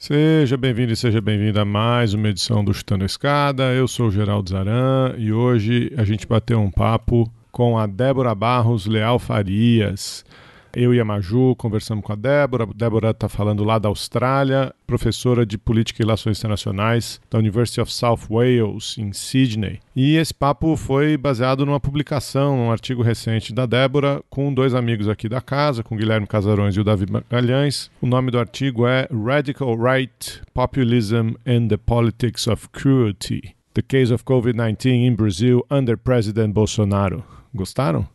Seja 0.00 0.56
bem-vindo 0.56 0.92
e 0.92 0.96
seja 0.96 1.20
bem-vinda 1.20 1.62
a 1.62 1.64
mais 1.64 2.14
uma 2.14 2.28
edição 2.28 2.64
do 2.64 2.72
Chutando 2.72 3.02
a 3.02 3.06
Escada. 3.06 3.74
Eu 3.74 3.88
sou 3.88 4.06
o 4.06 4.10
Geraldo 4.12 4.48
Zaran 4.48 5.16
e 5.18 5.32
hoje 5.32 5.92
a 5.96 6.04
gente 6.04 6.24
bateu 6.24 6.60
um 6.60 6.70
papo 6.70 7.28
com 7.50 7.76
a 7.76 7.84
Débora 7.84 8.32
Barros 8.32 8.86
Leal 8.86 9.18
Farias. 9.18 10.24
Eu 10.80 10.94
e 10.94 11.00
a 11.00 11.04
Maju 11.04 11.56
conversamos 11.56 12.04
com 12.04 12.12
a 12.12 12.14
Débora. 12.14 12.62
A 12.62 12.66
Débora 12.72 13.10
está 13.10 13.28
falando 13.28 13.64
lá 13.64 13.80
da 13.80 13.88
Austrália, 13.88 14.72
professora 14.86 15.44
de 15.44 15.58
Política 15.58 16.00
e 16.00 16.04
Relações 16.04 16.38
Internacionais 16.38 17.20
da 17.28 17.36
University 17.36 17.80
of 17.80 17.92
South 17.92 18.20
Wales, 18.30 18.96
em 18.96 19.12
Sydney. 19.12 19.80
E 19.96 20.14
esse 20.14 20.32
papo 20.32 20.76
foi 20.76 21.16
baseado 21.16 21.66
numa 21.66 21.80
publicação, 21.80 22.56
num 22.56 22.70
artigo 22.70 23.02
recente 23.02 23.52
da 23.52 23.66
Débora, 23.66 24.22
com 24.30 24.54
dois 24.54 24.72
amigos 24.72 25.08
aqui 25.08 25.28
da 25.28 25.40
casa, 25.40 25.82
com 25.82 25.96
Guilherme 25.96 26.28
Casarões 26.28 26.76
e 26.76 26.80
o 26.80 26.84
Davi 26.84 27.06
Magalhães. 27.10 27.90
O 28.00 28.06
nome 28.06 28.30
do 28.30 28.38
artigo 28.38 28.86
é 28.86 29.08
Radical 29.10 29.76
Right, 29.76 30.40
Populism 30.54 31.32
and 31.44 31.66
the 31.66 31.76
Politics 31.76 32.46
of 32.46 32.68
Cruelty. 32.68 33.56
The 33.74 33.82
Case 33.82 34.14
of 34.14 34.22
COVID-19 34.22 35.08
in 35.08 35.16
Brazil 35.16 35.66
under 35.68 35.98
President 35.98 36.52
Bolsonaro. 36.54 37.24
Gostaram? 37.52 38.06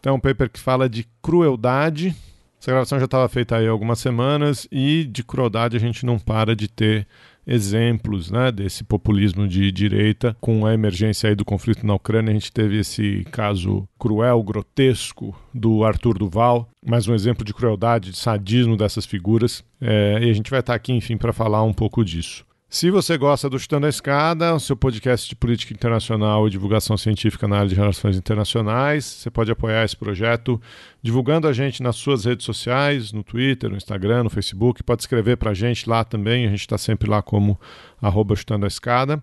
Então, 0.00 0.14
um 0.14 0.20
paper 0.20 0.50
que 0.50 0.58
fala 0.58 0.88
de 0.88 1.06
crueldade. 1.22 2.16
Essa 2.58 2.72
gravação 2.72 2.98
já 2.98 3.04
estava 3.04 3.28
feita 3.28 3.56
aí 3.56 3.66
há 3.66 3.70
algumas 3.70 3.98
semanas 3.98 4.66
e 4.70 5.04
de 5.04 5.22
crueldade 5.22 5.76
a 5.76 5.80
gente 5.80 6.04
não 6.04 6.18
para 6.18 6.56
de 6.56 6.68
ter 6.68 7.06
exemplos 7.46 8.30
né, 8.30 8.52
desse 8.52 8.84
populismo 8.84 9.48
de 9.48 9.70
direita. 9.72 10.36
Com 10.40 10.66
a 10.66 10.74
emergência 10.74 11.28
aí 11.28 11.34
do 11.34 11.44
conflito 11.44 11.86
na 11.86 11.94
Ucrânia, 11.94 12.30
a 12.30 12.34
gente 12.34 12.52
teve 12.52 12.78
esse 12.78 13.24
caso 13.30 13.88
cruel, 13.98 14.42
grotesco 14.42 15.34
do 15.52 15.84
Arthur 15.84 16.18
Duval, 16.18 16.68
mais 16.84 17.08
um 17.08 17.14
exemplo 17.14 17.44
de 17.44 17.54
crueldade, 17.54 18.10
de 18.10 18.18
sadismo 18.18 18.76
dessas 18.76 19.04
figuras. 19.06 19.64
É, 19.80 20.18
e 20.22 20.30
a 20.30 20.32
gente 20.32 20.50
vai 20.50 20.60
estar 20.60 20.74
aqui, 20.74 20.92
enfim, 20.92 21.16
para 21.16 21.32
falar 21.32 21.62
um 21.62 21.72
pouco 21.72 22.04
disso. 22.04 22.44
Se 22.72 22.88
você 22.88 23.18
gosta 23.18 23.50
do 23.50 23.58
Chutando 23.58 23.86
a 23.86 23.88
Escada, 23.88 24.54
o 24.54 24.60
seu 24.60 24.76
podcast 24.76 25.28
de 25.28 25.34
política 25.34 25.74
internacional 25.74 26.46
e 26.46 26.50
divulgação 26.50 26.96
científica 26.96 27.48
na 27.48 27.56
área 27.56 27.68
de 27.68 27.74
relações 27.74 28.16
internacionais, 28.16 29.04
você 29.04 29.28
pode 29.28 29.50
apoiar 29.50 29.84
esse 29.84 29.96
projeto 29.96 30.62
divulgando 31.02 31.48
a 31.48 31.52
gente 31.52 31.82
nas 31.82 31.96
suas 31.96 32.24
redes 32.24 32.46
sociais, 32.46 33.10
no 33.10 33.24
Twitter, 33.24 33.68
no 33.68 33.76
Instagram, 33.76 34.22
no 34.22 34.30
Facebook. 34.30 34.84
Pode 34.84 35.02
escrever 35.02 35.36
para 35.36 35.50
a 35.50 35.54
gente 35.54 35.90
lá 35.90 36.04
também, 36.04 36.46
a 36.46 36.50
gente 36.50 36.60
está 36.60 36.78
sempre 36.78 37.10
lá 37.10 37.20
como 37.20 37.58
arroba 38.00 38.36
Chutando 38.36 38.66
a 38.66 38.68
Escada. 38.68 39.20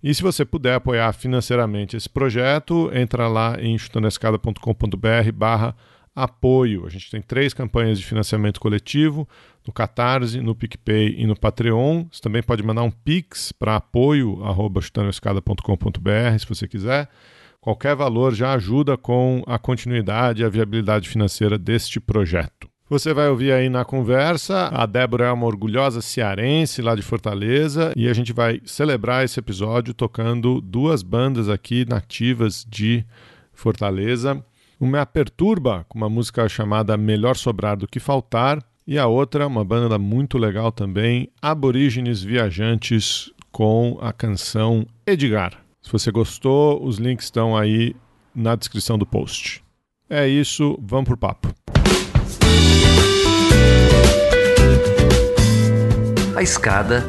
E 0.00 0.14
se 0.14 0.22
você 0.22 0.44
puder 0.44 0.74
apoiar 0.74 1.12
financeiramente 1.14 1.96
esse 1.96 2.08
projeto, 2.08 2.92
entra 2.94 3.26
lá 3.26 3.56
em 3.60 3.76
chutandoescada.com.br 3.76 5.32
barra. 5.34 5.74
A 6.14 6.30
gente 6.88 7.10
tem 7.10 7.20
três 7.20 7.52
campanhas 7.52 7.98
de 7.98 8.06
financiamento 8.06 8.60
coletivo 8.60 9.28
no 9.66 9.72
Catarse, 9.72 10.40
no 10.40 10.54
PicPay 10.54 11.16
e 11.18 11.26
no 11.26 11.36
Patreon. 11.38 12.04
Você 12.10 12.20
também 12.20 12.42
pode 12.42 12.62
mandar 12.62 12.82
um 12.82 12.90
pix 12.90 13.50
para 13.50 13.76
apoio.chutandoescada.com.br 13.76 16.38
se 16.38 16.46
você 16.46 16.68
quiser. 16.68 17.08
Qualquer 17.60 17.96
valor 17.96 18.34
já 18.34 18.52
ajuda 18.52 18.96
com 18.96 19.42
a 19.46 19.58
continuidade 19.58 20.42
e 20.42 20.44
a 20.44 20.48
viabilidade 20.48 21.08
financeira 21.08 21.58
deste 21.58 21.98
projeto. 21.98 22.68
Você 22.90 23.14
vai 23.14 23.30
ouvir 23.30 23.50
aí 23.50 23.70
na 23.70 23.82
conversa, 23.82 24.68
a 24.68 24.84
Débora 24.84 25.24
é 25.24 25.32
uma 25.32 25.46
orgulhosa 25.46 26.02
cearense 26.02 26.82
lá 26.82 26.94
de 26.94 27.00
Fortaleza 27.00 27.94
e 27.96 28.06
a 28.06 28.12
gente 28.12 28.30
vai 28.30 28.60
celebrar 28.66 29.24
esse 29.24 29.40
episódio 29.40 29.94
tocando 29.94 30.60
duas 30.60 31.02
bandas 31.02 31.48
aqui 31.48 31.86
nativas 31.88 32.62
de 32.68 33.02
Fortaleza. 33.54 34.44
Uma 34.80 35.06
Perturba, 35.06 35.84
com 35.88 35.98
uma 35.98 36.08
música 36.08 36.48
chamada 36.48 36.96
Melhor 36.96 37.36
Sobrar 37.36 37.76
do 37.76 37.86
que 37.86 38.00
Faltar, 38.00 38.62
e 38.86 38.98
a 38.98 39.06
outra, 39.06 39.46
uma 39.46 39.64
banda 39.64 39.98
muito 39.98 40.36
legal 40.36 40.70
também, 40.70 41.30
Aborígenes 41.40 42.22
Viajantes, 42.22 43.32
com 43.50 43.96
a 44.00 44.12
canção 44.12 44.86
Edgar. 45.06 45.52
Se 45.80 45.90
você 45.90 46.10
gostou, 46.10 46.84
os 46.84 46.98
links 46.98 47.26
estão 47.26 47.56
aí 47.56 47.94
na 48.34 48.56
descrição 48.56 48.98
do 48.98 49.06
post. 49.06 49.62
É 50.10 50.26
isso, 50.28 50.78
vamos 50.82 51.06
pro 51.06 51.16
papo. 51.16 51.54
A 56.36 56.42
escada 56.42 57.08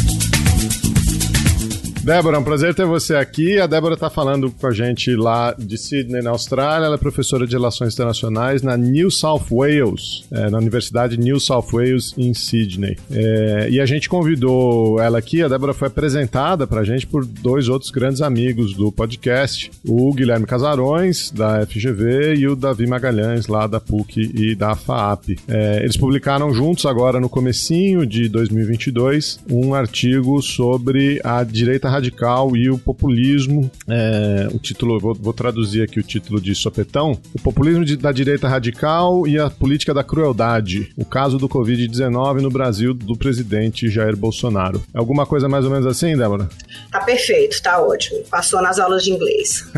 Débora, 2.03 2.37
é 2.37 2.39
um 2.39 2.43
prazer 2.43 2.73
ter 2.73 2.85
você 2.85 3.13
aqui. 3.13 3.59
A 3.59 3.67
Débora 3.67 3.93
está 3.93 4.09
falando 4.09 4.49
com 4.49 4.65
a 4.65 4.71
gente 4.71 5.15
lá 5.15 5.53
de 5.57 5.77
Sydney, 5.77 6.23
na 6.23 6.31
Austrália. 6.31 6.87
Ela 6.87 6.95
é 6.95 6.97
professora 6.97 7.45
de 7.45 7.53
Relações 7.53 7.93
Internacionais 7.93 8.63
na 8.63 8.75
New 8.75 9.11
South 9.11 9.43
Wales, 9.51 10.25
é, 10.31 10.49
na 10.49 10.57
Universidade 10.57 11.15
New 11.15 11.39
South 11.39 11.67
Wales, 11.71 12.15
em 12.17 12.33
Sydney. 12.33 12.97
É, 13.11 13.67
e 13.69 13.79
a 13.79 13.85
gente 13.85 14.09
convidou 14.09 14.99
ela 14.99 15.19
aqui. 15.19 15.43
A 15.43 15.47
Débora 15.47 15.75
foi 15.75 15.89
apresentada 15.89 16.65
para 16.65 16.81
a 16.81 16.83
gente 16.83 17.05
por 17.05 17.23
dois 17.23 17.69
outros 17.69 17.91
grandes 17.91 18.23
amigos 18.23 18.73
do 18.73 18.91
podcast: 18.91 19.69
o 19.85 20.11
Guilherme 20.11 20.47
Casarões, 20.47 21.29
da 21.29 21.63
FGV, 21.67 22.33
e 22.35 22.47
o 22.47 22.55
Davi 22.55 22.87
Magalhães, 22.87 23.45
lá 23.45 23.67
da 23.67 23.79
PUC 23.79 24.31
e 24.33 24.55
da 24.55 24.75
FAAP. 24.75 25.37
É, 25.47 25.83
eles 25.83 25.97
publicaram 25.97 26.51
juntos, 26.51 26.87
agora 26.87 27.19
no 27.19 27.29
comecinho 27.29 28.07
de 28.07 28.27
2022, 28.27 29.39
um 29.47 29.75
artigo 29.75 30.41
sobre 30.41 31.21
a 31.23 31.43
direita 31.43 31.90
radical 31.91 32.55
e 32.55 32.69
o 32.69 32.77
populismo. 32.77 33.69
É, 33.87 34.47
o 34.53 34.57
título, 34.57 34.99
vou, 34.99 35.13
vou, 35.13 35.33
traduzir 35.33 35.83
aqui 35.83 35.99
o 35.99 36.03
título 36.03 36.41
de 36.41 36.55
sopetão: 36.55 37.17
O 37.33 37.41
populismo 37.41 37.85
de, 37.85 37.97
da 37.97 38.11
direita 38.11 38.47
radical 38.47 39.27
e 39.27 39.37
a 39.37 39.49
política 39.49 39.93
da 39.93 40.03
crueldade. 40.03 40.91
O 40.97 41.05
caso 41.05 41.37
do 41.37 41.47
Covid-19 41.47 42.41
no 42.41 42.49
Brasil 42.49 42.93
do 42.93 43.15
presidente 43.15 43.89
Jair 43.89 44.15
Bolsonaro. 44.15 44.81
É 44.93 44.97
alguma 44.97 45.25
coisa 45.25 45.47
mais 45.47 45.65
ou 45.65 45.71
menos 45.71 45.85
assim, 45.85 46.15
Débora? 46.15 46.49
Tá 46.91 47.01
perfeito, 47.01 47.61
tá 47.61 47.81
ótimo. 47.81 48.23
Passou 48.29 48.61
nas 48.61 48.79
aulas 48.79 49.03
de 49.03 49.11
inglês. 49.11 49.69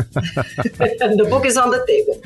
the 0.98 1.24
book 1.28 1.46
is 1.46 1.56
on 1.56 1.70
the 1.70 1.78
table. 1.80 2.20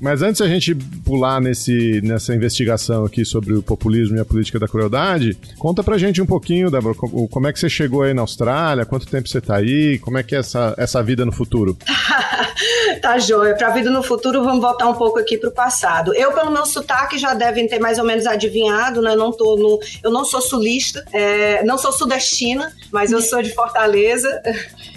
Mas 0.00 0.22
antes 0.22 0.40
a 0.40 0.46
gente 0.46 0.74
pular 1.04 1.40
nesse, 1.40 2.00
nessa 2.02 2.34
investigação 2.34 3.04
aqui 3.04 3.24
sobre 3.24 3.54
o 3.54 3.62
populismo 3.62 4.16
e 4.16 4.20
a 4.20 4.24
política 4.24 4.58
da 4.58 4.68
crueldade, 4.68 5.36
conta 5.58 5.82
pra 5.82 5.98
gente 5.98 6.20
um 6.20 6.26
pouquinho, 6.26 6.70
Débora, 6.70 6.94
como 6.94 7.46
é 7.46 7.52
que 7.52 7.58
você 7.58 7.68
chegou 7.68 8.02
aí 8.02 8.14
na 8.14 8.22
Austrália, 8.22 8.84
quanto 8.84 9.06
tempo 9.06 9.21
tempo 9.22 9.28
você 9.28 9.40
tá 9.40 9.56
aí? 9.56 9.98
Como 9.98 10.18
é 10.18 10.22
que 10.22 10.34
é 10.34 10.38
essa, 10.38 10.74
essa 10.76 11.02
vida 11.02 11.24
no 11.24 11.32
futuro? 11.32 11.76
tá 13.00 13.18
joia. 13.18 13.54
Pra 13.54 13.70
vida 13.70 13.90
no 13.90 14.02
futuro, 14.02 14.42
vamos 14.42 14.60
voltar 14.60 14.88
um 14.88 14.94
pouco 14.94 15.18
aqui 15.18 15.38
pro 15.38 15.50
passado. 15.50 16.14
Eu, 16.14 16.32
pelo 16.32 16.50
meu 16.50 16.66
sotaque, 16.66 17.18
já 17.18 17.34
devem 17.34 17.66
ter 17.68 17.78
mais 17.78 17.98
ou 17.98 18.04
menos 18.04 18.26
adivinhado, 18.26 19.00
né? 19.00 19.12
Eu 19.12 19.16
não, 19.16 19.32
tô 19.32 19.56
no, 19.56 19.78
eu 20.02 20.10
não 20.10 20.24
sou 20.24 20.40
sulista, 20.40 21.04
é, 21.12 21.62
não 21.64 21.78
sou 21.78 21.92
sudestina, 21.92 22.72
mas 22.90 23.12
eu 23.12 23.22
sou 23.22 23.42
de 23.42 23.54
Fortaleza 23.54 24.42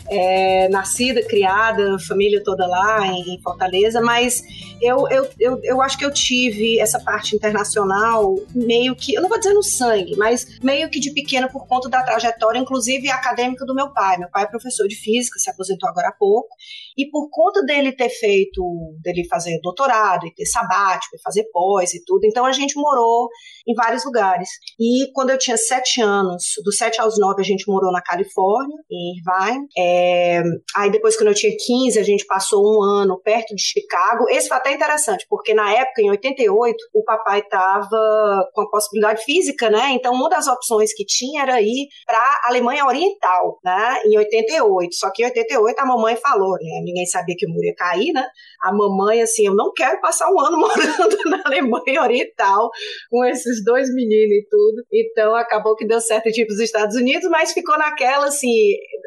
é, 0.10 0.70
nascida, 0.70 1.24
criada, 1.24 1.98
família 2.00 2.44
toda 2.44 2.68
lá 2.68 3.06
em, 3.08 3.40
Fortaleza, 3.42 4.02
mas 4.02 4.42
eu, 4.82 5.08
eu, 5.10 5.28
eu, 5.40 5.60
eu 5.64 5.82
acho 5.82 5.98
que 5.98 6.06
eu 6.06 6.12
tive 6.12 6.80
essa 6.80 7.00
parte 7.00 7.36
internacional 7.36 8.36
meio 8.54 8.96
que, 8.96 9.14
eu 9.14 9.22
não 9.22 9.30
vou 9.30 9.38
dizer 9.38 9.54
no 9.54 9.64
sangue, 9.64 10.16
mas 10.16 10.60
meio 10.62 10.90
que 10.90 11.00
de 11.00 11.12
pequena 11.12 11.48
por 11.48 11.68
conta 11.68 11.90
da 11.90 12.04
trajetória, 12.04 12.60
inclusive 12.60 13.10
acadêmica 13.10 13.66
do 13.66 13.74
meu 13.74 13.90
pai. 13.90 14.15
Meu 14.18 14.30
pai 14.30 14.44
é 14.44 14.48
professor 14.48 14.88
de 14.88 14.96
física, 14.96 15.40
se 15.40 15.50
aposentou 15.50 15.90
agora 15.90 16.10
há 16.10 16.12
pouco, 16.12 16.50
e 16.98 17.10
por 17.10 17.30
conta 17.30 17.64
dele 17.64 17.92
ter 17.92 18.10
feito, 18.10 18.62
dele 19.02 19.28
fazer 19.28 19.60
doutorado 19.62 20.26
e 20.26 20.34
ter 20.34 20.46
sabático 20.46 21.16
e 21.16 21.22
fazer 21.22 21.46
pós 21.52 21.94
e 21.94 22.04
tudo, 22.06 22.26
então 22.26 22.46
a 22.46 22.52
gente 22.52 22.76
morou 22.76 23.30
em 23.68 23.74
vários 23.74 24.06
lugares. 24.06 24.50
E 24.80 25.12
quando 25.14 25.32
eu 25.32 25.38
tinha 25.38 25.58
sete 25.58 26.02
anos, 26.02 26.44
dos 26.64 26.78
sete 26.78 27.02
aos 27.02 27.20
nove 27.20 27.42
a 27.42 27.46
gente 27.46 27.68
morou 27.68 27.92
na 27.92 28.02
Califórnia, 28.02 28.78
em 28.92 29.14
Irvine. 29.18 29.68
É, 29.78 30.44
aí 30.76 30.92
depois, 30.92 31.18
quando 31.18 31.30
eu 31.30 31.36
tinha 31.36 31.52
15, 31.56 32.00
a 32.00 32.04
gente 32.04 32.26
passou 32.26 32.62
um 32.64 32.82
ano 32.82 33.20
perto 33.22 33.56
de 33.56 33.62
Chicago. 33.62 34.26
Esse 34.30 34.48
foi 34.48 34.58
até 34.58 34.74
interessante, 34.74 35.26
porque 35.30 35.54
na 35.54 35.72
época, 35.74 36.02
em 36.02 36.10
88, 36.10 36.76
o 36.94 37.04
papai 37.04 37.40
estava 37.40 38.50
com 38.54 38.62
a 38.62 38.70
possibilidade 38.70 39.24
física, 39.24 39.70
né? 39.70 39.92
Então, 39.92 40.14
uma 40.14 40.30
das 40.30 40.48
opções 40.48 40.94
que 40.94 41.06
tinha 41.06 41.42
era 41.42 41.62
ir 41.62 41.88
para 42.06 42.18
a 42.18 42.50
Alemanha 42.50 42.86
Oriental, 42.86 43.60
né? 43.64 43.96
em 44.06 44.18
88. 44.18 44.96
Só 44.96 45.12
que 45.12 45.24
em 45.24 45.26
88 45.26 45.80
a 45.80 45.86
mamãe 45.86 46.16
falou, 46.16 46.54
né? 46.54 46.82
Ninguém 46.86 47.06
sabia 47.06 47.36
que 47.38 47.46
o 47.46 47.50
muro 47.50 47.66
ia 47.66 47.76
cair, 47.76 48.14
né? 48.14 48.26
A 48.62 48.72
mamãe, 48.72 49.22
assim, 49.22 49.48
eu 49.48 49.56
não 49.56 49.74
quero 49.74 50.00
passar 50.02 50.30
um 50.32 50.40
ano 50.40 50.58
morando 50.60 51.18
na 51.26 51.42
Alemanha 51.46 52.02
Oriental 52.02 52.70
com 53.10 53.26
esses 53.26 53.64
dois 53.64 53.94
meninos 53.94 54.32
e 54.32 54.48
tudo. 54.50 54.84
Então 54.92 55.36
acabou 55.36 55.76
que 55.76 55.86
deu 55.86 56.00
certo 56.00 56.24
para 56.24 56.54
os 56.54 56.60
Estados 56.60 56.96
Unidos, 56.96 57.30
mas 57.30 57.54
ficou 57.54 57.78
naquela, 57.78 58.28
assim, 58.28 58.54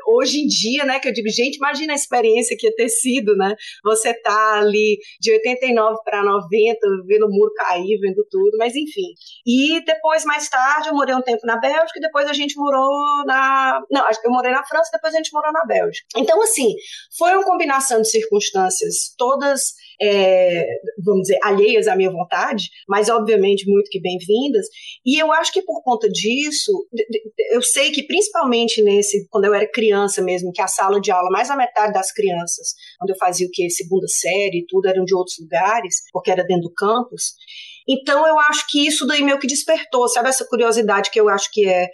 hoje 0.07 0.41
em 0.41 0.47
dia, 0.47 0.85
né? 0.85 0.99
Que 0.99 1.09
eu 1.09 1.13
digo, 1.13 1.29
gente, 1.29 1.57
imagina 1.57 1.93
a 1.93 1.97
experiência 1.97 2.57
que 2.59 2.67
ia 2.67 2.75
ter 2.75 2.89
sido, 2.89 3.37
né? 3.37 3.55
Você 3.85 4.13
tá 4.15 4.59
ali 4.59 4.99
de 5.21 5.33
89 5.33 5.99
para 6.05 6.25
90, 6.25 6.79
vendo 7.07 7.27
o 7.27 7.31
muro 7.31 7.53
cair, 7.55 7.99
vendo 8.01 8.25
tudo, 8.31 8.57
mas 8.59 8.75
enfim. 8.75 9.13
E 9.47 9.85
depois, 9.85 10.25
mais 10.25 10.49
tarde, 10.49 10.89
eu 10.89 10.95
morei 10.95 11.15
um 11.15 11.23
tempo 11.23 11.47
na 11.47 11.59
Bélgica 11.59 12.09
depois 12.09 12.27
a 12.29 12.33
gente 12.33 12.57
morou 12.57 13.25
na. 13.27 13.81
Não, 13.91 14.05
eu 14.25 14.31
morei 14.31 14.53
na 14.53 14.65
França, 14.65 14.91
depois 14.93 15.15
a 15.15 15.19
gente 15.19 15.33
morou 15.33 15.53
na 15.53 15.65
Bélgica. 15.65 16.07
Então, 16.17 16.41
assim, 16.43 16.75
foi 17.17 17.33
uma 17.33 17.45
combinação 17.69 18.00
de 18.00 18.11
circunstâncias 18.11 19.15
todas 19.17 19.75
é, 20.00 20.65
vamos 21.05 21.23
dizer, 21.23 21.38
alheias 21.43 21.88
à 21.88 21.97
minha 21.97 22.11
vontade, 22.11 22.70
mas 22.88 23.09
obviamente 23.09 23.69
muito 23.69 23.91
que 23.91 24.00
bem-vindas. 24.00 24.67
E 25.05 25.20
eu 25.20 25.32
acho 25.32 25.53
que 25.53 25.62
por 25.62 25.82
conta 25.82 26.09
disso, 26.09 26.73
eu 27.50 27.61
sei 27.61 27.91
que 27.91 28.05
principalmente 28.05 28.81
nesse, 28.82 29.26
quando 29.29 29.47
eu 29.47 29.55
era 29.55 29.70
criança 29.70 30.23
mesmo, 30.23 30.53
que 30.53 30.62
a 30.62 30.69
sala 30.69 31.00
de 31.00 31.11
aula, 31.11 31.31
mais 31.31 31.49
da 31.49 31.56
metade 31.56 31.93
das 31.93 32.12
crianças, 32.12 32.75
quando 32.99 33.11
eu 33.11 33.17
fazia 33.17 33.47
o 33.47 33.50
que? 33.50 33.69
Segunda 33.70 34.06
série 34.06 34.59
e 34.59 34.67
tudo, 34.67 34.87
eram 34.87 35.05
de 35.05 35.15
outros 35.15 35.37
lugares, 35.41 35.97
porque 36.12 36.31
era 36.31 36.44
dentro 36.44 36.69
do 36.69 36.75
campus. 36.75 37.35
Então 37.88 38.26
eu 38.26 38.38
acho 38.38 38.67
que 38.69 38.87
isso 38.87 39.06
daí 39.06 39.23
meio 39.23 39.38
que 39.38 39.47
despertou, 39.47 40.06
sabe 40.09 40.29
essa 40.29 40.47
curiosidade 40.47 41.11
que 41.11 41.19
eu 41.19 41.29
acho 41.29 41.50
que 41.50 41.67
é 41.67 41.88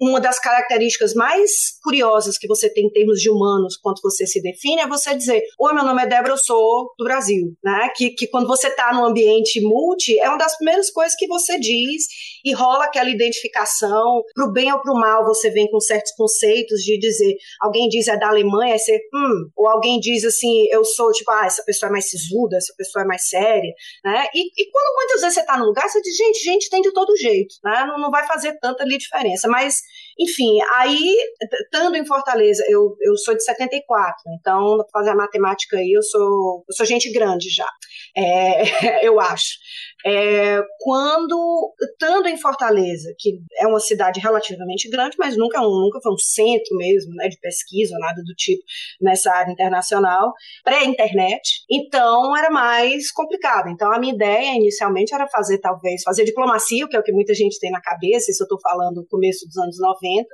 uma 0.00 0.20
das 0.20 0.38
características 0.38 1.14
mais 1.14 1.78
curiosas 1.82 2.38
que 2.38 2.46
você 2.46 2.72
tem 2.72 2.86
em 2.86 2.90
termos 2.90 3.20
de 3.20 3.30
humanos 3.30 3.76
quando 3.76 4.00
você 4.02 4.26
se 4.26 4.40
define 4.42 4.80
é 4.80 4.86
você 4.86 5.14
dizer: 5.14 5.42
Oi, 5.58 5.74
meu 5.74 5.84
nome 5.84 6.02
é 6.02 6.06
Débora, 6.06 6.34
eu 6.34 6.38
sou 6.38 6.92
do 6.98 7.04
Brasil. 7.04 7.52
Né? 7.62 7.88
Que, 7.96 8.10
que 8.10 8.26
quando 8.26 8.46
você 8.46 8.68
está 8.68 8.92
num 8.92 9.04
ambiente 9.04 9.60
multi, 9.60 10.18
é 10.20 10.28
uma 10.28 10.38
das 10.38 10.56
primeiras 10.56 10.90
coisas 10.90 11.16
que 11.16 11.26
você 11.26 11.58
diz 11.58 12.04
e 12.44 12.52
rola 12.52 12.84
aquela 12.84 13.10
identificação. 13.10 14.22
Pro 14.34 14.52
bem 14.52 14.72
ou 14.72 14.80
pro 14.80 14.94
mal, 14.94 15.24
você 15.24 15.50
vem 15.50 15.70
com 15.70 15.80
certos 15.80 16.12
conceitos 16.12 16.80
de 16.82 16.98
dizer: 16.98 17.36
alguém 17.60 17.88
diz 17.88 18.08
é 18.08 18.16
da 18.16 18.28
Alemanha, 18.28 18.74
aí 18.74 19.00
hum, 19.14 19.50
ou 19.56 19.68
alguém 19.68 19.98
diz 20.00 20.24
assim: 20.24 20.66
eu 20.70 20.84
sou, 20.84 21.10
tipo, 21.12 21.30
ah, 21.30 21.46
essa 21.46 21.62
pessoa 21.64 21.88
é 21.88 21.92
mais 21.92 22.08
sisuda, 22.08 22.56
essa 22.56 22.74
pessoa 22.76 23.04
é 23.04 23.06
mais 23.06 23.28
séria. 23.28 23.72
Né? 24.04 24.26
E, 24.34 24.62
e 24.62 24.70
quando 24.70 24.94
muitas 24.96 25.20
vezes 25.20 25.34
você 25.34 25.40
está 25.40 25.56
no 25.56 25.66
lugar, 25.66 25.88
você 25.88 26.00
diz: 26.00 26.16
gente, 26.16 26.44
gente 26.44 26.70
tem 26.70 26.80
de 26.80 26.92
todo 26.92 27.16
jeito. 27.16 27.54
Né? 27.64 27.84
Não, 27.86 27.98
não 27.98 28.10
vai 28.10 28.26
fazer 28.26 28.58
tanta 28.60 28.82
ali 28.82 28.98
diferença. 28.98 29.48
Mas 29.48 29.77
enfim, 30.18 30.58
aí, 30.74 31.16
estando 31.62 31.94
em 31.94 32.04
Fortaleza, 32.04 32.64
eu, 32.68 32.96
eu 33.00 33.16
sou 33.16 33.36
de 33.36 33.44
74, 33.44 34.16
então, 34.38 34.78
para 34.78 35.00
fazer 35.00 35.10
a 35.10 35.14
matemática 35.14 35.76
aí, 35.76 35.92
eu 35.92 36.02
sou, 36.02 36.64
eu 36.68 36.74
sou 36.74 36.84
gente 36.84 37.10
grande 37.12 37.48
já, 37.50 37.68
é, 38.16 38.62
eu 39.06 39.20
acho. 39.20 39.58
É, 40.06 40.62
quando, 40.78 41.74
estando 41.80 42.28
em 42.28 42.36
Fortaleza, 42.36 43.12
que 43.18 43.40
é 43.58 43.66
uma 43.66 43.80
cidade 43.80 44.20
relativamente 44.20 44.88
grande, 44.88 45.16
mas 45.18 45.36
nunca, 45.36 45.60
nunca 45.60 46.00
foi 46.00 46.12
um 46.12 46.18
centro 46.18 46.76
mesmo, 46.76 47.12
né, 47.14 47.28
de 47.28 47.38
pesquisa 47.40 47.94
ou 47.94 48.00
nada 48.00 48.22
do 48.22 48.34
tipo 48.34 48.62
nessa 49.00 49.32
área 49.32 49.50
internacional, 49.50 50.32
pré-internet, 50.64 51.64
então 51.68 52.36
era 52.36 52.50
mais 52.50 53.10
complicado. 53.10 53.68
Então 53.70 53.92
a 53.92 53.98
minha 53.98 54.14
ideia 54.14 54.54
inicialmente 54.54 55.12
era 55.12 55.26
fazer, 55.26 55.58
talvez, 55.58 56.02
fazer 56.02 56.24
diplomacia, 56.24 56.86
que 56.88 56.96
é 56.96 57.00
o 57.00 57.02
que 57.02 57.12
muita 57.12 57.34
gente 57.34 57.58
tem 57.58 57.70
na 57.70 57.80
cabeça, 57.80 58.30
isso 58.30 58.42
eu 58.42 58.46
estou 58.46 58.60
falando 58.60 58.96
no 58.96 59.06
começo 59.06 59.46
dos 59.46 59.56
anos 59.56 59.78
90, 59.80 60.28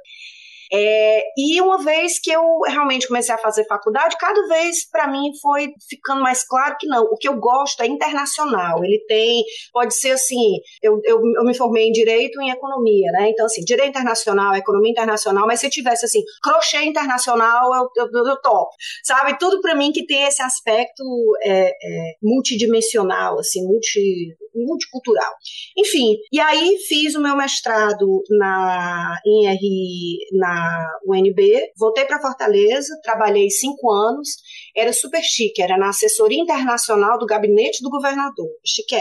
é, 0.77 1.23
e 1.37 1.61
uma 1.61 1.79
vez 1.85 2.19
que 2.19 2.33
eu 2.33 2.43
realmente 2.67 3.07
comecei 3.07 3.33
a 3.33 3.39
fazer 3.39 3.65
faculdade, 3.67 4.17
cada 4.19 4.49
vez 4.49 4.91
para 4.91 5.07
mim 5.07 5.31
foi 5.41 5.73
ficando 5.89 6.21
mais 6.21 6.43
claro 6.43 6.75
que 6.81 6.89
não. 6.89 7.05
O 7.05 7.17
que 7.17 7.29
eu 7.29 7.37
gosto 7.37 7.81
é 7.81 7.87
internacional. 7.87 8.85
Ele 8.85 8.99
tem, 9.07 9.45
pode 9.73 9.95
ser 9.95 10.11
assim, 10.11 10.59
eu, 10.83 11.01
eu, 11.05 11.21
eu 11.37 11.45
me 11.45 11.55
formei 11.55 11.89
em 11.89 11.93
direito 11.93 12.43
e 12.43 12.47
em 12.47 12.51
economia, 12.51 13.13
né? 13.13 13.31
Então, 13.31 13.47
assim, 13.47 13.63
direito 13.63 13.91
internacional, 13.91 14.57
economia 14.57 14.91
internacional, 14.91 15.47
mas 15.47 15.61
se 15.61 15.71
tivesse 15.71 16.07
assim, 16.07 16.25
crochê 16.43 16.83
internacional, 16.83 17.71
eu, 17.97 18.07
eu, 18.13 18.27
eu 18.27 18.41
topo. 18.43 18.73
Sabe? 19.05 19.39
Tudo 19.39 19.61
para 19.61 19.77
mim 19.77 19.93
que 19.93 20.05
tem 20.05 20.25
esse 20.25 20.43
aspecto 20.43 21.05
é, 21.45 21.69
é, 21.69 22.15
multidimensional, 22.21 23.39
assim, 23.39 23.65
multi, 23.65 24.37
multicultural. 24.55 25.33
Enfim, 25.77 26.17
e 26.33 26.41
aí 26.41 26.77
fiz 26.89 27.15
o 27.15 27.21
meu 27.21 27.37
mestrado 27.37 28.23
na, 28.31 29.19
RI 29.25 30.19
na 30.33 30.89
UNB, 31.07 31.73
voltei 31.77 32.05
para 32.05 32.21
Fortaleza, 32.21 32.99
trabalhei 33.03 33.51
cinco 33.51 33.91
anos, 33.91 34.29
era 34.77 34.93
super 34.93 35.23
chique, 35.23 35.63
era 35.63 35.77
na 35.77 35.89
assessoria 35.89 36.41
internacional 36.41 37.19
do 37.19 37.27
gabinete 37.27 37.83
do 37.83 37.91
governador, 37.91 38.49
chique. 38.65 38.95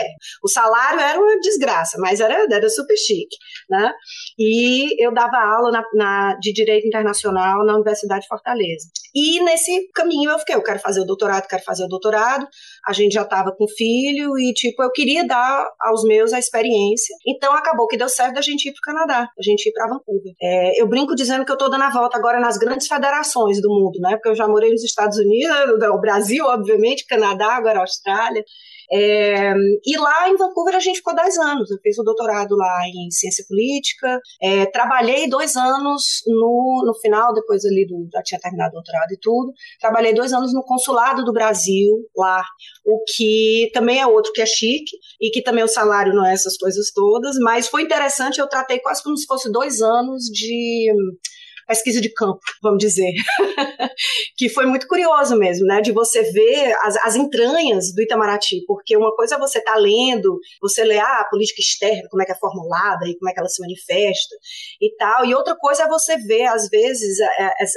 O 0.44 0.48
salário 0.48 1.00
era 1.00 1.20
uma 1.20 1.40
desgraça, 1.40 1.98
mas 2.00 2.20
era, 2.20 2.46
era 2.52 2.70
super 2.70 2.98
chique, 2.98 3.36
né? 3.70 3.92
E 4.38 5.04
eu 5.04 5.14
dava 5.14 5.38
aula 5.38 5.72
na, 5.72 5.84
na, 5.94 6.36
de 6.40 6.54
Direito 6.54 6.88
Internacional 6.88 7.66
na 7.66 7.76
Universidade 7.76 8.22
de 8.22 8.28
Fortaleza. 8.28 8.88
E 9.15 9.44
nesse 9.44 9.89
caminho 9.94 10.31
eu 10.31 10.39
fiquei, 10.39 10.56
eu 10.56 10.63
quero 10.63 10.80
fazer 10.80 11.01
o 11.01 11.06
doutorado, 11.06 11.48
quero 11.48 11.63
fazer 11.63 11.83
o 11.83 11.88
doutorado, 11.88 12.48
a 12.88 12.94
gente 12.94 13.13
já 13.13 13.21
estava 13.21 13.51
com 13.56 13.68
filho 13.68 14.38
e, 14.39 14.54
tipo, 14.54 14.81
eu 14.81 14.92
queria 14.92 15.25
dar 15.25 15.69
aos 15.81 16.04
meus 16.04 16.33
a 16.33 16.39
experiência. 16.39 17.15
Então 17.27 17.54
acabou 17.54 17.88
que 17.88 17.98
deu 17.98 18.10
certo 18.10 18.36
da 18.36 18.42
gente 18.42 18.68
ir 18.68 18.74
para 18.74 18.80
o 18.80 18.95
Canadá, 18.95 19.30
a 19.38 19.44
gente 19.44 19.68
ir 19.68 19.71
para 19.71 19.88
Vancouver. 19.88 20.33
É, 20.42 20.81
eu 20.81 20.88
brinco 20.88 21.15
dizendo 21.15 21.45
que 21.45 21.51
eu 21.51 21.56
estou 21.56 21.69
dando 21.69 21.83
a 21.83 21.92
volta 21.92 22.18
agora 22.18 22.39
nas 22.39 22.57
grandes 22.57 22.88
federações 22.88 23.62
do 23.62 23.69
mundo, 23.69 24.00
né? 24.00 24.15
Porque 24.15 24.30
eu 24.30 24.36
já 24.36 24.48
morei 24.48 24.71
nos 24.71 24.83
Estados 24.83 25.18
Unidos, 25.18 25.56
no 25.80 26.01
Brasil, 26.01 26.45
obviamente, 26.45 27.06
Canadá, 27.06 27.54
agora 27.54 27.80
Austrália. 27.80 28.44
É, 28.95 29.54
e 29.84 29.98
lá 29.98 30.30
em 30.30 30.38
Vancouver 30.38 30.75
a 30.75 30.80
gente 30.80 30.98
ficou 30.98 31.16
10 31.16 31.38
anos. 31.40 31.72
Eu 31.72 31.80
fiz 31.81 31.98
o 31.98 32.04
doutorado 32.04 32.56
lá 32.56 32.81
em 32.88 33.10
ciência 33.10 33.44
política. 33.48 34.19
É, 34.40 34.68
trabalhei 34.68 35.28
dois 35.28 35.56
anos 35.56 36.22
no, 36.28 36.84
no 36.86 36.94
final, 37.01 37.34
depois 37.34 37.66
ali 37.66 37.88
do, 37.88 38.07
já 38.13 38.22
tinha 38.22 38.40
terminado 38.40 38.72
o 38.72 38.74
doutorado 38.74 39.12
e 39.12 39.18
tudo. 39.19 39.51
Trabalhei 39.80 40.13
dois 40.13 40.31
anos 40.31 40.54
no 40.54 40.63
consulado 40.63 41.25
do 41.25 41.34
Brasil 41.34 42.07
lá, 42.16 42.44
o 42.86 43.04
que 43.16 43.72
também 43.74 44.00
é 44.00 44.06
outro 44.06 44.31
que 44.31 44.42
é 44.42 44.45
chique 44.45 44.95
e 45.19 45.31
que 45.31 45.42
também 45.42 45.63
o 45.63 45.68
salário 45.68 46.13
não 46.13 46.25
é 46.25 46.34
essas 46.34 46.56
coisas 46.56 46.92
todas. 46.92 47.38
Mas 47.40 47.68
foi 47.68 47.81
interessante. 47.81 48.40
Eu 48.40 48.48
tratei 48.48 48.80
quase 48.80 49.01
como 49.01 49.18
se 49.18 49.25
fosse 49.25 49.51
dois 49.51 49.81
anos 49.81 50.25
de 50.25 50.94
pesquisa 51.68 52.01
de 52.01 52.10
campo, 52.13 52.39
vamos 52.62 52.80
dizer, 52.80 53.13
que 54.38 54.50
foi 54.50 54.65
muito 54.65 54.88
curioso 54.88 55.36
mesmo, 55.38 55.65
né, 55.65 55.81
de 55.81 55.92
você 55.92 56.24
ver 56.31 56.74
as, 56.83 56.95
as 56.98 57.15
entranhas 57.15 57.94
do 57.94 58.01
Itamaraty, 58.01 58.63
porque 58.65 58.95
uma 58.98 59.15
coisa 59.15 59.36
é 59.36 59.39
você 59.39 59.60
estar 59.60 59.74
tá 59.74 59.80
lendo, 59.80 60.39
você 60.62 60.83
lê 60.83 60.98
ah, 60.98 61.21
a 61.21 61.30
política 61.30 61.62
externa, 61.62 62.07
como 62.10 62.21
é 62.21 62.25
que 62.25 62.31
é 62.31 62.36
formulada 62.36 63.07
e 63.07 63.18
como 63.18 63.30
é 63.30 63.33
que 63.33 63.39
ela 63.39 63.50
se 63.50 63.62
manifesta 63.62 64.36
e 64.81 64.95
tal, 64.95 65.25
e 65.25 65.33
outra 65.33 65.56
coisa 65.56 65.83
é 65.83 65.88
você 65.88 66.18
ver, 66.18 66.45
às 66.45 66.69
vezes, 66.69 67.18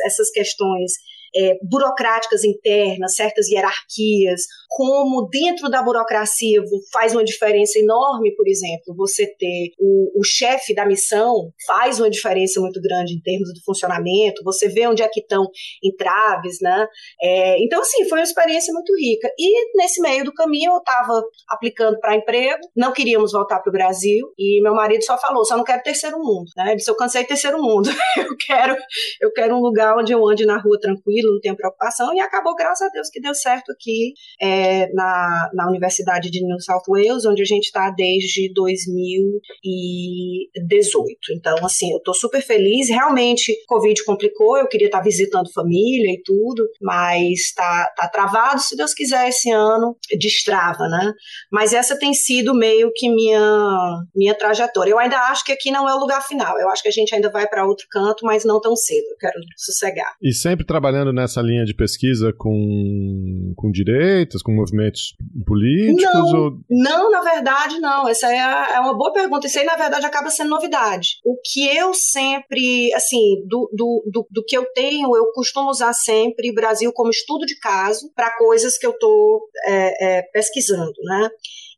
essas 0.04 0.30
questões 0.30 0.92
é, 1.34 1.58
burocráticas 1.62 2.44
internas, 2.44 3.14
certas 3.14 3.48
hierarquias, 3.48 4.42
como 4.68 5.28
dentro 5.30 5.68
da 5.68 5.82
burocracia 5.82 6.60
faz 6.92 7.12
uma 7.12 7.24
diferença 7.24 7.78
enorme, 7.78 8.34
por 8.34 8.46
exemplo, 8.46 8.94
você 8.96 9.26
ter 9.26 9.70
o, 9.78 10.20
o 10.20 10.24
chefe 10.24 10.74
da 10.74 10.86
missão 10.86 11.50
faz 11.66 11.98
uma 11.98 12.10
diferença 12.10 12.60
muito 12.60 12.80
grande 12.80 13.14
em 13.14 13.20
termos 13.20 13.52
do 13.54 13.62
funcionamento, 13.64 14.42
você 14.44 14.68
vê 14.68 14.86
onde 14.86 15.02
é 15.02 15.08
que 15.08 15.20
estão 15.20 15.46
entraves, 15.82 16.58
né? 16.60 16.86
É, 17.22 17.62
então, 17.62 17.80
assim, 17.80 18.08
foi 18.08 18.18
uma 18.18 18.24
experiência 18.24 18.72
muito 18.72 18.92
rica. 18.96 19.28
E 19.38 19.76
nesse 19.76 20.00
meio 20.00 20.24
do 20.24 20.32
caminho 20.32 20.72
eu 20.72 20.78
estava 20.78 21.22
aplicando 21.48 21.98
para 21.98 22.16
emprego, 22.16 22.60
não 22.76 22.92
queríamos 22.92 23.32
voltar 23.32 23.60
para 23.60 23.70
o 23.70 23.72
Brasil, 23.72 24.32
e 24.38 24.60
meu 24.62 24.74
marido 24.74 25.04
só 25.04 25.18
falou, 25.18 25.44
só 25.44 25.56
não 25.56 25.64
quero 25.64 25.82
terceiro 25.82 26.18
mundo, 26.18 26.50
né? 26.56 26.68
Ele 26.68 26.76
disse, 26.76 26.90
eu 26.90 26.96
cansei 26.96 27.22
de 27.22 27.28
terceiro 27.28 27.60
mundo, 27.60 27.88
eu 28.18 28.36
quero, 28.46 28.76
eu 29.20 29.32
quero 29.32 29.56
um 29.56 29.60
lugar 29.60 29.96
onde 29.96 30.12
eu 30.12 30.26
ande 30.28 30.44
na 30.44 30.58
rua 30.60 30.78
tranquilo, 30.80 31.25
não 31.32 31.40
tenho 31.40 31.56
preocupação, 31.56 32.14
e 32.14 32.20
acabou, 32.20 32.54
graças 32.54 32.86
a 32.86 32.90
Deus, 32.90 33.08
que 33.10 33.20
deu 33.20 33.34
certo 33.34 33.72
aqui 33.72 34.12
é, 34.40 34.88
na, 34.92 35.50
na 35.54 35.66
Universidade 35.68 36.30
de 36.30 36.44
New 36.44 36.60
South 36.60 36.84
Wales, 36.88 37.26
onde 37.26 37.42
a 37.42 37.44
gente 37.44 37.64
está 37.64 37.90
desde 37.90 38.52
2018. 38.52 41.32
Então, 41.32 41.56
assim, 41.64 41.90
eu 41.92 41.98
estou 41.98 42.14
super 42.14 42.42
feliz. 42.42 42.88
Realmente, 42.88 43.52
Covid 43.66 44.04
complicou, 44.04 44.56
eu 44.56 44.68
queria 44.68 44.86
estar 44.86 44.98
tá 44.98 45.04
visitando 45.04 45.52
família 45.52 46.12
e 46.12 46.22
tudo, 46.24 46.64
mas 46.80 47.40
está 47.40 47.92
tá 47.96 48.08
travado, 48.08 48.60
se 48.60 48.76
Deus 48.76 48.94
quiser, 48.94 49.28
esse 49.28 49.50
ano 49.50 49.96
destrava, 50.18 50.88
né? 50.88 51.12
Mas 51.50 51.72
essa 51.72 51.98
tem 51.98 52.14
sido 52.14 52.54
meio 52.54 52.90
que 52.94 53.08
minha, 53.08 53.98
minha 54.14 54.34
trajetória. 54.34 54.90
Eu 54.90 54.98
ainda 54.98 55.16
acho 55.28 55.44
que 55.44 55.52
aqui 55.52 55.70
não 55.70 55.88
é 55.88 55.94
o 55.94 55.98
lugar 55.98 56.22
final. 56.22 56.58
Eu 56.58 56.68
acho 56.70 56.82
que 56.82 56.88
a 56.88 56.92
gente 56.92 57.14
ainda 57.14 57.30
vai 57.30 57.46
para 57.46 57.66
outro 57.66 57.86
canto, 57.90 58.24
mas 58.24 58.44
não 58.44 58.60
tão 58.60 58.76
cedo. 58.76 59.06
Eu 59.10 59.16
quero 59.18 59.34
sossegar. 59.56 60.14
E 60.22 60.32
sempre 60.32 60.66
trabalhando 60.66 61.05
trabalhando 61.06 61.12
nessa 61.12 61.40
linha 61.40 61.64
de 61.64 61.74
pesquisa 61.74 62.32
com, 62.32 63.52
com 63.56 63.70
direitas, 63.70 64.42
com 64.42 64.52
movimentos 64.52 65.14
políticos? 65.46 66.12
Não, 66.12 66.42
ou... 66.42 66.58
não 66.68 67.10
na 67.10 67.20
verdade, 67.20 67.78
não. 67.78 68.08
Essa 68.08 68.32
é, 68.32 68.38
a, 68.38 68.74
é, 68.76 68.80
uma 68.80 68.96
boa 68.96 69.12
pergunta. 69.12 69.46
Isso 69.46 69.58
aí, 69.58 69.64
na 69.64 69.76
verdade, 69.76 70.06
acaba 70.06 70.30
sendo 70.30 70.50
novidade. 70.50 71.18
O 71.24 71.36
que 71.44 71.66
eu 71.76 71.94
sempre, 71.94 72.92
assim, 72.94 73.42
do, 73.46 73.70
do, 73.72 74.02
do, 74.10 74.26
do 74.30 74.44
que 74.44 74.56
eu 74.56 74.64
tenho, 74.74 75.14
eu 75.16 75.32
costumo 75.32 75.70
usar 75.70 75.92
sempre 75.92 76.52
Brasil 76.52 76.92
como 76.92 77.10
estudo 77.10 77.46
de 77.46 77.58
caso 77.58 78.10
para 78.14 78.36
coisas 78.36 78.78
que 78.78 78.86
eu 78.86 78.92
estou 78.92 79.42
é, 79.66 80.18
é, 80.18 80.22
pesquisando, 80.32 80.94
né? 81.04 81.28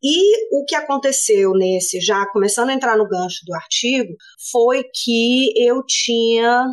E 0.00 0.56
o 0.56 0.64
que 0.64 0.76
aconteceu 0.76 1.52
nesse, 1.54 2.00
já 2.00 2.24
começando 2.26 2.70
a 2.70 2.72
entrar 2.72 2.96
no 2.96 3.08
gancho 3.08 3.44
do 3.44 3.52
artigo, 3.52 4.14
foi 4.52 4.84
que 4.84 5.52
eu 5.56 5.82
tinha 5.84 6.64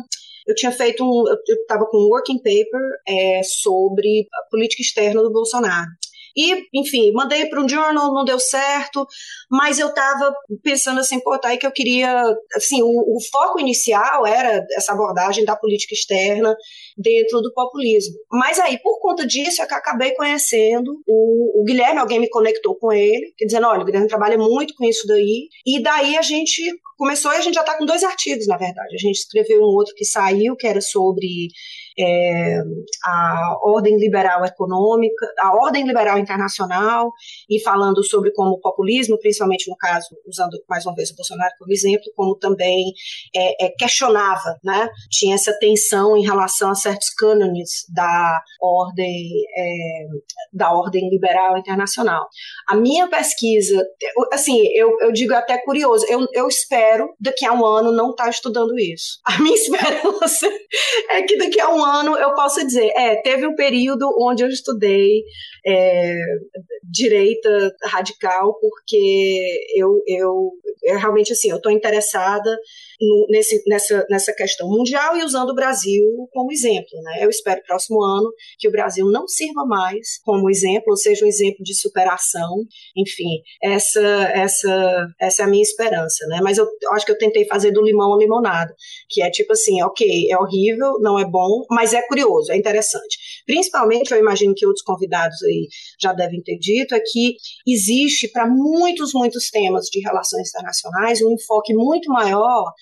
eu 0.46 0.54
tinha 0.54 0.70
feito 0.70 1.04
um, 1.04 1.28
eu 1.28 1.56
estava 1.56 1.86
com 1.86 1.98
um 1.98 2.08
working 2.08 2.38
paper 2.38 2.80
é, 3.08 3.40
sobre 3.42 4.26
a 4.32 4.50
política 4.50 4.82
externa 4.82 5.22
do 5.22 5.32
Bolsonaro. 5.32 5.90
E, 6.36 6.66
enfim, 6.74 7.12
mandei 7.12 7.46
para 7.46 7.62
um 7.62 7.68
journal, 7.68 8.12
não 8.12 8.24
deu 8.24 8.38
certo, 8.38 9.06
mas 9.50 9.78
eu 9.78 9.88
estava 9.88 10.34
pensando 10.62 11.00
assim, 11.00 11.18
pô, 11.20 11.38
tá 11.38 11.48
aí 11.48 11.58
que 11.58 11.66
eu 11.66 11.72
queria. 11.72 12.22
Assim, 12.54 12.82
o, 12.82 12.86
o, 12.86 13.18
foco 13.30 13.58
inicial 13.58 14.26
era 14.26 14.64
essa 14.76 14.92
abordagem 14.92 15.44
da 15.44 15.56
política 15.56 15.94
externa 15.94 16.54
dentro 16.96 17.40
do 17.40 17.52
populismo. 17.54 18.14
Mas 18.30 18.58
aí, 18.58 18.78
por 18.78 19.00
conta 19.00 19.26
disso, 19.26 19.62
é 19.62 19.66
que 19.66 19.74
acabei 19.74 20.12
conhecendo 20.12 21.00
o, 21.06 21.62
o 21.62 21.64
Guilherme, 21.64 22.00
alguém 22.00 22.20
me 22.20 22.28
conectou 22.28 22.76
com 22.76 22.92
ele, 22.92 23.32
dizendo: 23.38 23.66
olha, 23.66 23.80
o 23.80 23.84
Guilherme 23.84 24.08
trabalha 24.08 24.36
muito 24.36 24.74
com 24.74 24.84
isso 24.84 25.06
daí. 25.06 25.48
E 25.64 25.82
daí 25.82 26.16
a 26.18 26.22
gente 26.22 26.62
começou 26.96 27.32
e 27.32 27.36
a 27.36 27.40
gente 27.40 27.54
já 27.54 27.60
está 27.60 27.76
com 27.78 27.86
dois 27.86 28.02
artigos, 28.02 28.46
na 28.46 28.56
verdade. 28.56 28.94
A 28.94 28.98
gente 28.98 29.16
escreveu 29.16 29.60
um 29.60 29.74
outro 29.74 29.94
que 29.94 30.04
saiu, 30.04 30.56
que 30.56 30.66
era 30.66 30.80
sobre 30.80 31.48
é, 31.98 32.60
a 33.04 33.56
ordem 33.62 33.96
liberal 33.98 34.44
econômica, 34.44 35.26
a 35.40 35.54
ordem 35.54 35.86
liberal 35.86 36.18
internacional, 36.18 37.10
e 37.48 37.60
falando 37.60 38.04
sobre 38.04 38.32
como 38.32 38.52
o 38.52 38.60
populismo, 38.60 39.18
principalmente 39.18 39.70
no 39.70 39.76
caso, 39.76 40.08
usando 40.26 40.56
mais 40.68 40.84
uma 40.84 40.94
vez 40.94 41.10
o 41.10 41.16
Bolsonaro 41.16 41.54
como 41.58 41.72
exemplo, 41.72 42.04
como 42.14 42.36
também 42.36 42.92
é, 43.34 43.66
é, 43.66 43.70
questionava, 43.70 44.58
né? 44.62 44.88
tinha 45.10 45.34
essa 45.34 45.56
tensão 45.58 46.16
em 46.16 46.24
relação 46.24 46.70
a 46.70 46.74
certos 46.74 47.10
cânones 47.10 47.84
da 47.94 48.40
ordem, 48.60 49.30
é, 49.56 50.06
da 50.52 50.72
ordem 50.72 51.08
liberal 51.08 51.56
internacional. 51.56 52.26
A 52.68 52.76
minha 52.76 53.08
pesquisa, 53.08 53.84
assim, 54.32 54.66
eu, 54.74 54.96
eu 55.00 55.12
digo 55.12 55.34
até 55.34 55.58
curioso, 55.58 56.04
eu, 56.08 56.26
eu 56.32 56.48
espero 56.48 57.14
daqui 57.20 57.46
a 57.46 57.52
um 57.52 57.64
ano 57.64 57.92
não 57.92 58.10
estar 58.10 58.24
tá 58.24 58.30
estudando 58.30 58.78
isso. 58.78 59.20
A 59.26 59.42
minha 59.42 59.54
esperança 59.54 60.48
é 61.10 61.22
que 61.22 61.36
daqui 61.36 61.60
a 61.60 61.68
um 61.68 61.84
ano 61.86 62.16
eu 62.16 62.34
posso 62.34 62.64
dizer, 62.66 62.90
é, 62.96 63.16
teve 63.22 63.46
um 63.46 63.54
período 63.54 64.06
onde 64.20 64.42
eu 64.42 64.48
estudei 64.48 65.22
é, 65.66 66.16
direita 66.90 67.74
radical, 67.84 68.58
porque 68.60 69.58
eu, 69.74 70.02
eu, 70.06 70.52
eu 70.84 70.98
realmente 70.98 71.32
assim, 71.32 71.50
eu 71.50 71.56
estou 71.56 71.72
interessada 71.72 72.50
no, 73.00 73.26
nesse, 73.28 73.62
nessa, 73.66 74.06
nessa 74.08 74.32
questão 74.32 74.68
mundial 74.68 75.16
e 75.16 75.24
usando 75.24 75.50
o 75.50 75.54
Brasil 75.54 76.04
como 76.32 76.52
exemplo. 76.52 77.00
Né? 77.02 77.24
Eu 77.24 77.30
espero 77.30 77.62
próximo 77.66 78.02
ano 78.02 78.30
que 78.58 78.68
o 78.68 78.70
Brasil 78.70 79.06
não 79.10 79.26
sirva 79.26 79.64
mais 79.66 80.18
como 80.24 80.50
exemplo, 80.50 80.90
ou 80.90 80.96
seja, 80.96 81.24
um 81.24 81.28
exemplo 81.28 81.62
de 81.62 81.74
superação. 81.74 82.64
Enfim, 82.96 83.42
essa, 83.62 84.00
essa, 84.00 85.06
essa 85.20 85.42
é 85.42 85.44
a 85.44 85.48
minha 85.48 85.62
esperança. 85.62 86.26
Né? 86.28 86.40
Mas 86.42 86.58
eu, 86.58 86.66
eu 86.82 86.92
acho 86.92 87.04
que 87.04 87.12
eu 87.12 87.18
tentei 87.18 87.46
fazer 87.46 87.72
do 87.72 87.82
limão 87.82 88.14
a 88.14 88.18
limonada, 88.18 88.74
que 89.08 89.22
é 89.22 89.30
tipo 89.30 89.52
assim, 89.52 89.82
ok, 89.82 90.30
é 90.30 90.38
horrível, 90.38 90.98
não 91.00 91.18
é 91.18 91.24
bom, 91.24 91.64
mas 91.76 91.92
é 91.92 92.00
curioso, 92.08 92.50
é 92.50 92.56
interessante. 92.56 93.18
Principalmente, 93.44 94.10
eu 94.10 94.18
imagino 94.18 94.54
que 94.56 94.64
outros 94.64 94.82
convidados 94.82 95.36
aí 95.42 95.68
já 96.00 96.14
devem 96.14 96.42
ter 96.42 96.56
dito, 96.56 96.94
é 96.94 97.00
que 97.00 97.36
existe 97.66 98.28
para 98.28 98.48
muitos, 98.48 99.12
muitos 99.12 99.50
temas 99.50 99.84
de 99.92 100.00
relações 100.00 100.48
internacionais 100.48 101.20
um 101.20 101.34
enfoque 101.34 101.74
muito 101.74 102.10
maior 102.10 102.72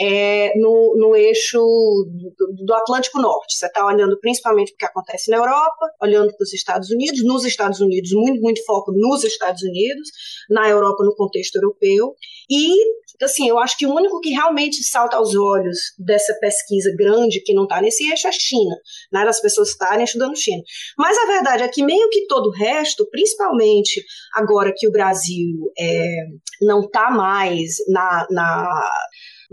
é, 0.00 0.52
no, 0.58 0.94
no 0.96 1.16
eixo 1.16 1.58
do, 1.58 2.64
do 2.64 2.74
Atlântico 2.74 3.20
Norte. 3.20 3.56
Você 3.56 3.66
está 3.66 3.84
olhando 3.86 4.18
principalmente 4.20 4.72
o 4.72 4.76
que 4.76 4.84
acontece 4.84 5.30
na 5.30 5.36
Europa, 5.36 5.90
olhando 6.02 6.34
para 6.34 6.42
os 6.42 6.52
Estados 6.52 6.90
Unidos, 6.90 7.24
nos 7.24 7.44
Estados 7.44 7.80
Unidos, 7.80 8.10
muito, 8.12 8.40
muito 8.40 8.64
foco 8.64 8.92
nos 8.92 9.24
Estados 9.24 9.62
Unidos, 9.62 10.08
na 10.50 10.68
Europa 10.68 11.04
no 11.04 11.14
contexto 11.14 11.56
europeu. 11.56 12.14
E, 12.50 12.74
assim, 13.22 13.48
eu 13.48 13.58
acho 13.58 13.76
que 13.76 13.86
o 13.86 13.94
único 13.94 14.20
que 14.20 14.30
realmente 14.30 14.82
salta 14.82 15.16
aos 15.16 15.34
olhos 15.34 15.78
dessa 15.98 16.34
pesquisa 16.40 16.92
grande 16.96 17.40
que 17.40 17.54
não 17.54 17.64
está 17.64 17.80
nesse 17.80 18.10
eixo 18.10 18.26
é 18.26 18.30
a 18.30 18.32
China, 18.32 18.76
né, 19.12 19.24
das 19.24 19.40
pessoas 19.40 19.70
estarem 19.70 20.04
estudando 20.04 20.36
China. 20.36 20.62
Mas 20.98 21.16
a 21.16 21.26
verdade 21.26 21.62
é 21.62 21.68
que 21.68 21.84
meio 21.84 22.08
que 22.10 22.26
todo 22.26 22.48
o 22.48 22.52
resto, 22.52 23.08
principalmente 23.10 24.04
agora 24.34 24.72
que 24.76 24.88
o 24.88 24.92
Brasil 24.92 25.72
é, 25.78 26.16
não 26.62 26.80
está 26.80 27.10
mais 27.10 27.76
na, 27.88 28.26
na 28.30 28.82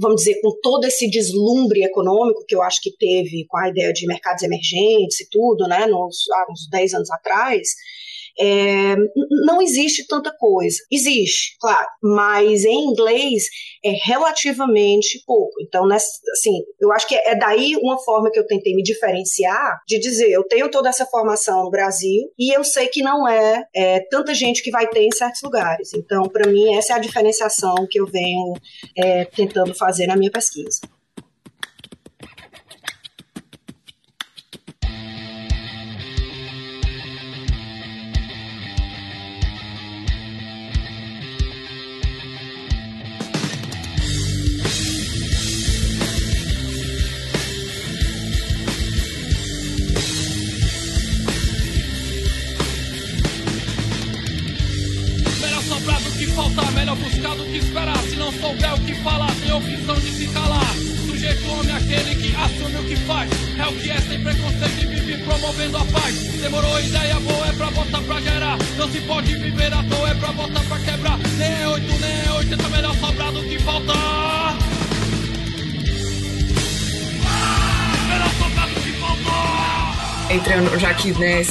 vamos 0.02 0.24
dizer, 0.24 0.42
com 0.42 0.52
todo 0.62 0.84
esse 0.86 1.10
deslumbre 1.10 1.84
econômico 1.84 2.44
que 2.46 2.56
eu 2.56 2.62
acho 2.62 2.82
que 2.82 2.92
teve 2.92 3.46
com 3.48 3.58
a 3.58 3.70
ideia 3.70 3.94
de 3.94 4.08
mercados 4.08 4.44
emergentes 4.44 5.22
e 5.22 5.30
tudo, 5.30 5.68
né, 5.68 5.86
nos, 5.86 6.30
há 6.32 6.52
uns 6.52 6.68
10 6.70 6.96
anos 6.96 7.12
atrás, 7.12 7.70
é, 8.40 8.96
não 9.46 9.62
existe 9.62 10.06
tanta 10.08 10.32
coisa. 10.38 10.78
Existe, 10.92 11.56
claro, 11.60 11.88
mas 12.02 12.64
em 12.66 12.90
inglês 12.90 13.44
é 13.84 13.92
relativamente 14.04 15.22
pouco. 15.26 15.54
Então, 15.62 15.86
assim, 15.92 16.64
eu 16.80 16.92
acho 16.92 17.08
que 17.08 17.16
é 17.16 17.36
daí 17.36 17.76
uma 17.82 17.98
forma 18.00 18.32
que 18.32 18.40
eu 18.40 18.46
tentei 18.46 18.76
me 18.76 18.84
diferenciar 18.84 19.80
de 19.88 20.00
dizer, 20.00 20.30
eu 20.32 20.44
tenho 20.44 20.70
toda 20.70 20.90
essa 20.90 21.06
formação 21.06 21.64
no 21.64 21.72
Brasil 21.72 22.30
e 22.38 22.56
eu 22.56 22.64
sei 22.64 22.88
que 22.88 23.02
não 23.02 23.28
é, 23.28 23.64
é 23.76 24.00
tanta 24.10 24.34
gente 24.34 24.64
que 24.64 24.72
vai 24.72 24.88
ter 24.88 25.04
em 25.04 25.12
certos 25.12 25.42
lugares. 25.44 25.94
Então, 25.94 26.24
para 26.24 26.50
mim, 26.50 26.76
essa 26.76 26.94
é 26.94 26.96
a 26.96 27.00
diferenciação 27.00 27.76
que 27.90 28.00
eu 28.00 28.06
venho 28.06 28.54
é, 28.98 29.26
tentando 29.26 29.74
fazer 29.74 30.08
na 30.08 30.16
minha 30.16 30.32
pesquisa. 30.32 30.80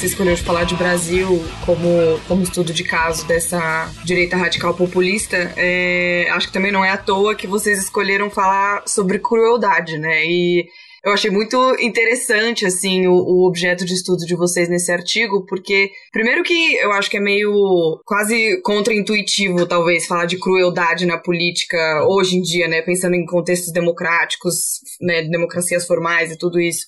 Você 0.00 0.06
escolheu 0.06 0.34
falar 0.38 0.64
de 0.64 0.74
Brasil 0.74 1.44
como, 1.66 2.18
como 2.26 2.42
estudo 2.42 2.72
de 2.72 2.84
caso 2.84 3.26
dessa 3.26 3.92
direita 4.02 4.34
radical 4.34 4.72
populista, 4.72 5.36
é, 5.58 6.26
acho 6.30 6.46
que 6.46 6.52
também 6.54 6.72
não 6.72 6.82
é 6.82 6.88
à 6.88 6.96
toa 6.96 7.34
que 7.34 7.46
vocês 7.46 7.78
escolheram 7.78 8.30
falar 8.30 8.82
sobre 8.86 9.18
crueldade, 9.18 9.98
né? 9.98 10.24
E 10.24 10.64
eu 11.04 11.12
achei 11.12 11.30
muito 11.30 11.76
interessante, 11.78 12.64
assim, 12.64 13.06
o, 13.06 13.12
o, 13.12 13.46
objeto 13.46 13.84
de 13.84 13.92
estudo 13.92 14.24
de 14.24 14.34
vocês 14.34 14.70
nesse 14.70 14.90
artigo, 14.90 15.44
porque, 15.44 15.90
primeiro 16.10 16.42
que 16.42 16.76
eu 16.76 16.92
acho 16.92 17.10
que 17.10 17.18
é 17.18 17.20
meio 17.20 18.00
quase 18.06 18.58
contra-intuitivo, 18.62 19.66
talvez, 19.66 20.06
falar 20.06 20.24
de 20.24 20.38
crueldade 20.38 21.04
na 21.04 21.18
política 21.18 22.06
hoje 22.08 22.38
em 22.38 22.40
dia, 22.40 22.66
né? 22.68 22.80
Pensando 22.80 23.16
em 23.16 23.26
contextos 23.26 23.70
democráticos, 23.70 24.80
né? 24.98 25.24
Democracias 25.24 25.86
formais 25.86 26.32
e 26.32 26.38
tudo 26.38 26.58
isso 26.58 26.86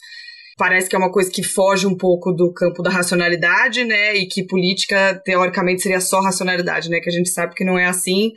parece 0.56 0.88
que 0.88 0.96
é 0.96 0.98
uma 0.98 1.10
coisa 1.10 1.30
que 1.30 1.42
foge 1.42 1.86
um 1.86 1.96
pouco 1.96 2.32
do 2.32 2.52
campo 2.52 2.82
da 2.82 2.90
racionalidade, 2.90 3.84
né? 3.84 4.14
E 4.16 4.26
que 4.26 4.44
política, 4.44 5.20
teoricamente, 5.24 5.82
seria 5.82 6.00
só 6.00 6.20
racionalidade, 6.20 6.88
né? 6.90 7.00
Que 7.00 7.08
a 7.08 7.12
gente 7.12 7.30
sabe 7.30 7.54
que 7.54 7.64
não 7.64 7.78
é 7.78 7.86
assim. 7.86 8.32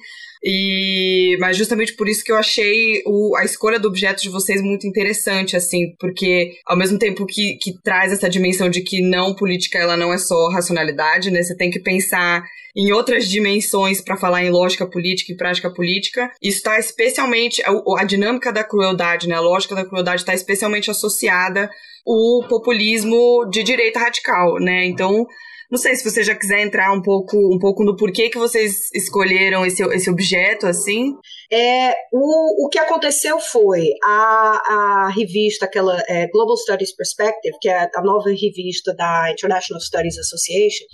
E, 0.48 1.36
mas 1.40 1.58
justamente 1.58 1.96
por 1.96 2.08
isso 2.08 2.24
que 2.24 2.32
eu 2.32 2.38
achei 2.38 3.02
o, 3.08 3.36
a 3.36 3.44
escolha 3.44 3.80
do 3.80 3.88
objeto 3.88 4.22
de 4.22 4.30
vocês 4.30 4.62
muito 4.62 4.86
interessante, 4.86 5.58
assim, 5.58 5.96
porque 6.00 6.52
ao 6.68 6.78
mesmo 6.78 7.00
tempo 7.00 7.26
que, 7.26 7.56
que 7.56 7.74
traz 7.82 8.14
essa 8.14 8.30
dimensão 8.30 8.70
de 8.70 8.82
que 8.82 9.02
não 9.02 9.34
política 9.34 9.80
ela 9.80 9.98
não 9.98 10.14
é 10.14 10.20
só 10.20 10.50
racionalidade, 10.50 11.32
né? 11.32 11.42
Você 11.42 11.58
tem 11.58 11.72
que 11.72 11.80
pensar 11.80 12.44
em 12.76 12.92
outras 12.92 13.28
dimensões 13.28 14.02
para 14.02 14.18
falar 14.18 14.44
em 14.44 14.52
lógica 14.52 14.86
política 14.86 15.32
e 15.32 15.36
prática 15.38 15.74
política. 15.74 16.30
Isso 16.40 16.58
está 16.58 16.78
especialmente 16.78 17.64
a, 17.64 17.72
a, 18.02 18.04
dinâmica 18.04 18.54
da 18.54 18.64
crueldade, 18.64 19.28
né? 19.28 19.34
A 19.34 19.40
lógica 19.40 19.74
da 19.74 19.84
crueldade 19.84 20.22
está 20.22 20.36
especialmente 20.36 20.92
associada 20.92 21.68
o 22.06 22.46
populismo 22.48 23.50
de 23.50 23.64
direita 23.64 24.00
radical, 24.00 24.60
né? 24.60 24.86
Então, 24.86 25.26
não 25.72 25.78
sei 25.78 25.96
se 25.96 26.10
você 26.10 26.24
já 26.24 26.36
quiser 26.36 26.62
entrar 26.62 26.92
um 26.94 27.02
pouco, 27.02 27.38
um 27.54 27.60
pouco 27.60 27.84
no 27.84 27.96
porquê 27.96 28.30
que 28.30 28.38
vocês 28.38 28.92
escolheram 28.94 29.66
esse, 29.66 29.84
esse 29.84 30.10
objeto, 30.10 30.68
assim. 30.68 31.14
É, 31.52 31.94
o, 32.12 32.66
o 32.66 32.70
que 32.70 32.80
aconteceu 32.80 33.40
foi 33.40 33.88
a, 34.04 34.62
a 34.68 35.14
revista, 35.16 35.66
aquela 35.66 36.02
é, 36.08 36.28
Global 36.28 36.56
Studies 36.58 36.96
Perspective, 36.96 37.58
que 37.60 37.70
é 37.70 37.90
a 37.96 38.02
nova 38.02 38.30
revista 38.30 38.94
da 38.96 39.32
International 39.32 39.82
Studies 39.82 40.18
Association, 40.18 40.86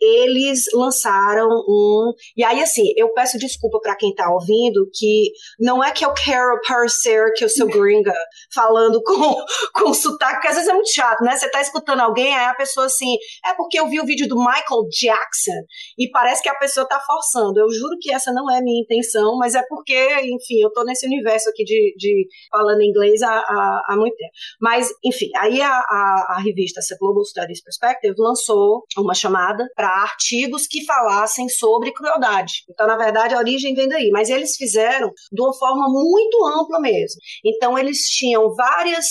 eles 0.00 0.64
lançaram 0.74 1.48
um. 1.48 2.12
E 2.36 2.44
aí, 2.44 2.62
assim, 2.62 2.92
eu 2.96 3.12
peço 3.12 3.38
desculpa 3.38 3.80
para 3.80 3.96
quem 3.96 4.14
tá 4.14 4.30
ouvindo, 4.30 4.88
que 4.92 5.32
não 5.58 5.82
é 5.82 5.90
que 5.90 6.04
eu 6.04 6.12
quero 6.12 6.60
parecer 6.66 7.32
que 7.34 7.44
eu 7.44 7.48
sou 7.48 7.66
gringa 7.66 8.14
falando 8.52 9.02
com, 9.02 9.36
com 9.74 9.94
sotaque, 9.94 10.34
porque 10.34 10.48
às 10.48 10.54
vezes 10.54 10.68
é 10.68 10.74
muito 10.74 10.92
chato, 10.92 11.22
né? 11.22 11.36
Você 11.36 11.50
tá 11.50 11.60
escutando 11.60 12.00
alguém, 12.00 12.34
aí 12.34 12.46
a 12.46 12.54
pessoa 12.54 12.86
assim, 12.86 13.16
é 13.44 13.54
porque 13.54 13.78
eu 13.78 13.88
vi 13.88 14.00
o 14.00 14.06
vídeo 14.06 14.28
do 14.28 14.36
Michael 14.36 14.88
Jackson 14.90 15.62
e 15.98 16.10
parece 16.10 16.42
que 16.42 16.48
a 16.48 16.54
pessoa 16.54 16.86
tá 16.86 17.00
forçando. 17.00 17.60
Eu 17.60 17.70
juro 17.70 17.96
que 18.00 18.12
essa 18.12 18.32
não 18.32 18.50
é 18.50 18.60
minha 18.60 18.82
intenção, 18.82 19.36
mas 19.38 19.54
é 19.54 19.62
porque, 19.68 19.96
enfim, 20.22 20.60
eu 20.62 20.72
tô 20.72 20.84
nesse 20.84 21.06
universo 21.06 21.48
aqui 21.50 21.64
de, 21.64 21.94
de 21.96 22.28
falando 22.50 22.82
inglês 22.82 23.22
há, 23.22 23.30
há, 23.30 23.82
há 23.88 23.96
muito 23.96 24.16
tempo. 24.16 24.32
Mas, 24.60 24.88
enfim, 25.04 25.30
aí 25.36 25.60
a, 25.60 25.70
a, 25.70 26.36
a 26.36 26.42
revista, 26.42 26.80
essa 26.80 26.96
Global 26.98 27.24
Studies 27.24 27.62
Perspective, 27.62 28.14
lançou 28.18 28.84
uma 28.96 29.14
chamada 29.14 29.66
para 29.74 29.85
artigos 29.88 30.66
que 30.66 30.84
falassem 30.84 31.48
sobre 31.48 31.92
crueldade. 31.92 32.64
Então, 32.70 32.86
na 32.86 32.96
verdade, 32.96 33.34
a 33.34 33.38
origem 33.38 33.74
vem 33.74 33.88
daí, 33.88 34.10
mas 34.10 34.28
eles 34.28 34.56
fizeram 34.56 35.10
de 35.32 35.42
uma 35.42 35.54
forma 35.54 35.86
muito 35.88 36.44
ampla 36.46 36.80
mesmo. 36.80 37.20
Então, 37.44 37.78
eles 37.78 37.98
tinham 37.98 38.54
várias 38.54 39.06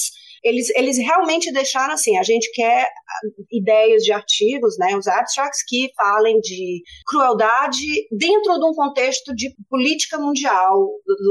eles, 0.46 0.70
eles 0.76 0.98
realmente 1.00 1.52
deixaram 1.52 1.96
assim, 1.96 2.16
a 2.20 2.24
gente 2.24 2.52
quer 2.52 2.88
ideias 3.52 4.04
de 4.04 4.14
artigos, 4.14 4.78
né, 4.78 4.96
os 4.96 5.08
abstracts 5.08 5.64
que 5.68 5.90
falem 5.96 6.40
de 6.40 6.84
crueldade 7.08 7.84
dentro 8.12 8.54
de 8.60 8.66
um 8.66 8.74
contexto 8.76 9.34
de 9.34 9.52
política 9.68 10.20
mundial, 10.20 10.88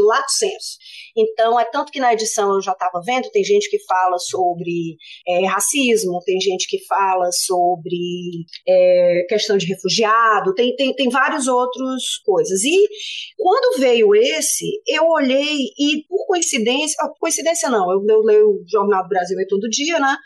lato 0.08 0.30
senso. 0.30 0.76
Então, 1.16 1.58
é 1.58 1.64
tanto 1.64 1.92
que 1.92 2.00
na 2.00 2.12
edição 2.12 2.54
eu 2.54 2.62
já 2.62 2.72
estava 2.72 3.00
vendo, 3.04 3.30
tem 3.30 3.44
gente 3.44 3.70
que 3.70 3.78
fala 3.84 4.18
sobre 4.18 4.96
é, 5.26 5.46
racismo, 5.46 6.20
tem 6.24 6.40
gente 6.40 6.66
que 6.68 6.84
fala 6.86 7.30
sobre 7.32 8.44
é, 8.66 9.26
questão 9.28 9.56
de 9.56 9.66
refugiado, 9.66 10.54
tem, 10.54 10.74
tem, 10.74 10.94
tem 10.94 11.08
várias 11.08 11.46
outras 11.46 12.18
coisas. 12.24 12.62
E 12.64 12.88
quando 13.38 13.78
veio 13.78 14.14
esse, 14.14 14.66
eu 14.86 15.04
olhei 15.06 15.68
e, 15.78 16.04
por 16.08 16.26
coincidência, 16.26 16.96
ah, 17.00 17.08
coincidência 17.20 17.70
não, 17.70 17.90
eu, 17.90 18.04
eu 18.08 18.20
leio 18.22 18.48
o 18.48 18.64
Jornal 18.66 19.02
do 19.02 19.08
Brasil 19.08 19.38
é 19.38 19.46
todo 19.46 19.68
dia, 19.68 19.98
né? 19.98 20.16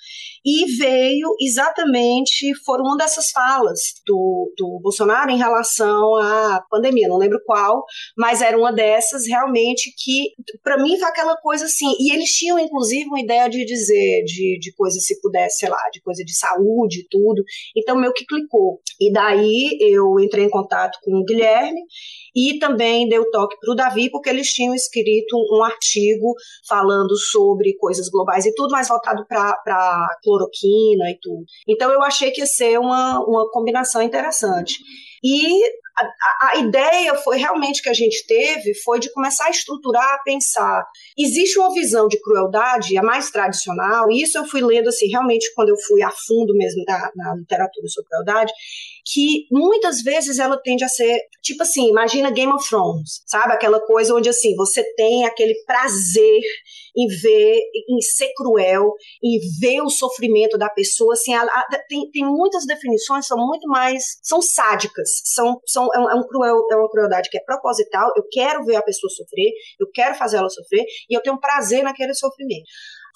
E 0.45 0.64
veio 0.76 1.35
exatamente, 1.40 2.54
foram 2.64 2.85
uma 2.85 2.97
dessas 2.97 3.30
falas 3.30 3.80
do, 4.07 4.52
do 4.57 4.80
Bolsonaro 4.80 5.30
em 5.30 5.37
relação 5.37 6.16
à 6.16 6.64
pandemia, 6.71 7.09
não 7.09 7.18
lembro 7.18 7.40
qual, 7.45 7.85
mas 8.16 8.40
era 8.40 8.57
uma 8.57 8.73
dessas 8.73 9.26
realmente 9.26 9.92
que, 9.97 10.33
para 10.62 10.77
mim, 10.78 10.99
foi 10.99 11.08
aquela 11.08 11.37
coisa 11.37 11.64
assim. 11.64 11.94
E 11.99 12.12
eles 12.12 12.30
tinham, 12.30 12.58
inclusive, 12.58 13.06
uma 13.06 13.20
ideia 13.20 13.49
de 13.49 13.64
dizer, 13.64 14.25
de, 14.25 14.58
de 14.61 14.73
coisa, 14.75 14.99
se 15.00 15.20
pudesse, 15.20 15.58
sei 15.58 15.68
lá, 15.68 15.80
de 15.92 16.00
coisa 16.00 16.25
de 16.25 16.37
saúde 16.37 17.00
e 17.00 17.08
tudo. 17.08 17.42
Então, 17.76 17.97
meio 17.97 18.12
que 18.12 18.25
clicou. 18.25 18.80
E 19.00 19.12
daí 19.12 19.78
eu 19.80 20.18
entrei 20.20 20.44
em 20.44 20.50
contato 20.50 20.99
com 21.02 21.12
o 21.12 21.25
Guilherme 21.25 21.80
e 22.35 22.58
também 22.58 23.08
deu 23.08 23.30
toque 23.30 23.56
para 23.61 23.73
o 23.73 23.75
Davi, 23.75 24.11
porque 24.11 24.28
eles 24.28 24.49
tinham 24.49 24.75
escrito 24.75 25.37
um 25.52 25.62
artigo 25.62 26.35
falando 26.68 27.16
sobre 27.16 27.76
coisas 27.76 28.08
globais 28.08 28.47
e 28.47 28.54
tudo, 28.54 28.70
mais 28.70 28.88
voltado 28.88 29.26
para 29.26 30.18
cloroquina 30.23 31.11
e 31.11 31.18
tudo. 31.20 31.44
Então 31.66 31.90
eu 31.92 32.02
achei 32.02 32.30
que 32.30 32.40
ia 32.40 32.47
ser 32.47 32.78
uma, 32.78 33.18
uma 33.26 33.50
combinação 33.50 34.02
interessante. 34.02 34.78
E 35.23 35.65
a, 35.99 36.53
a, 36.53 36.57
ideia 36.59 37.15
foi 37.17 37.39
realmente 37.39 37.83
que 37.83 37.89
a 37.89 37.95
gente 37.95 38.25
teve 38.27 38.73
foi 38.85 39.01
de 39.01 39.13
começar 39.13 39.47
a 39.47 39.51
estruturar, 39.51 40.15
a 40.15 40.23
pensar. 40.23 40.85
Existe 41.19 41.59
uma 41.59 41.73
visão 41.73 42.07
de 42.07 42.21
crueldade, 42.21 42.97
a 42.97 43.03
mais 43.03 43.31
tradicional, 43.31 44.11
e 44.11 44.23
isso 44.23 44.39
eu 44.39 44.45
fui 44.45 44.61
lendo 44.61 44.89
assim, 44.89 45.09
realmente 45.09 45.53
quando 45.55 45.71
eu 45.71 45.77
fui 45.87 46.03
a 46.03 46.11
fundo 46.11 46.55
mesmo 46.55 46.85
da, 46.85 47.11
na 47.17 47.35
literatura 47.35 47.89
sobre 47.89 48.09
crueldade, 48.11 48.53
que 49.12 49.47
muitas 49.50 50.03
vezes 50.03 50.38
ela 50.38 50.61
tende 50.61 50.85
a 50.85 50.88
ser, 50.88 51.19
tipo 51.43 51.62
assim, 51.62 51.88
imagina 51.88 52.31
Game 52.31 52.53
of 52.53 52.69
Thrones, 52.69 53.23
sabe? 53.27 53.55
Aquela 53.55 53.81
coisa 53.81 54.15
onde 54.15 54.29
assim, 54.29 54.55
você 54.55 54.85
tem 54.95 55.25
aquele 55.25 55.55
prazer 55.65 56.41
em 56.95 57.07
ver, 57.07 57.61
em 57.88 58.00
ser 58.03 58.31
cruel, 58.37 58.93
em 59.23 59.38
ver 59.61 59.81
o 59.81 59.88
sofrimento 59.88 60.59
da 60.59 60.69
pessoa, 60.69 61.15
assim, 61.15 61.33
tem, 61.88 62.11
tem 62.11 62.25
muitas 62.25 62.67
definições, 62.67 63.27
são 63.27 63.38
muito 63.38 63.67
mais, 63.69 64.19
são 64.23 64.43
sádicas, 64.43 65.09
são, 65.25 65.59
são 65.65 65.88
é, 65.95 65.99
um, 65.99 66.11
é, 66.11 66.15
um 66.15 66.27
cruel, 66.27 66.57
é 66.71 66.77
uma 66.77 66.91
crueldade 66.91 67.31
que 67.31 67.38
é 67.38 67.45
proposital, 67.45 68.12
eu 68.17 68.25
quero 68.31 68.65
ver 68.65 68.77
a 68.77 68.83
pessoa 68.83 69.11
sofrer, 69.11 69.53
eu 69.81 69.88
quero 69.93 70.17
fazer 70.17 70.38
ela 70.38 70.50
sofrer, 70.50 70.85
e 71.09 71.17
eu 71.17 71.23
tenho 71.23 71.41
prazer 71.41 71.83
naquele 71.83 72.15
sofrimento. 72.15 72.67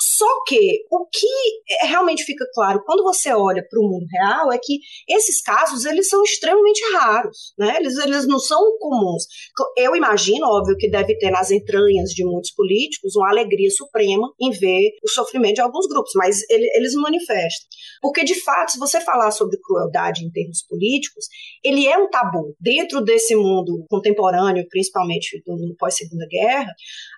Só 0.04 0.26
que 0.46 0.84
o 0.90 1.06
que 1.06 1.86
realmente 1.86 2.24
fica 2.24 2.44
claro 2.52 2.82
quando 2.84 3.04
você 3.04 3.32
olha 3.32 3.64
para 3.68 3.78
o 3.78 3.88
mundo 3.88 4.04
real 4.10 4.52
é 4.52 4.58
que 4.58 4.80
esses 5.08 5.40
casos 5.40 5.84
eles 5.84 6.08
são 6.08 6.24
extremamente 6.24 6.80
raros, 6.92 7.54
né? 7.56 7.76
Eles, 7.78 7.96
eles 7.98 8.26
não 8.26 8.40
são 8.40 8.58
comuns. 8.80 9.24
Eu 9.76 9.94
imagino, 9.94 10.46
óbvio, 10.46 10.76
que 10.76 10.90
deve 10.90 11.16
ter 11.18 11.30
nas 11.30 11.52
entranhas 11.52 12.10
de 12.10 12.24
muitos 12.24 12.50
políticos 12.52 13.14
uma 13.14 13.30
alegria 13.30 13.70
suprema 13.70 14.28
em 14.40 14.50
ver 14.50 14.90
o 15.04 15.08
sofrimento 15.08 15.54
de 15.54 15.60
alguns 15.60 15.86
grupos, 15.86 16.12
mas 16.16 16.38
ele, 16.50 16.68
eles 16.74 16.94
manifestam. 16.94 17.68
Porque, 18.00 18.24
de 18.24 18.34
fato, 18.42 18.72
se 18.72 18.78
você 18.80 19.00
falar 19.00 19.30
sobre 19.30 19.58
crueldade 19.62 20.24
em 20.24 20.30
termos 20.30 20.64
políticos, 20.66 21.26
ele 21.62 21.86
é 21.86 21.96
um 21.96 22.10
tabu. 22.10 22.56
Dentro 22.58 23.00
desse 23.00 23.36
mundo 23.36 23.86
contemporâneo, 23.88 24.66
principalmente 24.68 25.40
no 25.46 25.76
pós-segunda 25.76 26.26
guerra, 26.28 26.72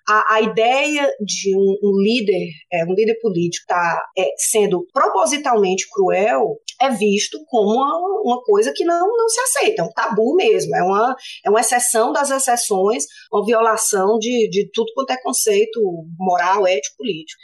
a, 0.06 0.34
a 0.34 0.40
ideia 0.42 1.08
de 1.24 1.56
um, 1.56 1.78
um 1.82 2.02
líder, 2.02 2.46
é, 2.74 2.84
um 2.84 2.94
líder 2.94 3.18
político 3.20 3.62
estar 3.62 3.96
tá, 3.96 4.06
é, 4.18 4.26
sendo 4.36 4.86
propositalmente 4.92 5.86
cruel 5.90 6.58
é 6.80 6.90
visto 6.90 7.38
como 7.46 7.70
uma, 7.70 8.20
uma 8.24 8.42
coisa 8.42 8.72
que 8.74 8.84
não, 8.84 9.06
não 9.16 9.28
se 9.28 9.40
aceita, 9.40 9.82
é 9.82 9.84
um 9.84 9.92
tabu 9.92 10.34
mesmo, 10.34 10.74
é 10.74 10.82
uma, 10.82 11.16
é 11.44 11.50
uma 11.50 11.60
exceção 11.60 12.12
das 12.12 12.30
exceções, 12.30 13.04
uma 13.32 13.44
violação 13.44 14.18
de, 14.18 14.48
de 14.50 14.68
tudo 14.72 14.92
quanto 14.94 15.10
é 15.10 15.22
conceito 15.22 15.80
moral, 16.18 16.66
ético, 16.66 16.96
político. 16.96 17.40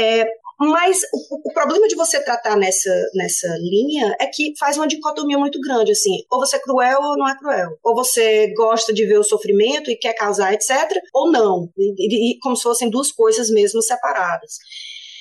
É, 0.00 0.24
mas 0.58 1.00
o, 1.12 1.50
o, 1.50 1.52
problema 1.52 1.86
de 1.86 1.94
você 1.94 2.22
tratar 2.22 2.56
nessa, 2.56 2.90
nessa 3.14 3.48
linha 3.58 4.16
é 4.18 4.26
que 4.26 4.54
faz 4.58 4.78
uma 4.78 4.86
dicotomia 4.86 5.36
muito 5.38 5.60
grande, 5.60 5.92
assim, 5.92 6.24
ou 6.30 6.38
você 6.38 6.56
é 6.56 6.58
cruel 6.58 7.00
ou 7.02 7.18
não 7.18 7.28
é 7.28 7.36
cruel. 7.36 7.70
Ou 7.82 7.94
você 7.94 8.52
gosta 8.54 8.92
de 8.92 9.04
ver 9.04 9.18
o 9.18 9.24
sofrimento 9.24 9.90
e 9.90 9.96
quer 9.96 10.14
causar, 10.14 10.54
etc., 10.54 10.70
ou 11.14 11.30
não. 11.30 11.70
E, 11.76 12.32
e, 12.32 12.38
como 12.40 12.56
se 12.56 12.62
fossem 12.62 12.88
duas 12.88 13.12
coisas 13.12 13.50
mesmo 13.50 13.82
separadas. 13.82 14.58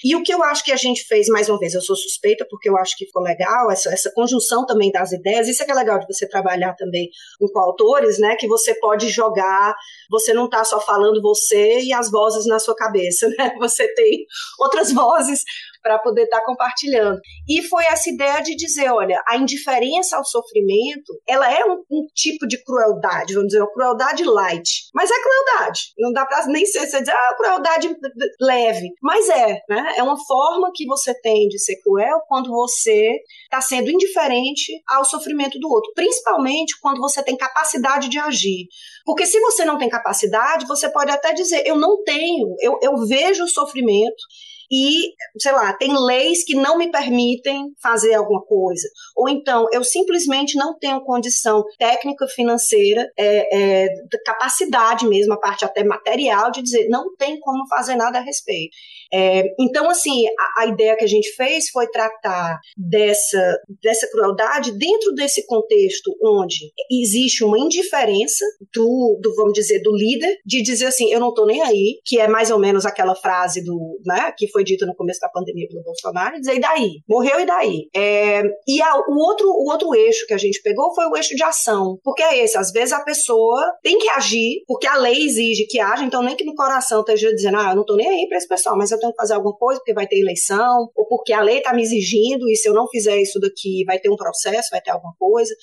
E 0.03 0.15
o 0.15 0.23
que 0.23 0.33
eu 0.33 0.43
acho 0.43 0.63
que 0.63 0.71
a 0.71 0.75
gente 0.75 1.03
fez, 1.05 1.27
mais 1.27 1.49
uma 1.49 1.59
vez, 1.59 1.73
eu 1.73 1.81
sou 1.81 1.95
suspeita 1.95 2.45
porque 2.49 2.69
eu 2.69 2.77
acho 2.77 2.95
que 2.97 3.05
ficou 3.05 3.21
legal, 3.21 3.71
essa, 3.71 3.91
essa 3.91 4.11
conjunção 4.13 4.65
também 4.65 4.91
das 4.91 5.11
ideias, 5.11 5.47
isso 5.47 5.61
é 5.61 5.65
que 5.65 5.71
é 5.71 5.75
legal 5.75 5.99
de 5.99 6.07
você 6.07 6.27
trabalhar 6.27 6.73
também 6.75 7.09
com 7.39 7.47
coautores, 7.47 8.19
né, 8.19 8.35
que 8.35 8.47
você 8.47 8.73
pode 8.75 9.09
jogar, 9.09 9.75
você 10.09 10.33
não 10.33 10.45
está 10.45 10.63
só 10.63 10.79
falando 10.79 11.21
você 11.21 11.81
e 11.81 11.93
as 11.93 12.09
vozes 12.09 12.45
na 12.45 12.59
sua 12.59 12.75
cabeça, 12.75 13.27
né, 13.37 13.53
você 13.59 13.87
tem 13.93 14.25
outras 14.59 14.91
vozes 14.93 15.43
para 15.81 15.99
poder 15.99 16.23
estar 16.23 16.39
tá 16.39 16.45
compartilhando. 16.45 17.19
E 17.47 17.61
foi 17.63 17.85
essa 17.85 18.09
ideia 18.09 18.41
de 18.41 18.55
dizer, 18.55 18.91
olha, 18.91 19.21
a 19.27 19.37
indiferença 19.37 20.17
ao 20.17 20.25
sofrimento, 20.25 21.13
ela 21.27 21.51
é 21.51 21.63
um, 21.65 21.83
um 21.91 22.05
tipo 22.13 22.47
de 22.47 22.61
crueldade, 22.63 23.33
vamos 23.33 23.47
dizer, 23.49 23.61
uma 23.61 23.73
crueldade 23.73 24.23
light, 24.23 24.87
mas 24.93 25.09
é 25.09 25.15
crueldade. 25.21 25.79
Não 25.97 26.11
dá 26.11 26.25
para 26.25 26.45
nem 26.47 26.65
ser 26.65 26.87
você 26.87 26.99
dizer, 26.99 27.11
ah, 27.11 27.35
crueldade 27.37 27.95
leve, 28.39 28.89
mas 29.01 29.29
é, 29.29 29.59
né? 29.69 29.93
É 29.97 30.03
uma 30.03 30.17
forma 30.25 30.71
que 30.73 30.85
você 30.85 31.13
tem 31.21 31.47
de 31.47 31.59
ser 31.59 31.77
cruel 31.81 32.19
quando 32.27 32.49
você 32.51 33.19
está 33.43 33.61
sendo 33.61 33.89
indiferente 33.89 34.71
ao 34.87 35.05
sofrimento 35.05 35.59
do 35.59 35.69
outro, 35.69 35.91
principalmente 35.95 36.79
quando 36.81 36.99
você 36.99 37.23
tem 37.23 37.37
capacidade 37.37 38.09
de 38.09 38.19
agir. 38.19 38.67
Porque 39.05 39.25
se 39.25 39.39
você 39.39 39.65
não 39.65 39.77
tem 39.77 39.89
capacidade, 39.89 40.67
você 40.67 40.89
pode 40.89 41.11
até 41.11 41.33
dizer, 41.33 41.65
eu 41.65 41.75
não 41.75 42.03
tenho, 42.03 42.55
eu, 42.59 42.77
eu 42.81 42.95
vejo 43.07 43.43
o 43.43 43.47
sofrimento, 43.47 44.23
e, 44.71 45.13
sei 45.37 45.51
lá, 45.51 45.73
tem 45.73 45.93
leis 45.93 46.43
que 46.43 46.55
não 46.55 46.77
me 46.77 46.91
permitem 46.91 47.71
fazer 47.81 48.13
alguma 48.13 48.41
coisa. 48.43 48.87
Ou 49.15 49.27
então, 49.29 49.67
eu 49.73 49.83
simplesmente 49.83 50.57
não 50.57 50.77
tenho 50.77 51.03
condição 51.03 51.63
técnica, 51.77 52.27
financeira, 52.27 53.09
é, 53.17 53.85
é, 53.85 53.87
capacidade 54.25 55.07
mesmo, 55.07 55.33
a 55.33 55.39
parte 55.39 55.65
até 55.65 55.83
material, 55.83 56.51
de 56.51 56.61
dizer, 56.61 56.87
não 56.89 57.15
tem 57.15 57.39
como 57.39 57.67
fazer 57.67 57.95
nada 57.95 58.19
a 58.19 58.21
respeito. 58.21 58.75
É, 59.11 59.43
então, 59.59 59.89
assim, 59.89 60.27
a, 60.27 60.63
a, 60.63 60.65
ideia 60.67 60.95
que 60.95 61.03
a 61.03 61.07
gente 61.07 61.33
fez 61.35 61.69
foi 61.69 61.87
tratar 61.87 62.59
dessa, 62.77 63.57
dessa 63.81 64.07
crueldade 64.11 64.71
dentro 64.77 65.13
desse 65.13 65.45
contexto 65.47 66.15
onde 66.23 66.71
existe 66.91 67.43
uma 67.43 67.57
indiferença 67.57 68.45
do, 68.73 69.19
do 69.19 69.33
vamos 69.35 69.53
dizer, 69.53 69.81
do 69.81 69.95
líder, 69.95 70.37
de 70.45 70.61
dizer 70.61 70.85
assim, 70.85 71.11
eu 71.11 71.19
não 71.19 71.33
tô 71.33 71.45
nem 71.45 71.61
aí, 71.61 71.99
que 72.05 72.19
é 72.19 72.27
mais 72.27 72.51
ou 72.51 72.59
menos 72.59 72.85
aquela 72.85 73.15
frase 73.15 73.63
do, 73.63 73.99
né, 74.05 74.31
que 74.37 74.47
foi 74.49 74.58
dita 74.63 74.85
no 74.85 74.95
começo 74.95 75.19
da 75.19 75.29
pandemia 75.29 75.67
pelo 75.67 75.83
Bolsonaro, 75.83 76.35
e 76.35 76.39
dizer, 76.39 76.55
e 76.55 76.59
daí? 76.59 76.89
Morreu 77.07 77.39
e 77.39 77.45
daí? 77.45 77.87
É, 77.95 78.43
e 78.67 78.81
a, 78.81 78.95
o, 78.95 79.17
outro, 79.17 79.47
o 79.49 79.71
outro 79.71 79.93
eixo 79.95 80.25
que 80.27 80.33
a 80.33 80.37
gente 80.37 80.61
pegou 80.61 80.93
foi 80.93 81.05
o 81.05 81.15
eixo 81.15 81.35
de 81.35 81.43
ação, 81.43 81.97
porque 82.03 82.23
é 82.23 82.43
esse, 82.43 82.57
às 82.57 82.71
vezes 82.71 82.93
a 82.93 83.03
pessoa 83.03 83.61
tem 83.83 83.97
que 83.97 84.09
agir, 84.09 84.63
porque 84.67 84.87
a 84.87 84.95
lei 84.95 85.25
exige 85.25 85.65
que 85.65 85.79
haja, 85.79 86.03
então 86.03 86.21
nem 86.23 86.35
que 86.35 86.43
no 86.43 86.55
coração 86.55 87.01
esteja 87.01 87.33
dizendo, 87.33 87.57
ah, 87.57 87.71
eu 87.71 87.75
não 87.75 87.85
tô 87.85 87.95
nem 87.95 88.07
aí 88.07 88.27
pra 88.27 88.37
esse 88.37 88.47
pessoal, 88.47 88.77
mas 88.77 88.91
eu 88.91 88.99
tenho 88.99 89.11
que 89.11 89.17
fazer 89.17 89.33
alguma 89.33 89.55
coisa 89.55 89.79
porque 89.79 89.93
vai 89.93 90.07
ter 90.07 90.19
eleição, 90.19 90.89
ou 90.95 91.07
porque 91.07 91.33
a 91.33 91.41
lei 91.41 91.61
tá 91.61 91.73
me 91.73 91.81
exigindo, 91.81 92.49
e 92.49 92.55
se 92.55 92.67
eu 92.67 92.73
não 92.73 92.87
fizer 92.87 93.19
isso 93.21 93.39
daqui, 93.39 93.83
vai 93.85 93.99
ter 93.99 94.09
um 94.09 94.15
processo, 94.15 94.69
vai 94.71 94.81
ter 94.81 94.91
alguma 94.91 95.13
coisa. 95.17 95.53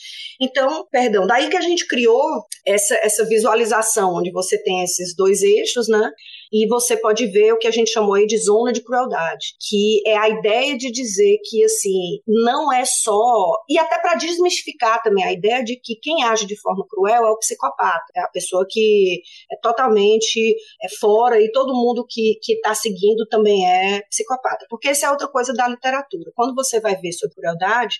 Então, 0.41 0.87
perdão, 0.91 1.27
daí 1.27 1.49
que 1.49 1.57
a 1.57 1.61
gente 1.61 1.87
criou 1.87 2.45
essa, 2.65 2.95
essa 3.03 3.25
visualização, 3.25 4.15
onde 4.15 4.31
você 4.31 4.63
tem 4.63 4.83
esses 4.83 5.15
dois 5.15 5.43
eixos, 5.43 5.89
né? 5.89 6.11
E 6.53 6.67
você 6.69 6.97
pode 6.97 7.27
ver 7.27 7.53
o 7.53 7.59
que 7.59 7.67
a 7.67 7.71
gente 7.71 7.91
chamou 7.91 8.15
aí 8.15 8.27
de 8.27 8.39
zona 8.39 8.73
de 8.73 8.83
crueldade, 8.83 9.55
que 9.69 10.03
é 10.07 10.17
a 10.17 10.29
ideia 10.29 10.77
de 10.77 10.91
dizer 10.91 11.39
que 11.45 11.65
assim 11.65 12.21
não 12.27 12.73
é 12.73 12.85
só 12.85 13.65
e 13.69 13.79
até 13.79 13.99
para 13.99 14.15
desmistificar 14.15 15.03
também 15.03 15.25
a 15.25 15.33
ideia 15.33 15.63
de 15.63 15.77
que 15.77 15.97
quem 15.97 16.23
age 16.25 16.47
de 16.47 16.59
forma 16.61 16.87
cruel 16.89 17.27
é 17.27 17.31
o 17.31 17.39
psicopata, 17.39 18.05
é 18.15 18.21
a 18.21 18.29
pessoa 18.29 18.67
que 18.69 19.23
é 19.51 19.57
totalmente 19.61 20.57
é 20.83 20.89
fora 21.01 21.41
e 21.41 21.51
todo 21.53 21.75
mundo 21.75 22.07
que 22.09 22.39
está 22.49 22.75
seguindo 22.75 23.27
também 23.29 23.69
é 23.69 24.03
psicopata, 24.09 24.67
porque 24.69 24.89
essa 24.89 25.07
é 25.07 25.11
outra 25.11 25.29
coisa 25.29 25.53
da 25.53 25.69
literatura. 25.69 26.31
Quando 26.35 26.55
você 26.55 26.81
vai 26.81 26.97
ver 26.97 27.13
sobre 27.13 27.37
crueldade, 27.37 27.99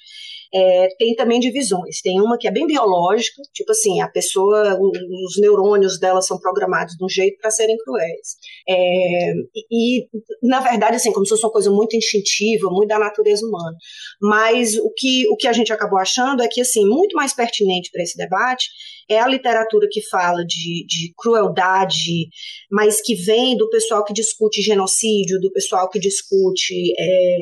é, 0.55 0.89
tem 0.99 1.15
também 1.15 1.41
divisões. 1.41 2.01
Tem 2.03 2.21
uma 2.21 2.39
que 2.39 2.49
é 2.49 2.51
bem 2.51 2.67
biológica, 2.67 3.43
tipo 3.53 3.73
assim, 3.73 4.01
a 4.01 4.09
pessoa, 4.09 4.79
os 4.79 5.41
neurônios 5.41 5.99
dela 5.99 6.23
são 6.23 6.39
programados 6.39 6.95
de 6.97 7.05
um 7.05 7.09
jeito 7.09 7.39
para 7.39 7.51
serem 7.51 7.77
cruéis. 7.79 8.37
É, 8.69 9.33
e, 9.71 10.07
na 10.43 10.61
verdade, 10.61 10.97
assim, 10.97 11.13
como 11.13 11.25
se 11.25 11.31
fosse 11.31 11.45
uma 11.45 11.53
coisa 11.53 11.71
muito 11.71 11.97
instintiva, 11.97 12.71
muito 12.71 12.89
da 12.89 12.99
natureza 12.99 13.47
humana. 13.47 13.77
Mas 14.21 14.77
o 14.77 14.91
que, 14.97 15.29
o 15.29 15.37
que 15.37 15.49
a 15.49 15.53
gente 15.53 15.73
acabou 15.73 15.99
achando 15.99 16.43
é 16.43 16.49
que, 16.49 16.61
assim, 16.61 16.87
muito 16.87 17.17
mais 17.17 17.35
pertinente 17.35 17.91
para 17.91 18.03
esse 18.03 18.17
debate 18.17 18.67
é 19.09 19.19
a 19.19 19.29
literatura 19.29 19.87
que 19.91 20.03
fala 20.09 20.45
de, 20.45 20.85
de 20.87 21.13
crueldade, 21.17 22.29
mas 22.71 23.01
que 23.01 23.15
vem 23.15 23.57
do 23.57 23.69
pessoal 23.71 24.05
que 24.05 24.13
discute 24.13 24.63
genocídio, 24.63 25.41
do 25.41 25.53
pessoal 25.53 25.89
que 25.89 25.99
discute 25.99 26.93
é, 26.99 27.39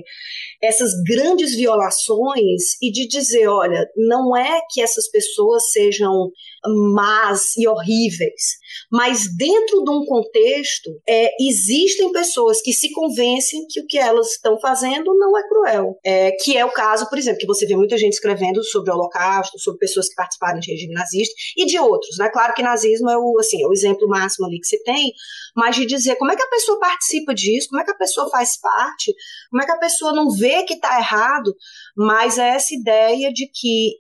essas 0.63 0.93
grandes 1.07 1.57
violações 1.57 2.81
e 2.83 2.91
de 2.91 3.07
dizer, 3.07 3.49
olha, 3.49 3.87
não 3.97 4.37
é 4.37 4.61
que 4.71 4.81
essas 4.81 5.11
pessoas 5.11 5.71
sejam 5.71 6.31
más 6.67 7.57
e 7.57 7.67
horríveis, 7.69 8.59
mas 8.91 9.25
dentro 9.37 9.85
de 9.85 9.91
um 9.91 10.05
contexto 10.05 10.91
é, 11.09 11.31
existem 11.41 12.11
pessoas 12.13 12.63
que 12.63 12.73
se 12.73 12.91
convencem 12.93 13.67
que 13.69 13.81
o 13.81 13.87
que 13.87 13.99
elas 13.99 14.33
estão 14.33 14.59
fazendo 14.59 15.17
não 15.17 15.37
é 15.37 15.49
cruel, 15.49 15.99
é, 16.05 16.33
que 16.33 16.57
é 16.57 16.65
o 16.65 16.73
caso, 16.73 17.09
por 17.09 17.19
exemplo, 17.19 17.39
que 17.39 17.47
você 17.47 17.67
vê 17.67 17.77
muita 17.77 17.99
gente 17.99 18.15
escrevendo 18.15 18.63
sobre 18.65 18.91
o 18.91 18.95
Holocausto, 18.95 19.59
sobre 19.59 19.81
pessoas 19.81 20.09
que 20.09 20.15
participaram 20.15 20.59
de 20.59 20.71
regime 20.71 20.95
nazista 20.95 21.35
e 21.57 21.67
de 21.67 21.79
outros, 21.79 22.17
né? 22.19 22.29
Claro 22.31 22.55
que 22.55 22.63
nazismo 22.63 23.11
é 23.11 23.19
o 23.19 23.39
assim, 23.39 23.63
é 23.63 23.67
o 23.67 23.73
exemplo 23.73 24.09
máximo 24.09 24.47
ali 24.47 24.59
que 24.59 24.67
se 24.67 24.83
tem, 24.83 25.13
mas 25.55 25.77
de 25.77 25.87
dizer 25.87 26.17
como 26.17 26.33
é 26.33 26.37
que 26.37 26.43
a 26.43 26.49
pessoa 26.49 26.79
participa 26.81 27.35
disso, 27.35 27.69
como 27.69 27.81
é 27.81 27.85
que 27.85 27.91
a 27.91 27.97
pessoa 27.97 28.29
faz 28.31 28.59
parte, 28.59 29.15
como 29.51 29.63
é 29.63 29.67
que 29.67 29.73
a 29.73 29.79
pessoa 29.79 30.13
não 30.13 30.31
vê 30.31 30.63
que 30.65 30.75
está 30.75 30.99
errado, 30.99 31.55
mas 31.97 32.39
é 32.39 32.51
essa 32.51 32.75
ideia 32.75 33.33
de 33.33 33.49
que 33.53 33.99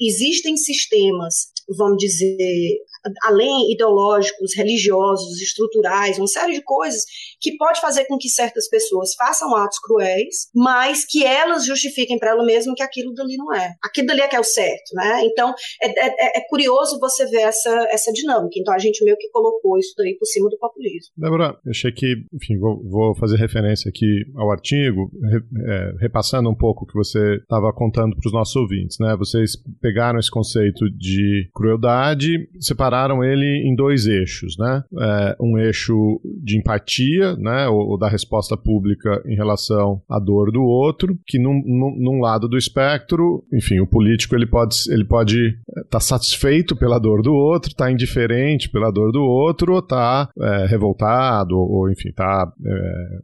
existem 0.00 0.56
sistemas, 0.56 1.52
vamos 1.68 1.98
dizer, 1.98 2.78
além 3.24 3.72
ideológicos, 3.72 4.54
religiosos, 4.56 5.40
estruturais, 5.40 6.18
uma 6.18 6.26
série 6.26 6.54
de 6.54 6.62
coisas 6.62 7.04
que 7.40 7.56
pode 7.56 7.80
fazer 7.80 8.04
com 8.06 8.16
que 8.18 8.28
certas 8.28 8.68
pessoas 8.68 9.14
façam 9.14 9.54
atos 9.54 9.78
cruéis, 9.78 10.48
mas 10.54 11.04
que 11.04 11.24
elas 11.24 11.64
justifiquem 11.64 12.18
para 12.18 12.30
elas 12.30 12.46
mesmas 12.46 12.74
que 12.76 12.82
aquilo 12.82 13.12
dali 13.14 13.36
não 13.36 13.54
é. 13.54 13.74
Aquilo 13.82 14.06
dali 14.06 14.20
é 14.20 14.28
que 14.28 14.36
é 14.36 14.40
o 14.40 14.44
certo, 14.44 14.94
né? 14.94 15.22
Então, 15.24 15.54
é, 15.82 15.88
é, 15.88 16.38
é, 16.38 16.48
curioso 16.48 16.98
você 16.98 17.26
ver 17.26 17.42
essa, 17.42 17.70
essa 17.90 18.12
dinâmica. 18.12 18.58
Então, 18.58 18.74
a 18.74 18.78
gente 18.78 19.04
meio 19.04 19.16
que 19.16 19.28
colocou 19.30 19.78
isso 19.78 19.94
daí 19.96 20.16
por 20.18 20.26
cima 20.26 20.48
do 20.48 20.58
populismo. 20.58 21.12
Débora, 21.16 21.58
eu 21.64 21.70
achei 21.70 21.92
que, 21.92 22.24
enfim, 22.32 22.58
vou, 22.58 22.82
vou 22.88 23.14
fazer 23.16 23.36
referência 23.36 23.88
aqui 23.88 24.24
ao 24.36 24.50
artigo, 24.50 25.10
re, 25.22 25.40
é, 25.66 25.92
repassando 26.00 26.48
um 26.48 26.54
pouco 26.54 26.84
o 26.84 26.86
que 26.86 26.94
você 26.94 27.36
estava 27.36 27.72
contando 27.72 28.16
para 28.16 28.26
os 28.26 28.32
nossos 28.32 28.56
ouvintes, 28.56 28.98
né? 28.98 29.16
Vocês 29.16 29.52
pegaram 29.80 30.18
esse 30.18 30.30
conceito 30.30 30.90
de 30.90 31.48
crueldade, 31.54 32.48
separaram 32.60 32.95
separaram 32.96 33.22
ele 33.22 33.68
em 33.68 33.74
dois 33.74 34.06
eixos, 34.06 34.56
né? 34.58 34.82
É, 34.98 35.36
um 35.40 35.58
eixo 35.58 36.20
de 36.42 36.58
empatia, 36.58 37.36
né? 37.36 37.68
Ou, 37.68 37.90
ou, 37.90 37.98
da 37.98 38.08
resposta 38.08 38.56
pública 38.56 39.22
em 39.26 39.34
relação 39.34 40.00
à 40.08 40.18
dor 40.18 40.50
do 40.50 40.62
outro, 40.62 41.18
que 41.26 41.38
num, 41.38 41.62
num, 41.64 41.94
num 41.98 42.20
lado 42.20 42.48
do 42.48 42.56
espectro, 42.56 43.44
enfim, 43.52 43.80
o 43.80 43.86
político 43.86 44.34
ele 44.34 44.46
pode 44.46 44.76
ele 44.88 45.04
pode 45.04 45.48
estar 45.48 45.84
tá 45.90 46.00
satisfeito 46.00 46.76
pela 46.76 46.98
dor 46.98 47.22
do 47.22 47.32
outro, 47.32 47.70
estar 47.70 47.86
tá 47.86 47.90
indiferente 47.90 48.70
pela 48.70 48.90
dor 48.90 49.12
do 49.12 49.22
outro, 49.22 49.74
ou 49.74 49.82
tá 49.82 50.28
é, 50.40 50.66
revoltado, 50.66 51.56
ou 51.58 51.90
enfim, 51.90 52.12
tá 52.12 52.50
é, 52.64 53.18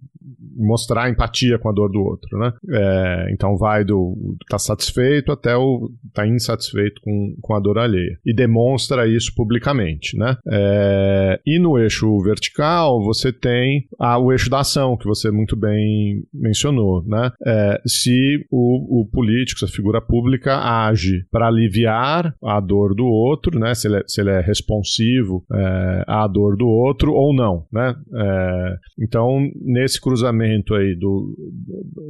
mostrar 0.57 1.11
empatia 1.11 1.59
com 1.59 1.69
a 1.69 1.73
dor 1.73 1.91
do 1.91 2.01
outro, 2.01 2.39
né? 2.39 2.53
É, 2.71 3.33
então 3.33 3.57
vai 3.57 3.85
do 3.85 4.37
tá 4.49 4.59
satisfeito 4.59 5.33
até 5.33 5.57
o 5.57 5.91
tá 6.13 6.27
insatisfeito 6.27 7.01
com, 7.03 7.35
com 7.41 7.55
a 7.55 7.61
dor 7.61 7.79
alheia 7.79 8.19
e 8.25 8.35
demonstra 8.35 9.07
isso 9.07 9.33
publicamente, 9.35 10.17
né? 10.17 10.37
É, 10.51 11.41
e 11.47 11.59
no 11.59 11.79
eixo 11.79 12.19
vertical 12.21 13.03
você 13.03 13.33
tem 13.33 13.85
a, 13.99 14.19
o 14.19 14.33
eixo 14.33 14.51
da 14.51 14.61
ação 14.61 14.97
que 14.97 15.07
você 15.07 15.31
muito 15.31 15.57
bem 15.57 16.23
mencionou, 16.33 17.03
né? 17.07 17.31
É, 17.47 17.81
se 17.87 18.45
o, 18.51 19.03
o 19.03 19.07
político, 19.07 19.61
se 19.61 19.65
a 19.65 19.69
figura 19.69 20.01
pública 20.01 20.59
age 20.59 21.25
para 21.31 21.49
aliviar 21.49 22.35
a 22.45 22.61
dor 22.61 22.95
do 22.95 23.07
outro, 23.07 23.59
né? 23.59 23.75
Se 23.75 23.89
ele 23.89 23.97
é, 23.97 24.03
se 24.07 24.21
ele 24.21 24.31
é 24.31 24.41
responsivo 24.41 25.45
é, 25.53 26.05
à 26.07 26.27
dor 26.27 26.57
do 26.57 26.67
outro 26.67 27.13
ou 27.13 27.35
não, 27.35 27.65
né? 27.73 27.95
É, 28.15 28.77
então 29.01 29.41
nesse 29.65 30.01
cruzamento 30.01 30.42
aí 30.75 30.95
do, 30.97 31.35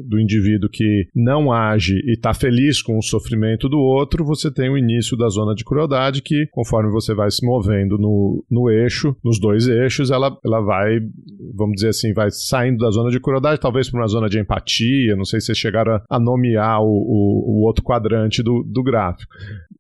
do 0.04 0.20
indivíduo 0.20 0.68
que 0.70 1.06
não 1.14 1.52
age 1.52 2.00
e 2.04 2.12
está 2.12 2.34
feliz 2.34 2.82
com 2.82 2.98
o 2.98 3.02
sofrimento 3.02 3.68
do 3.68 3.78
outro, 3.78 4.24
você 4.24 4.50
tem 4.52 4.70
o 4.70 4.78
início 4.78 5.16
da 5.16 5.28
zona 5.28 5.54
de 5.54 5.64
crueldade 5.64 6.22
que, 6.22 6.46
conforme 6.50 6.90
você 6.90 7.14
vai 7.14 7.30
se 7.30 7.44
movendo 7.44 7.98
no, 7.98 8.44
no 8.50 8.70
eixo, 8.70 9.16
nos 9.24 9.40
dois 9.40 9.68
eixos, 9.68 10.10
ela, 10.10 10.36
ela 10.44 10.60
vai, 10.60 10.98
vamos 11.54 11.74
dizer 11.76 11.88
assim, 11.88 12.12
vai 12.12 12.30
saindo 12.30 12.78
da 12.78 12.90
zona 12.90 13.10
de 13.10 13.20
crueldade, 13.20 13.60
talvez 13.60 13.90
para 13.90 14.00
uma 14.00 14.06
zona 14.06 14.28
de 14.28 14.38
empatia, 14.38 15.16
não 15.16 15.24
sei 15.24 15.40
se 15.40 15.46
vocês 15.46 15.58
chegaram 15.58 15.94
a, 15.94 16.02
a 16.08 16.20
nomear 16.20 16.80
o, 16.82 16.86
o, 16.86 17.60
o, 17.60 17.66
outro 17.66 17.82
quadrante 17.82 18.42
do, 18.42 18.62
do 18.62 18.82
gráfico. 18.82 19.32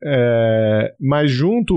É, 0.04 0.94
mas 1.00 1.30
junto 1.30 1.74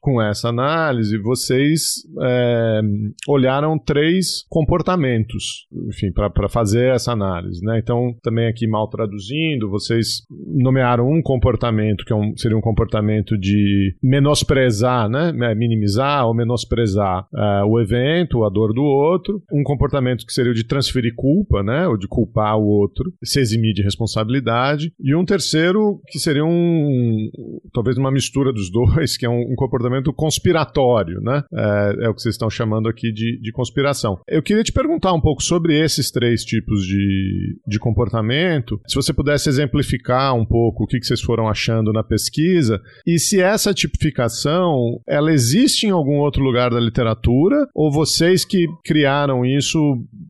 com 0.00 0.22
essa 0.22 0.48
análise, 0.48 1.18
vocês 1.18 2.04
é, 2.22 2.80
olharam 3.28 3.78
três 3.78 4.44
comportamentos, 4.48 5.66
enfim, 5.88 6.12
para 6.12 6.48
fazer 6.48 6.94
essa 6.94 7.12
análise. 7.12 7.64
Né? 7.64 7.80
Então, 7.82 8.14
também 8.22 8.46
aqui 8.46 8.66
mal 8.66 8.88
traduzindo, 8.88 9.70
vocês 9.70 10.22
nomearam 10.30 11.08
um 11.08 11.22
comportamento 11.22 12.04
que 12.04 12.12
é 12.12 12.16
um, 12.16 12.36
seria 12.36 12.56
um 12.56 12.60
comportamento 12.60 13.36
de 13.36 13.96
menosprezar, 14.02 15.08
né? 15.08 15.32
minimizar 15.54 16.26
ou 16.26 16.34
menosprezar 16.34 17.26
uh, 17.34 17.66
o 17.66 17.80
evento, 17.80 18.44
a 18.44 18.50
dor 18.50 18.72
do 18.72 18.82
outro, 18.82 19.42
um 19.52 19.62
comportamento 19.64 20.24
que 20.24 20.32
seria 20.32 20.52
o 20.52 20.54
de 20.54 20.64
transferir 20.64 21.14
culpa, 21.16 21.62
né? 21.62 21.88
ou 21.88 21.96
de 21.96 22.06
culpar 22.06 22.56
o 22.56 22.66
outro, 22.66 23.12
se 23.24 23.40
eximir 23.40 23.72
de 23.72 23.82
responsabilidade, 23.82 24.92
e 25.00 25.14
um 25.14 25.24
terceiro 25.24 26.00
que 26.08 26.18
seria 26.18 26.44
um 26.44 27.30
talvez 27.72 27.96
uma 27.96 28.10
mistura 28.10 28.52
dos 28.52 28.70
dois, 28.70 29.16
que 29.16 29.26
é 29.26 29.28
um, 29.28 29.52
um 29.52 29.54
comportamento 29.56 30.12
conspiratório, 30.12 31.20
né? 31.20 31.42
É, 31.52 32.06
é, 32.06 32.08
o 32.08 32.14
que 32.14 32.22
vocês 32.22 32.34
estão 32.34 32.50
chamando 32.50 32.88
aqui 32.88 33.12
de, 33.12 33.40
de 33.40 33.52
conspiração. 33.52 34.18
Eu 34.28 34.42
queria 34.42 34.62
te 34.62 34.72
perguntar 34.72 35.12
um 35.12 35.20
pouco 35.20 35.42
sobre 35.42 35.78
esses 35.78 36.10
três 36.10 36.44
tipos 36.44 36.84
de, 36.84 37.58
de 37.66 37.78
comportamento, 37.78 38.80
se 38.86 38.94
você 38.94 39.12
pudesse 39.12 39.48
exemplificar 39.48 40.34
um 40.34 40.44
pouco 40.44 40.84
o 40.84 40.86
que, 40.86 40.98
que 40.98 41.06
vocês 41.06 41.20
foram 41.20 41.48
achando 41.48 41.92
na 41.92 42.02
pesquisa, 42.02 42.80
e 43.06 43.18
se 43.18 43.40
essa 43.40 43.74
tipificação, 43.74 45.00
ela 45.08 45.32
existe 45.32 45.86
em 45.86 45.90
algum 45.90 46.18
outro 46.18 46.42
lugar 46.42 46.70
da 46.70 46.80
literatura, 46.80 47.66
ou 47.74 47.92
vocês 47.92 48.44
que 48.44 48.66
criaram 48.84 49.44
isso 49.44 49.78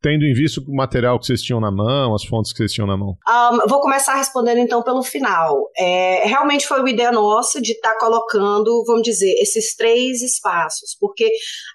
tendo 0.04 0.26
em 0.26 0.34
vista 0.34 0.60
o 0.60 0.76
material 0.76 1.18
que 1.18 1.24
vocês 1.24 1.40
tinham 1.40 1.58
na 1.58 1.70
mão, 1.70 2.14
as 2.14 2.24
fontes 2.24 2.52
que 2.52 2.58
vocês 2.58 2.72
tinham 2.74 2.86
na 2.86 2.94
mão? 2.94 3.16
Um, 3.26 3.66
vou 3.66 3.80
começar 3.80 4.16
respondendo 4.16 4.58
então 4.58 4.82
pelo 4.82 5.02
final. 5.02 5.70
É, 5.78 6.28
realmente 6.28 6.66
foi 6.66 6.80
uma 6.80 6.90
ideia 6.90 7.10
nossa 7.10 7.58
de 7.58 7.72
estar 7.72 7.94
tá 7.94 7.98
colocando, 7.98 8.84
vamos 8.86 9.02
dizer, 9.02 9.32
esses 9.40 9.74
três 9.74 10.20
espaços, 10.20 10.94
porque 11.00 11.30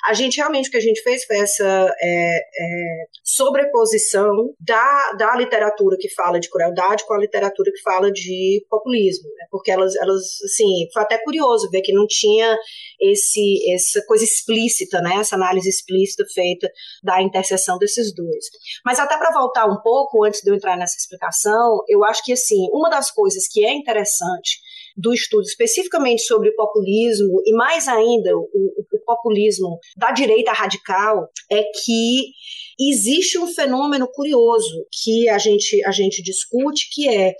a 0.05 0.13
gente 0.13 0.37
realmente 0.37 0.69
o 0.69 0.71
que 0.71 0.77
a 0.77 0.81
gente 0.81 1.01
fez 1.01 1.25
foi 1.25 1.37
essa 1.37 1.91
é, 1.99 2.37
é, 2.37 3.05
sobreposição 3.23 4.53
da, 4.59 5.13
da 5.17 5.35
literatura 5.35 5.97
que 5.99 6.13
fala 6.13 6.39
de 6.39 6.51
crueldade 6.51 7.05
com 7.07 7.15
a 7.15 7.19
literatura 7.19 7.71
que 7.71 7.81
fala 7.81 8.11
de 8.11 8.63
populismo, 8.69 9.27
né? 9.27 9.47
porque 9.49 9.71
elas, 9.71 9.95
elas, 9.95 10.21
assim, 10.45 10.87
foi 10.93 11.01
até 11.01 11.17
curioso 11.17 11.67
ver 11.71 11.81
que 11.81 11.93
não 11.93 12.05
tinha 12.05 12.55
esse, 13.01 13.73
essa 13.73 14.05
coisa 14.05 14.23
explícita, 14.23 15.01
né? 15.01 15.15
essa 15.15 15.35
análise 15.35 15.67
explícita 15.67 16.23
feita 16.31 16.69
da 17.01 17.23
interseção 17.23 17.79
desses 17.79 18.13
dois. 18.23 18.45
Mas 18.85 18.99
até 18.99 19.17
para 19.17 19.31
voltar 19.31 19.65
um 19.65 19.81
pouco, 19.81 20.25
antes 20.25 20.41
de 20.41 20.49
eu 20.49 20.55
entrar 20.55 20.77
nessa 20.77 20.97
explicação, 20.97 21.83
eu 21.87 22.03
acho 22.03 22.23
que 22.23 22.33
assim, 22.33 22.67
uma 22.71 22.89
das 22.89 23.11
coisas 23.11 23.47
que 23.47 23.65
é 23.65 23.73
interessante 23.73 24.59
do 24.97 25.13
estudo 25.13 25.43
especificamente 25.43 26.23
sobre 26.23 26.49
o 26.49 26.55
populismo 26.55 27.41
e 27.45 27.53
mais 27.53 27.87
ainda 27.87 28.35
o, 28.35 28.49
o 28.91 28.99
populismo 29.05 29.79
da 29.95 30.11
direita 30.11 30.51
radical 30.51 31.29
é 31.49 31.63
que 31.63 32.31
existe 32.79 33.37
um 33.37 33.47
fenômeno 33.47 34.07
curioso 34.11 34.85
que 35.03 35.29
a 35.29 35.37
gente, 35.37 35.83
a 35.85 35.91
gente 35.91 36.21
discute, 36.21 36.89
que 36.91 37.07
é 37.07 37.33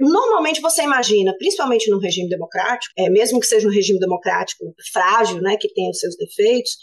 Normalmente 0.00 0.60
você 0.60 0.82
imagina, 0.82 1.32
principalmente 1.38 1.88
no 1.88 2.00
regime 2.00 2.28
democrático, 2.28 2.92
é, 2.98 3.08
mesmo 3.08 3.38
que 3.38 3.46
seja 3.46 3.68
um 3.68 3.70
regime 3.70 4.00
democrático 4.00 4.74
frágil, 4.92 5.40
né, 5.40 5.56
que 5.56 5.72
tem 5.72 5.88
os 5.88 6.00
seus 6.00 6.16
defeitos, 6.16 6.76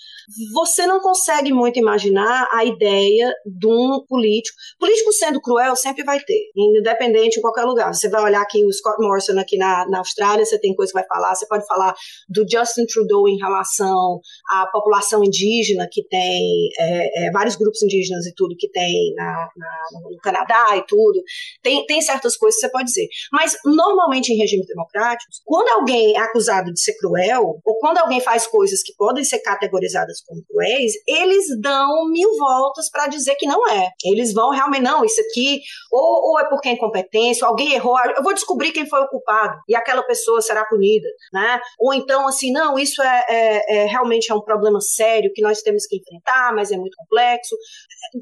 você 0.53 0.85
não 0.85 0.99
consegue 0.99 1.51
muito 1.53 1.79
imaginar 1.79 2.47
a 2.51 2.63
ideia 2.65 3.33
de 3.45 3.67
um 3.67 4.03
político. 4.07 4.57
Político 4.79 5.11
sendo 5.13 5.41
cruel 5.41 5.75
sempre 5.75 6.03
vai 6.03 6.19
ter, 6.19 6.51
independente 6.55 7.39
em 7.39 7.41
qualquer 7.41 7.63
lugar. 7.63 7.93
Você 7.93 8.09
vai 8.09 8.23
olhar 8.23 8.41
aqui 8.41 8.65
o 8.65 8.71
Scott 8.71 8.97
Morrison 8.99 9.39
aqui 9.39 9.57
na, 9.57 9.87
na 9.89 9.99
Austrália, 9.99 10.45
você 10.45 10.59
tem 10.59 10.75
coisa 10.75 10.91
que 10.91 10.99
vai 10.99 11.07
falar, 11.07 11.35
você 11.35 11.47
pode 11.47 11.65
falar 11.65 11.93
do 12.29 12.45
Justin 12.49 12.85
Trudeau 12.85 13.27
em 13.27 13.37
relação 13.37 14.19
à 14.49 14.67
população 14.67 15.23
indígena, 15.23 15.87
que 15.91 16.03
tem 16.07 16.69
é, 16.79 17.27
é, 17.27 17.31
vários 17.31 17.55
grupos 17.55 17.81
indígenas 17.81 18.25
e 18.25 18.33
tudo 18.35 18.55
que 18.57 18.69
tem 18.69 19.13
na, 19.15 19.49
na, 19.55 19.99
no 20.09 20.17
Canadá 20.17 20.77
e 20.77 20.85
tudo. 20.85 21.21
Tem, 21.61 21.85
tem 21.85 22.01
certas 22.01 22.35
coisas 22.37 22.59
que 22.59 22.67
você 22.67 22.71
pode 22.71 22.85
dizer. 22.85 23.07
Mas, 23.31 23.57
normalmente, 23.65 24.31
em 24.31 24.37
regimes 24.37 24.67
democráticos, 24.67 25.41
quando 25.45 25.69
alguém 25.69 26.15
é 26.15 26.19
acusado 26.19 26.71
de 26.71 26.79
ser 26.79 26.93
cruel, 26.97 27.59
ou 27.63 27.77
quando 27.79 27.97
alguém 27.97 28.19
faz 28.19 28.47
coisas 28.47 28.81
que 28.83 28.93
podem 28.95 29.23
ser 29.23 29.39
categorizadas 29.39 30.12
cruéis, 30.21 30.93
eles 31.07 31.45
dão 31.59 32.09
mil 32.09 32.29
voltas 32.37 32.89
para 32.89 33.07
dizer 33.07 33.35
que 33.35 33.45
não 33.45 33.67
é. 33.69 33.89
Eles 34.03 34.33
vão 34.33 34.49
realmente, 34.49 34.83
não, 34.83 35.03
isso 35.05 35.21
aqui, 35.21 35.61
ou, 35.91 36.31
ou 36.31 36.39
é 36.39 36.49
porque 36.49 36.69
é 36.69 36.73
incompetência, 36.73 37.47
alguém 37.47 37.73
errou, 37.73 37.97
eu 38.15 38.23
vou 38.23 38.33
descobrir 38.33 38.71
quem 38.71 38.87
foi 38.87 39.01
o 39.01 39.07
culpado, 39.07 39.57
e 39.67 39.75
aquela 39.75 40.03
pessoa 40.03 40.41
será 40.41 40.65
punida, 40.65 41.07
né? 41.31 41.59
Ou 41.79 41.93
então, 41.93 42.27
assim, 42.27 42.51
não, 42.51 42.77
isso 42.77 43.01
é, 43.01 43.25
é, 43.29 43.77
é 43.77 43.85
realmente 43.85 44.31
é 44.31 44.35
um 44.35 44.41
problema 44.41 44.79
sério 44.81 45.31
que 45.33 45.41
nós 45.41 45.61
temos 45.61 45.85
que 45.85 45.97
enfrentar, 45.97 46.53
mas 46.55 46.71
é 46.71 46.77
muito 46.77 46.95
complexo. 46.97 47.55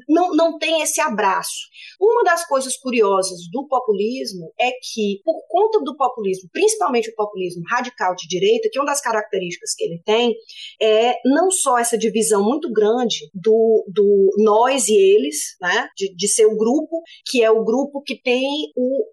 Não, 0.08 0.34
não 0.34 0.58
tem 0.58 0.82
esse 0.82 1.00
abraço. 1.00 1.68
Uma 2.00 2.22
das 2.24 2.46
coisas 2.46 2.76
curiosas 2.76 3.38
do 3.50 3.66
populismo 3.66 4.52
é 4.58 4.70
que, 4.70 5.20
por 5.24 5.40
conta 5.48 5.80
do 5.80 5.96
populismo, 5.96 6.48
principalmente 6.52 7.10
o 7.10 7.14
populismo 7.14 7.62
radical 7.70 8.14
de 8.14 8.26
direita, 8.28 8.68
que 8.70 8.78
uma 8.78 8.86
das 8.86 9.00
características 9.00 9.74
que 9.76 9.84
ele 9.84 10.02
tem 10.04 10.34
é 10.80 11.16
não 11.24 11.50
só 11.50 11.78
essa 11.82 11.98
divisão 11.98 12.42
muito 12.42 12.72
grande 12.72 13.28
do, 13.34 13.84
do 13.88 14.30
nós 14.38 14.88
e 14.88 14.94
eles, 14.94 15.56
né, 15.60 15.88
de, 15.96 16.14
de 16.14 16.28
ser 16.28 16.46
o 16.46 16.56
grupo, 16.56 17.02
que 17.26 17.42
é 17.42 17.50
o 17.50 17.64
grupo 17.64 18.02
que 18.02 18.20
tem 18.20 18.70
o, 18.76 19.04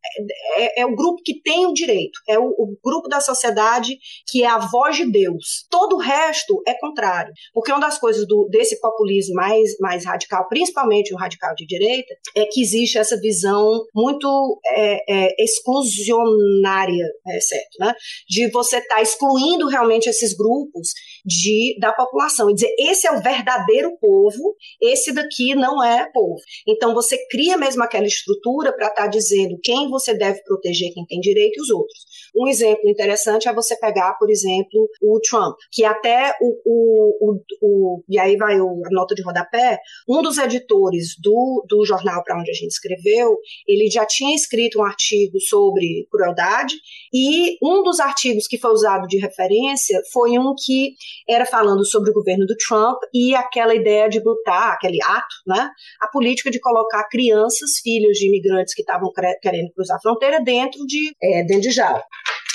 é, 0.55 0.81
é 0.81 0.85
o 0.85 0.95
grupo 0.95 1.21
que 1.23 1.41
tem 1.41 1.65
o 1.65 1.73
direito, 1.73 2.19
é 2.27 2.39
o, 2.39 2.45
o 2.45 2.77
grupo 2.83 3.07
da 3.07 3.19
sociedade 3.19 3.97
que 4.27 4.43
é 4.43 4.47
a 4.47 4.59
voz 4.59 4.97
de 4.97 5.11
Deus. 5.11 5.65
Todo 5.69 5.95
o 5.95 5.99
resto 5.99 6.61
é 6.67 6.73
contrário, 6.75 7.33
porque 7.53 7.71
uma 7.71 7.81
das 7.81 7.99
coisas 7.99 8.25
do, 8.27 8.47
desse 8.49 8.79
populismo 8.79 9.35
mais, 9.35 9.77
mais 9.79 10.05
radical, 10.05 10.47
principalmente 10.47 11.13
o 11.13 11.17
radical 11.17 11.53
de 11.55 11.65
direita, 11.65 12.13
é 12.35 12.45
que 12.45 12.61
existe 12.61 12.97
essa 12.97 13.19
visão 13.19 13.83
muito 13.93 14.59
é, 14.65 14.99
é, 15.07 15.43
exclusionária, 15.43 17.05
é 17.27 17.39
certo, 17.39 17.77
né? 17.79 17.93
De 18.27 18.49
você 18.51 18.77
estar 18.77 18.95
tá 18.95 19.01
excluindo 19.01 19.67
realmente 19.67 20.09
esses 20.09 20.33
grupos 20.33 20.89
de, 21.25 21.77
da 21.79 21.93
população 21.93 22.49
e 22.49 22.53
dizer 22.53 22.73
esse 22.77 23.07
é 23.07 23.11
o 23.11 23.21
verdadeiro 23.21 23.97
povo, 23.99 24.55
esse 24.81 25.13
daqui 25.13 25.55
não 25.55 25.83
é 25.83 26.09
povo. 26.11 26.39
Então 26.67 26.93
você 26.93 27.17
cria 27.29 27.57
mesmo 27.57 27.83
aquela 27.83 28.05
estrutura 28.05 28.73
para 28.73 28.87
estar 28.87 29.03
tá 29.03 29.07
dizendo 29.07 29.59
quem 29.61 29.89
você 29.89 30.13
deve 30.13 30.41
proteger, 30.43 30.93
quem 30.93 31.05
tem 31.05 31.19
direito 31.19 31.57
e 31.57 31.61
os 31.61 31.69
outros. 31.69 32.09
Um 32.35 32.47
exemplo 32.47 32.89
interessante 32.89 33.47
é 33.47 33.53
você 33.53 33.75
pegar, 33.75 34.13
por 34.19 34.29
exemplo, 34.29 34.89
o 35.01 35.19
Trump, 35.19 35.55
que 35.71 35.83
até 35.83 36.35
o, 36.41 36.61
o, 36.65 37.31
o, 37.31 37.39
o 37.61 38.03
e 38.07 38.19
aí 38.19 38.35
vai 38.37 38.55
a 38.55 38.89
nota 38.91 39.15
de 39.15 39.23
rodapé, 39.23 39.79
um 40.07 40.21
dos 40.21 40.37
editores 40.37 41.15
do, 41.19 41.65
do 41.67 41.85
jornal 41.85 42.23
para 42.23 42.39
onde 42.39 42.51
a 42.51 42.53
gente 42.53 42.71
escreveu, 42.71 43.37
ele 43.67 43.89
já 43.89 44.05
tinha 44.05 44.35
escrito 44.35 44.79
um 44.79 44.83
artigo 44.83 45.39
sobre 45.39 46.07
crueldade 46.11 46.75
e 47.13 47.57
um 47.63 47.83
dos 47.83 47.99
artigos 47.99 48.47
que 48.47 48.57
foi 48.57 48.71
usado 48.71 49.07
de 49.07 49.17
referência 49.17 50.01
foi 50.11 50.37
um 50.37 50.53
que 50.55 50.93
era 51.27 51.45
falando 51.45 51.85
sobre 51.85 52.11
o 52.11 52.13
governo 52.13 52.45
do 52.45 52.55
Trump 52.55 52.97
e 53.13 53.35
aquela 53.35 53.75
ideia 53.75 54.09
de 54.09 54.21
botar, 54.21 54.73
aquele 54.73 55.01
ato, 55.03 55.35
né, 55.47 55.69
a 56.01 56.07
política 56.07 56.49
de 56.49 56.59
colocar 56.59 57.07
crianças, 57.09 57.79
filhos 57.83 58.17
de 58.17 58.27
imigrantes 58.27 58.73
que 58.73 58.81
estavam 58.81 59.11
querendo 59.41 59.71
cruzar 59.73 59.97
a 59.97 60.01
fronteira 60.01 60.41
dentro 60.41 60.85
de, 60.85 61.13
é, 61.21 61.43
dentro 61.43 61.63
de 61.63 61.71
jaula. 61.71 62.03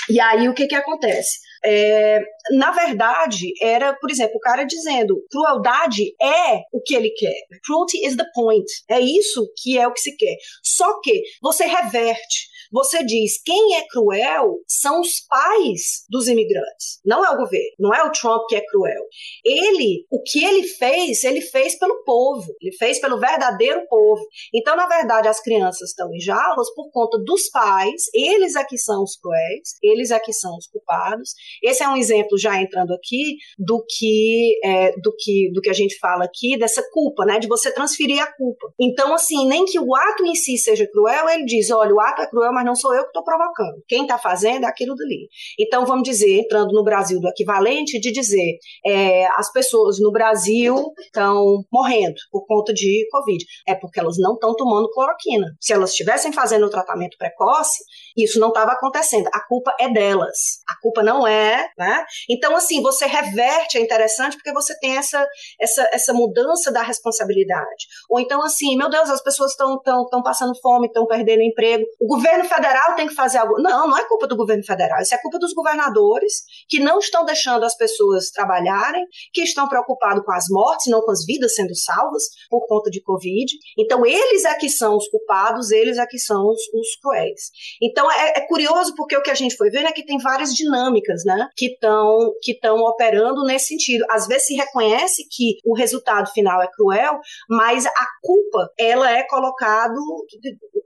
E 0.09 0.19
aí 0.19 0.47
o 0.47 0.53
que 0.53 0.67
que 0.67 0.75
acontece? 0.75 1.39
É, 1.63 2.19
na 2.51 2.71
verdade, 2.71 3.51
era, 3.59 3.93
por 3.95 4.11
exemplo, 4.11 4.35
o 4.35 4.39
cara 4.39 4.63
dizendo 4.63 5.15
crueldade 5.31 6.13
é 6.21 6.61
o 6.71 6.79
que 6.85 6.93
ele 6.93 7.09
quer. 7.09 7.33
Cruelty 7.65 8.05
is 8.05 8.15
the 8.15 8.25
point. 8.35 8.65
É 8.87 8.99
isso 8.99 9.51
que 9.57 9.77
é 9.77 9.87
o 9.87 9.91
que 9.91 9.99
se 9.99 10.15
quer. 10.15 10.35
Só 10.63 11.01
que 11.01 11.23
você 11.41 11.65
reverte. 11.65 12.54
Você 12.75 13.05
diz 13.05 13.41
quem 13.41 13.77
é 13.77 13.87
cruel 13.87 14.57
são 14.67 14.99
os 14.99 15.21
pais 15.29 16.03
dos 16.09 16.27
imigrantes, 16.27 16.99
não 17.05 17.25
é 17.25 17.29
o 17.29 17.37
governo, 17.37 17.69
não 17.79 17.93
é 17.93 18.03
o 18.03 18.11
Trump 18.11 18.41
que 18.49 18.55
é 18.57 18.65
cruel. 18.65 19.01
Ele, 19.45 20.05
o 20.11 20.21
que 20.21 20.43
ele 20.43 20.67
fez, 20.67 21.23
ele 21.23 21.39
fez 21.39 21.79
pelo 21.79 22.03
povo, 22.03 22.53
ele 22.61 22.75
fez 22.75 22.99
pelo 22.99 23.17
verdadeiro 23.17 23.87
povo. 23.87 24.21
Então, 24.53 24.75
na 24.75 24.87
verdade, 24.87 25.29
as 25.29 25.39
crianças 25.39 25.91
estão 25.91 26.13
em 26.13 26.19
jaulas 26.19 26.67
por 26.75 26.91
conta 26.91 27.17
dos 27.19 27.49
pais, 27.49 28.09
eles 28.13 28.57
aqui 28.57 28.75
é 28.75 28.77
são 28.77 29.03
os 29.03 29.15
cruéis, 29.15 29.77
eles 29.81 30.11
aqui 30.11 30.31
é 30.31 30.33
são 30.33 30.57
os 30.57 30.67
culpados. 30.67 31.29
Esse 31.63 31.81
é 31.81 31.87
um 31.87 31.95
exemplo 31.95 32.37
já 32.37 32.61
entrando 32.61 32.93
aqui 32.93 33.37
do 33.57 33.85
que 33.87 34.59
é, 34.65 34.91
do 34.99 35.15
que 35.17 35.49
do 35.53 35.61
que 35.61 35.69
a 35.69 35.73
gente 35.73 35.97
fala 35.97 36.25
aqui 36.25 36.57
dessa 36.57 36.83
culpa, 36.91 37.23
né, 37.23 37.39
de 37.39 37.47
você 37.47 37.71
transferir 37.71 38.21
a 38.21 38.29
culpa. 38.33 38.67
Então, 38.77 39.13
assim, 39.13 39.47
nem 39.47 39.63
que 39.63 39.79
o 39.79 39.95
ato 39.95 40.25
em 40.25 40.35
si 40.35 40.57
seja 40.57 40.85
cruel, 40.91 41.29
ele 41.29 41.45
diz, 41.45 41.71
olha, 41.71 41.93
o 41.93 42.01
ato 42.01 42.21
é 42.21 42.27
cruel, 42.27 42.51
mas 42.51 42.64
não 42.65 42.75
sou 42.75 42.93
eu 42.93 43.03
que 43.03 43.09
estou 43.09 43.23
provocando. 43.23 43.83
Quem 43.87 44.01
está 44.01 44.17
fazendo 44.17 44.65
é 44.65 44.67
aquilo 44.67 44.95
dali. 44.95 45.27
Então, 45.59 45.85
vamos 45.85 46.03
dizer, 46.03 46.39
entrando 46.39 46.73
no 46.73 46.83
Brasil 46.83 47.19
do 47.19 47.29
equivalente, 47.29 47.99
de 47.99 48.11
dizer 48.11 48.57
é, 48.85 49.25
as 49.37 49.51
pessoas 49.51 49.99
no 49.99 50.11
Brasil 50.11 50.75
estão 50.99 51.63
morrendo 51.71 52.15
por 52.31 52.45
conta 52.45 52.73
de 52.73 53.07
Covid. 53.11 53.45
É 53.67 53.75
porque 53.75 53.99
elas 53.99 54.17
não 54.17 54.33
estão 54.33 54.55
tomando 54.55 54.89
cloroquina. 54.91 55.47
Se 55.59 55.73
elas 55.73 55.91
estivessem 55.91 56.33
fazendo 56.33 56.65
o 56.65 56.69
tratamento 56.69 57.17
precoce, 57.17 57.83
isso 58.15 58.39
não 58.39 58.49
estava 58.49 58.71
acontecendo. 58.71 59.27
A 59.33 59.41
culpa 59.41 59.75
é 59.79 59.91
delas. 59.91 60.61
A 60.69 60.79
culpa 60.81 61.03
não 61.03 61.27
é, 61.27 61.67
né? 61.77 62.05
Então, 62.29 62.55
assim, 62.55 62.81
você 62.81 63.05
reverte, 63.05 63.77
é 63.77 63.81
interessante 63.81 64.35
porque 64.35 64.53
você 64.53 64.77
tem 64.79 64.97
essa, 64.97 65.27
essa, 65.59 65.89
essa 65.91 66.13
mudança 66.13 66.71
da 66.71 66.81
responsabilidade. 66.81 67.85
Ou 68.09 68.19
então, 68.19 68.41
assim, 68.41 68.77
meu 68.77 68.89
Deus, 68.89 69.09
as 69.09 69.21
pessoas 69.21 69.51
estão 69.51 69.81
passando 70.23 70.53
fome, 70.61 70.87
estão 70.87 71.05
perdendo 71.05 71.41
emprego. 71.41 71.85
O 71.99 72.07
governo 72.07 72.45
federal 72.45 72.95
tem 72.95 73.07
que 73.07 73.13
fazer 73.13 73.37
algo. 73.39 73.61
Não, 73.61 73.87
não 73.87 73.97
é 73.97 74.07
culpa 74.07 74.27
do 74.27 74.37
governo 74.37 74.63
federal, 74.63 75.01
isso 75.01 75.13
é 75.13 75.17
culpa 75.17 75.39
dos 75.39 75.53
governadores 75.53 76.43
que 76.67 76.79
não 76.79 76.99
estão 76.99 77.25
deixando 77.25 77.63
as 77.63 77.75
pessoas 77.75 78.29
trabalharem, 78.31 79.05
que 79.33 79.41
estão 79.41 79.67
preocupados 79.67 80.23
com 80.23 80.31
as 80.31 80.45
mortes, 80.49 80.91
não 80.91 81.01
com 81.01 81.11
as 81.11 81.25
vidas 81.25 81.55
sendo 81.55 81.75
salvas 81.75 82.23
por 82.49 82.65
conta 82.67 82.89
de 82.89 83.01
Covid. 83.01 83.51
Então, 83.77 84.05
eles 84.05 84.45
é 84.45 84.53
que 84.55 84.69
são 84.69 84.97
os 84.97 85.07
culpados, 85.09 85.71
eles 85.71 85.97
é 85.97 86.05
que 86.05 86.17
são 86.17 86.47
os, 86.47 86.61
os 86.73 86.95
cruéis. 87.01 87.51
Então, 87.81 88.04
Então 88.05 88.11
é, 88.11 88.33
é, 88.37 88.41
curioso 88.41 88.93
porque 88.95 89.17
o 89.17 89.21
que 89.21 89.31
a 89.31 89.35
gente 89.35 89.55
foi 89.55 89.69
vendo 89.69 89.87
é 89.87 89.91
que 89.91 90.05
tem 90.05 90.19
várias 90.19 90.53
dinâmicas, 90.53 91.23
né, 91.25 91.49
que 91.55 91.73
estão 91.73 92.33
que 92.41 92.51
estão 92.51 92.77
operando 92.77 93.43
nesse 93.43 93.67
sentido. 93.67 94.05
Às 94.09 94.27
vezes 94.27 94.47
se 94.47 94.55
reconhece 94.55 95.27
que 95.29 95.57
o 95.65 95.75
resultado 95.75 96.29
final 96.31 96.61
é 96.61 96.67
cruel, 96.67 97.19
mas 97.49 97.85
a 97.85 98.05
culpa 98.21 98.69
ela 98.77 99.09
é 99.09 99.23
colocado 99.23 99.95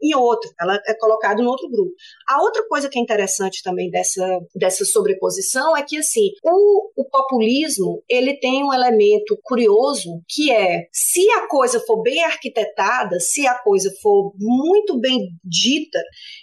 em 0.01 0.15
outro, 0.15 0.49
ela 0.59 0.79
é 0.87 0.93
colocada 0.93 1.41
em 1.41 1.45
outro 1.45 1.69
grupo. 1.69 1.91
A 2.27 2.41
outra 2.41 2.65
coisa 2.67 2.87
que 2.89 2.97
é 2.97 3.01
interessante 3.01 3.61
também 3.63 3.89
dessa 3.89 4.25
dessa 4.55 4.85
sobreposição 4.85 5.75
é 5.75 5.83
que 5.83 5.97
assim 5.97 6.29
o, 6.43 7.01
o 7.01 7.05
populismo 7.05 8.01
ele 8.09 8.39
tem 8.39 8.63
um 8.63 8.73
elemento 8.73 9.37
curioso 9.43 10.21
que 10.27 10.51
é 10.51 10.87
se 10.91 11.29
a 11.31 11.47
coisa 11.47 11.79
for 11.81 12.01
bem 12.01 12.23
arquitetada, 12.23 13.19
se 13.19 13.45
a 13.45 13.55
coisa 13.55 13.91
for 14.01 14.31
muito 14.37 14.97
bem 14.99 15.27
dita, 15.43 15.99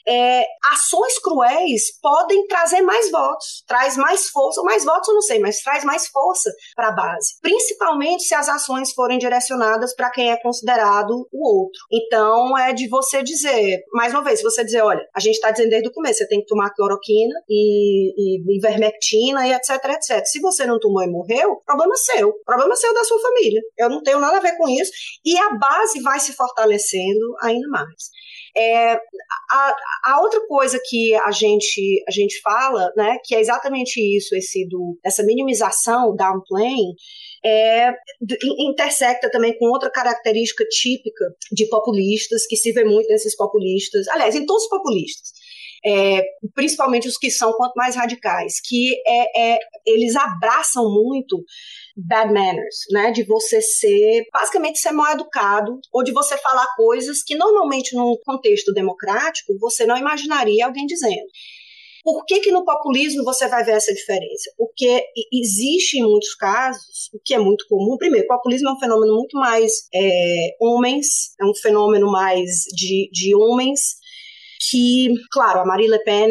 é, 0.07 0.45
ações 0.72 1.18
cruéis 1.18 1.98
podem 2.00 2.46
trazer 2.46 2.83
mais 2.83 3.11
votos, 3.11 3.64
traz 3.66 3.96
mais 3.96 4.29
força, 4.29 4.62
mais 4.62 4.85
votos 4.85 5.09
eu 5.09 5.14
não 5.14 5.22
sei, 5.22 5.38
mas 5.38 5.61
traz 5.61 5.85
mais 5.85 6.07
força 6.09 6.50
para 6.74 6.88
a 6.88 6.92
base, 6.92 7.35
principalmente 7.40 8.24
se 8.24 8.35
as 8.35 8.48
ações 8.48 8.92
forem 8.92 9.18
direcionadas 9.18 9.94
para 9.94 10.11
quem 10.11 10.31
é 10.31 10.40
considerado 10.40 11.29
o 11.33 11.48
outro. 11.48 11.81
Então 11.92 12.57
é 12.59 12.72
de 12.72 12.88
você 12.88 13.22
dizer, 13.22 13.81
mais 13.92 14.12
uma 14.12 14.22
vez, 14.22 14.42
você 14.42 14.64
dizer, 14.64 14.83
olha, 14.83 15.07
a 15.14 15.20
gente 15.20 15.35
está 15.35 15.50
dizendo 15.50 15.70
desde 15.70 15.88
o 15.88 15.92
começo, 15.92 16.18
você 16.18 16.29
tem 16.29 16.40
que 16.40 16.46
tomar 16.46 16.70
cloroquina 16.70 17.35
e, 17.48 18.12
e 18.16 18.57
ivermectina 18.57 19.46
e 19.46 19.52
etc, 19.52 19.70
etc. 19.85 20.24
Se 20.26 20.40
você 20.40 20.66
não 20.66 20.79
tomou 20.79 21.02
e 21.02 21.11
morreu, 21.11 21.57
problema 21.64 21.96
seu, 21.96 22.33
problema 22.44 22.74
seu 22.76 22.92
da 22.94 23.05
sua 23.05 23.20
família. 23.20 23.61
Eu 23.79 23.88
não 23.88 24.02
tenho 24.02 24.20
nada 24.20 24.38
a 24.38 24.40
ver 24.40 24.57
com 24.57 24.68
isso 24.68 24.90
e 25.24 25.37
a 25.38 25.50
base 25.55 26.00
vai 26.02 26.18
se 26.20 26.33
fortalecendo 26.33 27.37
ainda 27.42 27.68
mais. 27.68 28.11
É, 28.59 28.95
a, 29.51 29.75
a, 30.07 30.21
outra 30.23 30.40
coisa 30.47 30.81
que 30.88 31.14
a 31.14 31.31
gente, 31.31 32.03
a 32.09 32.11
gente 32.11 32.40
fala, 32.40 32.90
né, 32.97 33.19
que 33.23 33.35
é 33.35 33.40
exatamente 33.40 34.01
isso, 34.01 34.35
esse 34.35 34.66
do, 34.66 34.99
essa 35.05 35.23
minimização, 35.23 36.16
downplaying, 36.16 36.95
é, 37.45 37.92
intersecta 38.59 39.31
também 39.31 39.57
com 39.59 39.66
outra 39.66 39.90
característica 39.90 40.64
típica 40.71 41.25
de 41.53 41.66
populistas, 41.69 42.47
que 42.47 42.57
se 42.57 42.73
vê 42.73 42.83
muito 42.83 43.09
nesses 43.09 43.37
populistas, 43.37 44.09
aliás, 44.09 44.35
em 44.35 44.47
todos 44.47 44.64
os 44.64 44.69
populistas, 44.69 45.33
é, 45.87 46.20
principalmente 46.53 47.07
os 47.07 47.16
que 47.16 47.31
são 47.31 47.53
quanto 47.53 47.75
mais 47.77 47.94
radicais, 47.94 48.61
que 48.61 48.94
é, 49.07 49.53
é, 49.55 49.59
eles 49.87 50.16
abraçam 50.16 50.92
muito 50.92 51.44
bad 51.96 52.33
manners, 52.33 52.77
né? 52.90 53.12
De 53.12 53.22
você 53.25 53.62
ser, 53.62 54.25
basicamente, 54.33 54.81
ser 54.81 54.90
mal 54.90 55.12
educado, 55.12 55.79
ou 55.92 56.03
de 56.03 56.12
você 56.12 56.37
falar 56.38 56.66
coisas 56.77 57.22
que 57.22 57.37
normalmente 57.37 57.94
num 57.94 58.16
contexto 58.25 58.72
democrático 58.72 59.57
você 59.61 59.87
não 59.87 59.96
imaginaria 59.96 60.66
alguém 60.66 60.87
dizendo. 60.87 61.27
Por 62.03 62.25
que, 62.25 62.38
que 62.38 62.53
no 62.53 62.64
populismo 62.64 63.25
você 63.25 63.49
vai 63.49 63.64
ver 63.64 63.72
essa 63.72 63.92
diferença? 63.92 64.51
Porque 64.57 65.05
existe 65.33 65.99
em 65.99 66.05
muitos 66.05 66.35
casos, 66.37 67.11
o 67.12 67.18
que 67.25 67.35
é 67.35 67.38
muito 67.38 67.64
comum, 67.68 67.96
primeiro, 67.96 68.29
populismo 68.29 68.68
é 68.68 68.72
um 68.72 68.79
fenômeno 68.79 69.14
muito 69.14 69.37
mais 69.37 69.72
é, 69.92 70.57
homens, 70.61 71.35
é 71.40 71.44
um 71.44 71.55
fenômeno 71.55 72.11
mais 72.11 72.62
de, 72.77 73.09
de 73.12 73.35
homens 73.35 73.96
que, 74.70 75.09
claro, 75.31 75.61
a 75.61 75.66
Marie 75.66 75.88
Le 75.88 76.02
Pen 76.02 76.31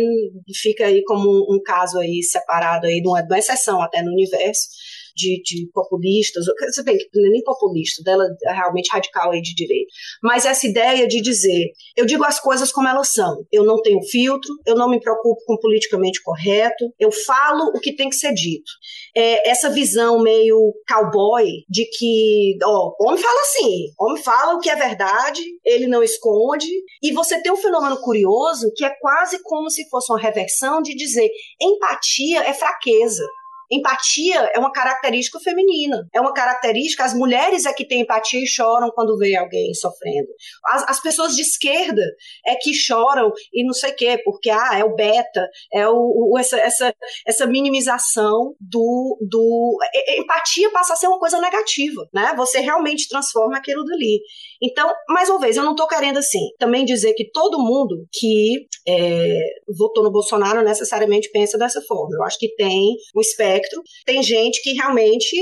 fica 0.53 0.85
aí 0.85 1.03
como 1.03 1.29
um, 1.29 1.55
um 1.55 1.59
caso 1.63 1.99
aí 1.99 2.21
separado 2.23 2.87
aí 2.87 3.01
de 3.01 3.07
uma, 3.07 3.21
de 3.21 3.27
uma 3.27 3.39
exceção 3.39 3.81
até 3.81 4.01
no 4.01 4.11
universo, 4.11 4.67
de, 5.15 5.41
de 5.43 5.69
populistas, 5.73 6.45
se 6.71 6.84
bem 6.84 6.97
que 6.97 7.08
não 7.13 7.28
é 7.28 7.32
nem 7.32 7.43
populista, 7.43 8.04
dela 8.04 8.25
é 8.45 8.54
realmente 8.54 8.89
radical 8.91 9.32
aí 9.32 9.41
de 9.41 9.56
direita, 9.56 9.91
mas 10.21 10.45
essa 10.45 10.67
ideia 10.67 11.08
de 11.08 11.21
dizer, 11.21 11.71
eu 11.95 12.06
digo 12.06 12.23
as 12.23 12.39
coisas 12.39 12.71
como 12.71 12.88
elas 12.88 13.13
são, 13.13 13.45
eu 13.51 13.63
não 13.63 13.82
tenho 13.82 14.01
filtro, 14.04 14.51
eu 14.65 14.75
não 14.75 14.89
me 14.89 14.99
preocupo 14.99 15.41
com 15.45 15.58
politicamente 15.58 16.21
correto, 16.21 16.93
eu 16.99 17.12
falo 17.12 17.71
o 17.75 17.80
que 17.80 17.95
tem 17.95 18.10
que 18.10 18.15
ser 18.15 18.34
dito. 18.34 18.71
É, 19.15 19.49
essa 19.49 19.69
visão 19.69 20.21
meio 20.21 20.73
cowboy 20.88 21.45
de 21.69 21.86
que, 21.86 22.58
ó, 22.63 22.93
homem 22.99 23.21
fala 23.21 23.41
assim, 23.41 23.88
homem 23.99 24.21
fala 24.21 24.56
o 24.56 24.60
que 24.60 24.69
é 24.69 24.75
verdade, 24.75 25.41
ele 25.63 25.88
não 25.88 26.04
esconde, 26.04 26.67
e 27.01 27.12
você 27.12 27.41
tem 27.41 27.51
um 27.51 27.58
fenômeno 27.58 27.97
curioso 28.01 28.71
que 28.75 28.84
é 28.84 28.89
quase 28.99 29.41
como 29.43 29.69
se 29.69 29.88
fosse 29.89 30.12
uma 30.12 30.19
reversão 30.19 30.82
de 30.82 30.95
dizer 30.95 31.30
empatia 31.62 32.41
é 32.43 32.54
fraqueza. 32.54 33.25
Empatia 33.71 34.51
é 34.54 34.60
uma 34.60 34.71
característica 34.71 35.39
feminina, 35.39 36.08
é 36.13 36.21
uma 36.21 36.34
característica. 36.34 37.04
As 37.04 37.13
mulheres 37.13 37.65
é 37.65 37.73
que 37.73 37.88
têm 37.88 38.01
empatia 38.01 38.43
e 38.43 38.47
choram 38.47 38.91
quando 38.91 39.17
vê 39.17 39.36
alguém 39.36 39.73
sofrendo. 39.73 40.28
As, 40.65 40.89
as 40.89 41.01
pessoas 41.01 41.36
de 41.36 41.41
esquerda 41.41 42.04
é 42.45 42.56
que 42.56 42.73
choram 42.73 43.32
e 43.54 43.65
não 43.65 43.73
sei 43.73 43.91
o 43.91 43.95
quê, 43.95 44.21
porque 44.23 44.49
ah, 44.49 44.78
é 44.78 44.84
o 44.84 44.95
beta, 44.95 45.47
é 45.73 45.88
o, 45.88 46.32
o 46.32 46.38
essa, 46.38 46.58
essa, 46.58 46.93
essa 47.25 47.47
minimização 47.47 48.54
do, 48.60 49.17
do. 49.21 49.78
Empatia 50.17 50.71
passa 50.71 50.93
a 50.93 50.95
ser 50.95 51.08
uma 51.08 51.19
coisa 51.19 51.39
negativa, 51.39 52.08
né? 52.13 52.34
Você 52.38 52.60
realmente 52.60 53.08
transforma 53.08 53.58
aquilo 53.58 53.84
dali. 53.84 54.21
Então, 54.61 54.91
mais 55.09 55.29
uma 55.29 55.39
vez, 55.39 55.57
eu 55.57 55.63
não 55.63 55.71
estou 55.71 55.87
querendo 55.87 56.17
assim 56.17 56.45
também 56.57 56.85
dizer 56.85 57.13
que 57.13 57.29
todo 57.31 57.59
mundo 57.59 58.05
que 58.11 58.67
é, 58.87 59.39
votou 59.77 60.03
no 60.03 60.11
Bolsonaro 60.11 60.63
necessariamente 60.63 61.29
pensa 61.31 61.57
dessa 61.57 61.81
forma. 61.81 62.15
Eu 62.15 62.23
acho 62.23 62.37
que 62.37 62.55
tem 62.55 62.95
um 63.15 63.21
espectro, 63.21 63.81
tem 64.05 64.21
gente 64.21 64.61
que 64.61 64.73
realmente, 64.73 65.35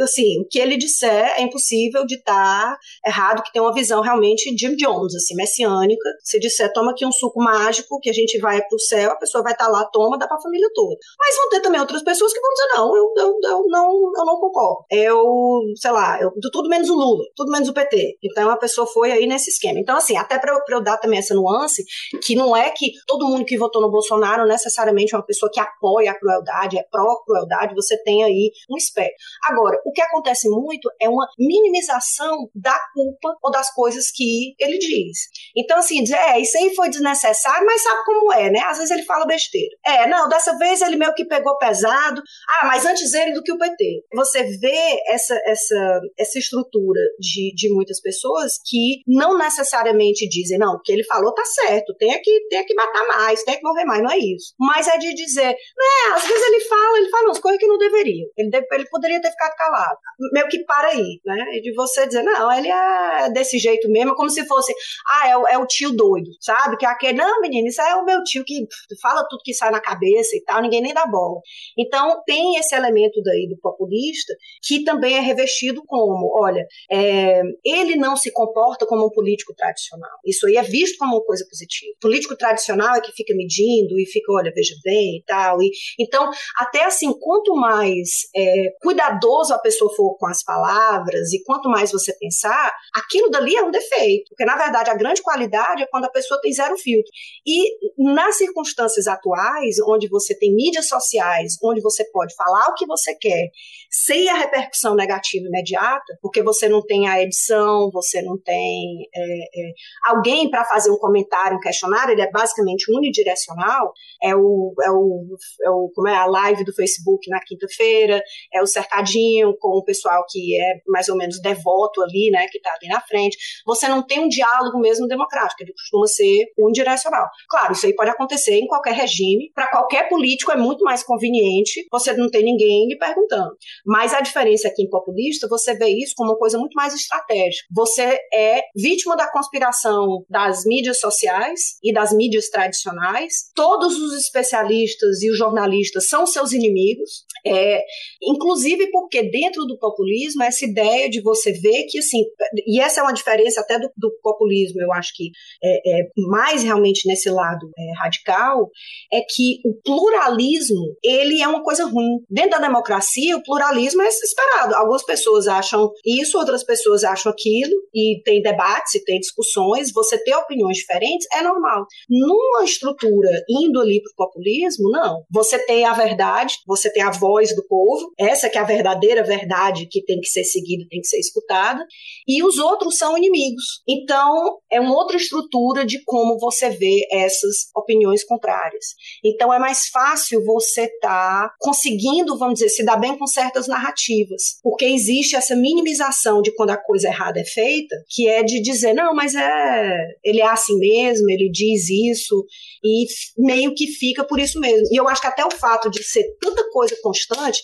assim, 0.00 0.40
o 0.40 0.48
que 0.48 0.58
ele 0.58 0.76
disser 0.76 1.32
é 1.36 1.42
impossível 1.42 2.06
de 2.06 2.16
estar 2.16 2.76
errado, 3.06 3.42
que 3.42 3.52
tem 3.52 3.62
uma 3.62 3.74
visão 3.74 4.00
realmente 4.00 4.54
Jim 4.56 4.76
Jones, 4.76 5.14
assim, 5.14 5.34
messiânica. 5.34 6.08
Se 6.22 6.38
disser, 6.38 6.72
toma 6.72 6.92
aqui 6.92 7.06
um 7.06 7.12
suco 7.12 7.42
mágico 7.42 7.98
que 8.00 8.10
a 8.10 8.12
gente 8.12 8.38
vai 8.38 8.58
para 8.58 8.76
o 8.76 8.80
céu, 8.80 9.10
a 9.10 9.16
pessoa 9.16 9.42
vai 9.42 9.52
estar 9.52 9.66
tá 9.66 9.70
lá, 9.70 9.84
toma, 9.92 10.18
dá 10.18 10.26
para 10.26 10.36
a 10.36 10.42
família 10.42 10.68
toda. 10.74 10.96
Mas 11.18 11.36
vão 11.36 11.48
ter 11.50 11.60
também 11.60 11.80
outras 11.80 12.02
pessoas 12.02 12.32
que 12.32 12.40
vão 12.40 12.50
dizer, 12.52 12.68
não, 12.76 12.96
eu, 12.96 13.12
eu, 13.16 13.38
eu, 13.44 13.64
não, 13.68 14.12
eu 14.16 14.24
não 14.24 14.38
concordo. 14.38 14.84
Eu, 14.90 15.60
sei 15.76 15.90
lá, 15.90 16.20
eu, 16.20 16.30
tudo 16.52 16.68
menos 16.68 16.88
o 16.88 16.94
Lula, 16.94 17.24
tudo 17.34 17.52
menos 17.52 17.68
o 17.68 17.74
PT. 17.74 18.18
Então 18.30 18.50
a 18.50 18.56
pessoa 18.56 18.86
foi 18.86 19.12
aí 19.12 19.26
nesse 19.26 19.50
esquema. 19.50 19.78
Então, 19.78 19.96
assim, 19.96 20.16
até 20.16 20.38
para 20.38 20.58
eu, 20.68 20.82
dar 20.82 20.98
também 20.98 21.18
essa 21.18 21.34
nuance, 21.34 21.84
que 22.22 22.34
não 22.34 22.56
é 22.56 22.70
que 22.70 22.92
todo 23.06 23.26
mundo 23.26 23.44
que 23.44 23.58
votou 23.58 23.80
no 23.80 23.90
Bolsonaro 23.90 24.46
necessariamente 24.46 25.14
é 25.14 25.18
uma 25.18 25.24
pessoa 25.24 25.50
que 25.52 25.60
apoia 25.60 26.10
a 26.10 26.18
crueldade, 26.18 26.78
é 26.78 26.84
pró-crueldade, 26.90 27.74
você 27.74 28.00
tem 28.02 28.22
aí 28.22 28.50
um 28.70 28.76
espectro. 28.76 29.16
Agora, 29.48 29.80
o 29.84 29.92
que 29.92 30.00
acontece 30.00 30.48
muito 30.48 30.90
é 31.00 31.08
uma 31.08 31.26
minimização 31.38 32.48
da 32.54 32.78
culpa 32.94 33.36
ou 33.42 33.50
das 33.50 33.72
coisas 33.72 34.10
que 34.10 34.54
ele 34.58 34.78
diz. 34.78 35.18
Então, 35.56 35.78
assim, 35.78 36.02
dizer, 36.02 36.16
é, 36.16 36.40
isso 36.40 36.56
aí 36.58 36.74
foi 36.74 36.88
desnecessário, 36.88 37.66
mas 37.66 37.82
sabe 37.82 38.04
como 38.04 38.32
é, 38.32 38.50
né? 38.50 38.60
Às 38.60 38.78
vezes 38.78 38.90
ele 38.90 39.04
fala 39.04 39.26
besteira. 39.26 39.74
É, 39.84 40.06
não, 40.06 40.28
dessa 40.28 40.56
vez 40.58 40.80
ele 40.80 40.96
meio 40.96 41.14
que 41.14 41.24
pegou 41.24 41.56
pesado. 41.58 42.22
Ah, 42.48 42.66
mas 42.66 42.84
antes 42.84 43.12
ele 43.14 43.32
do 43.32 43.42
que 43.42 43.52
o 43.52 43.58
PT. 43.58 44.04
Você 44.14 44.42
vê 44.58 45.00
essa, 45.08 45.38
essa, 45.46 46.00
essa 46.18 46.38
estrutura 46.38 47.00
de, 47.18 47.52
de 47.54 47.72
muitas 47.72 48.00
pessoas 48.00 48.17
que 48.64 49.02
não 49.06 49.36
necessariamente 49.36 50.28
dizem, 50.28 50.58
não, 50.58 50.74
o 50.74 50.80
que 50.80 50.92
ele 50.92 51.04
falou 51.04 51.32
tá 51.34 51.44
certo, 51.44 51.94
tem 51.96 52.20
que, 52.22 52.48
tem 52.48 52.64
que 52.64 52.74
matar 52.74 53.06
mais, 53.06 53.42
tem 53.42 53.56
que 53.56 53.62
morrer 53.62 53.84
mais, 53.84 54.02
não 54.02 54.10
é 54.10 54.18
isso. 54.18 54.54
Mas 54.58 54.86
é 54.88 54.98
de 54.98 55.14
dizer, 55.14 55.48
né, 55.48 56.14
às 56.14 56.26
vezes 56.26 56.46
ele 56.46 56.60
fala, 56.60 56.98
ele 56.98 57.10
fala 57.10 57.26
umas 57.26 57.38
coisas 57.38 57.60
que 57.60 57.66
não 57.66 57.78
deveria. 57.78 58.26
Ele, 58.36 58.50
deve, 58.50 58.66
ele 58.72 58.88
poderia 58.88 59.20
ter 59.20 59.30
ficado 59.30 59.54
calado. 59.56 59.98
Meio 60.32 60.48
que 60.48 60.64
para 60.64 60.88
aí, 60.88 61.20
né? 61.24 61.44
De 61.62 61.72
você 61.74 62.06
dizer, 62.06 62.22
não, 62.22 62.52
ele 62.52 62.68
é 62.68 63.30
desse 63.30 63.58
jeito 63.58 63.88
mesmo, 63.90 64.14
como 64.14 64.30
se 64.30 64.46
fosse, 64.46 64.72
ah, 65.10 65.28
é, 65.28 65.36
o, 65.36 65.46
é 65.46 65.58
o 65.58 65.66
tio 65.66 65.90
doido, 65.92 66.30
sabe? 66.40 66.76
Que 66.76 66.86
é 66.86 66.88
aquele, 66.88 67.18
não, 67.18 67.40
menino, 67.40 67.68
isso 67.68 67.80
é 67.80 67.94
o 67.94 68.04
meu 68.04 68.22
tio 68.22 68.44
que 68.44 68.66
fala 69.00 69.26
tudo 69.28 69.42
que 69.44 69.54
sai 69.54 69.70
na 69.70 69.80
cabeça 69.80 70.36
e 70.36 70.42
tal, 70.44 70.62
ninguém 70.62 70.80
nem 70.80 70.94
dá 70.94 71.06
bola. 71.06 71.40
Então, 71.78 72.22
tem 72.26 72.56
esse 72.56 72.74
elemento 72.74 73.22
daí 73.22 73.48
do 73.48 73.58
populista 73.60 74.34
que 74.62 74.84
também 74.84 75.16
é 75.16 75.20
revestido 75.20 75.82
como, 75.86 76.30
olha, 76.42 76.66
é, 76.90 77.42
ele 77.64 77.96
não 77.96 78.07
se 78.16 78.32
comporta 78.32 78.86
como 78.86 79.06
um 79.06 79.10
político 79.10 79.54
tradicional. 79.54 80.18
Isso 80.24 80.46
aí 80.46 80.56
é 80.56 80.62
visto 80.62 80.98
como 80.98 81.16
uma 81.16 81.24
coisa 81.24 81.44
positiva. 81.48 81.92
O 81.96 82.00
político 82.00 82.36
tradicional 82.36 82.94
é 82.94 83.00
que 83.00 83.12
fica 83.12 83.34
medindo 83.34 83.98
e 83.98 84.06
fica, 84.06 84.32
olha, 84.32 84.52
veja 84.54 84.74
bem 84.84 85.18
e 85.18 85.24
tal. 85.26 85.62
E, 85.62 85.70
então, 85.98 86.30
até 86.58 86.84
assim, 86.84 87.12
quanto 87.18 87.54
mais 87.54 88.08
é, 88.34 88.70
cuidadoso 88.82 89.54
a 89.54 89.58
pessoa 89.58 89.94
for 89.94 90.16
com 90.16 90.26
as 90.26 90.42
palavras 90.42 91.32
e 91.32 91.42
quanto 91.44 91.68
mais 91.68 91.90
você 91.92 92.12
pensar, 92.18 92.72
aquilo 92.94 93.30
dali 93.30 93.56
é 93.56 93.62
um 93.62 93.70
defeito. 93.70 94.28
Porque, 94.30 94.44
na 94.44 94.56
verdade, 94.56 94.90
a 94.90 94.94
grande 94.94 95.22
qualidade 95.22 95.82
é 95.82 95.86
quando 95.86 96.04
a 96.04 96.10
pessoa 96.10 96.40
tem 96.40 96.52
zero 96.52 96.76
filtro. 96.76 97.10
E 97.46 97.68
nas 97.98 98.36
circunstâncias 98.36 99.06
atuais, 99.06 99.76
onde 99.86 100.08
você 100.08 100.36
tem 100.38 100.54
mídias 100.54 100.88
sociais, 100.88 101.54
onde 101.62 101.80
você 101.80 102.04
pode 102.10 102.34
falar 102.34 102.68
o 102.68 102.74
que 102.74 102.86
você 102.86 103.14
quer, 103.14 103.48
sem 103.90 104.28
a 104.28 104.34
repercussão 104.34 104.94
negativa 104.94 105.46
imediata, 105.46 106.18
porque 106.20 106.42
você 106.42 106.68
não 106.68 106.82
tem 106.82 107.08
a 107.08 107.22
edição, 107.22 107.90
você 108.00 108.22
não 108.22 108.38
tem 108.38 109.08
é, 109.14 109.20
é, 109.20 109.72
alguém 110.06 110.50
para 110.50 110.64
fazer 110.64 110.90
um 110.90 110.98
comentário, 110.98 111.56
um 111.56 111.60
questionário, 111.60 112.12
ele 112.12 112.22
é 112.22 112.30
basicamente 112.30 112.90
unidirecional, 112.92 113.92
é 114.22 114.34
o, 114.34 114.74
é 114.82 114.90
o, 114.90 115.36
é 115.64 115.70
o 115.70 115.90
como 115.94 116.08
é 116.08 116.16
a 116.16 116.26
live 116.26 116.64
do 116.64 116.74
Facebook 116.74 117.28
na 117.28 117.40
quinta-feira, 117.40 118.22
é 118.52 118.62
o 118.62 118.66
cercadinho 118.66 119.56
com 119.58 119.78
o 119.78 119.84
pessoal 119.84 120.24
que 120.28 120.60
é 120.60 120.80
mais 120.86 121.08
ou 121.08 121.16
menos 121.16 121.40
devoto 121.40 122.02
ali, 122.02 122.30
né, 122.30 122.46
que 122.50 122.58
está 122.58 122.70
ali 122.80 122.88
na 122.88 123.00
frente. 123.00 123.36
Você 123.66 123.88
não 123.88 124.06
tem 124.06 124.20
um 124.20 124.28
diálogo 124.28 124.78
mesmo 124.78 125.06
democrático, 125.06 125.62
ele 125.62 125.72
costuma 125.72 126.06
ser 126.06 126.46
unidirecional. 126.58 127.26
Claro, 127.48 127.72
isso 127.72 127.86
aí 127.86 127.94
pode 127.94 128.10
acontecer 128.10 128.54
em 128.54 128.66
qualquer 128.66 128.94
regime, 128.94 129.50
para 129.54 129.68
qualquer 129.68 130.08
político 130.08 130.52
é 130.52 130.56
muito 130.56 130.84
mais 130.84 131.02
conveniente 131.02 131.86
você 131.90 132.12
não 132.12 132.30
ter 132.30 132.42
ninguém 132.42 132.88
lhe 132.88 132.96
perguntando. 132.96 133.56
Mas 133.84 134.14
a 134.14 134.20
diferença 134.20 134.68
aqui 134.68 134.82
em 134.82 134.90
populista, 134.90 135.48
você 135.48 135.74
vê 135.74 135.88
isso 135.88 136.14
como 136.16 136.32
uma 136.32 136.38
coisa 136.38 136.58
muito 136.58 136.74
mais 136.74 136.94
estratégica. 136.94 137.66
Você 137.74 137.87
é 137.98 138.60
vítima 138.74 139.16
da 139.16 139.30
conspiração 139.30 140.24
das 140.28 140.64
mídias 140.64 141.00
sociais 141.00 141.78
e 141.82 141.92
das 141.92 142.12
mídias 142.12 142.48
tradicionais. 142.48 143.50
Todos 143.54 143.96
os 143.96 144.14
especialistas 144.14 145.22
e 145.22 145.30
os 145.30 145.38
jornalistas 145.38 146.08
são 146.08 146.26
seus 146.26 146.52
inimigos, 146.52 147.24
é, 147.46 147.82
inclusive 148.22 148.90
porque 148.90 149.22
dentro 149.30 149.64
do 149.64 149.78
populismo 149.78 150.42
essa 150.42 150.64
ideia 150.64 151.08
de 151.08 151.20
você 151.22 151.52
ver 151.52 151.84
que 151.84 151.98
assim, 151.98 152.24
e 152.66 152.80
essa 152.80 153.00
é 153.00 153.02
uma 153.02 153.12
diferença 153.12 153.60
até 153.60 153.78
do, 153.78 153.90
do 153.96 154.10
populismo, 154.22 154.80
eu 154.80 154.92
acho 154.92 155.12
que 155.14 155.30
é, 155.62 156.00
é 156.00 156.08
mais 156.28 156.62
realmente 156.62 157.06
nesse 157.06 157.30
lado 157.30 157.70
é, 157.78 157.98
radical, 157.98 158.70
é 159.12 159.20
que 159.20 159.60
o 159.64 159.74
pluralismo 159.82 160.96
ele 161.02 161.40
é 161.40 161.48
uma 161.48 161.62
coisa 161.62 161.84
ruim. 161.84 162.18
Dentro 162.28 162.50
da 162.50 162.66
democracia, 162.66 163.36
o 163.36 163.42
pluralismo 163.42 164.02
é 164.02 164.08
esperado. 164.08 164.74
Algumas 164.74 165.04
pessoas 165.04 165.46
acham 165.46 165.90
isso, 166.04 166.38
outras 166.38 166.64
pessoas 166.64 167.04
acham 167.04 167.30
aquilo, 167.30 167.74
e 167.94 168.20
tem 168.24 168.42
debates 168.42 168.94
e 168.94 169.04
tem 169.04 169.18
discussões. 169.18 169.92
Você 169.92 170.22
ter 170.22 170.34
opiniões 170.34 170.78
diferentes 170.78 171.26
é 171.32 171.42
normal. 171.42 171.86
Numa 172.08 172.64
estrutura 172.64 173.30
indo 173.48 173.80
ali 173.80 174.00
para 174.02 174.12
o 174.12 174.28
populismo, 174.28 174.90
não. 174.90 175.24
Você 175.30 175.58
tem 175.58 175.84
a 175.84 175.92
verdade, 175.92 176.54
você 176.66 176.92
tem 176.92 177.02
a 177.02 177.10
voz 177.10 177.54
do 177.54 177.66
povo, 177.66 178.12
essa 178.18 178.48
que 178.48 178.58
é 178.58 178.60
a 178.60 178.64
verdadeira 178.64 179.22
verdade 179.22 179.86
que 179.90 180.04
tem 180.04 180.20
que 180.20 180.28
ser 180.28 180.44
seguida, 180.44 180.86
tem 180.88 181.00
que 181.00 181.08
ser 181.08 181.18
escutada, 181.18 181.84
e 182.26 182.42
os 182.42 182.58
outros 182.58 182.96
são 182.96 183.16
inimigos. 183.16 183.82
Então, 183.88 184.58
é 184.70 184.80
uma 184.80 184.94
outra 184.94 185.16
estrutura 185.16 185.84
de 185.84 186.02
como 186.04 186.38
você 186.38 186.70
vê 186.70 187.06
essas 187.10 187.68
opiniões 187.74 188.24
contrárias. 188.24 188.86
Então, 189.24 189.52
é 189.52 189.58
mais 189.58 189.88
fácil 189.88 190.44
você 190.44 190.84
estar 190.84 191.48
tá 191.48 191.54
conseguindo, 191.58 192.38
vamos 192.38 192.54
dizer, 192.54 192.68
se 192.68 192.84
dar 192.84 192.96
bem 192.96 193.16
com 193.16 193.26
certas 193.26 193.66
narrativas, 193.66 194.58
porque 194.62 194.84
existe 194.84 195.36
essa 195.36 195.56
minimização 195.56 196.42
de 196.42 196.54
quando 196.54 196.70
a 196.70 196.76
coisa 196.76 197.08
errada 197.08 197.40
é 197.40 197.44
feita, 197.44 197.67
que 198.08 198.28
é 198.28 198.42
de 198.42 198.60
dizer, 198.60 198.92
não, 198.92 199.14
mas 199.14 199.34
é, 199.34 200.06
ele 200.24 200.40
é 200.40 200.46
assim 200.46 200.76
mesmo, 200.78 201.30
ele 201.30 201.50
diz 201.50 201.88
isso, 201.88 202.44
e 202.84 203.06
meio 203.36 203.74
que 203.74 203.86
fica 203.86 204.24
por 204.24 204.38
isso 204.38 204.60
mesmo. 204.60 204.86
E 204.90 204.96
eu 204.96 205.08
acho 205.08 205.20
que 205.20 205.26
até 205.26 205.44
o 205.44 205.50
fato 205.50 205.90
de 205.90 206.02
ser 206.02 206.24
tanta 206.40 206.68
coisa 206.70 206.96
constante, 207.02 207.60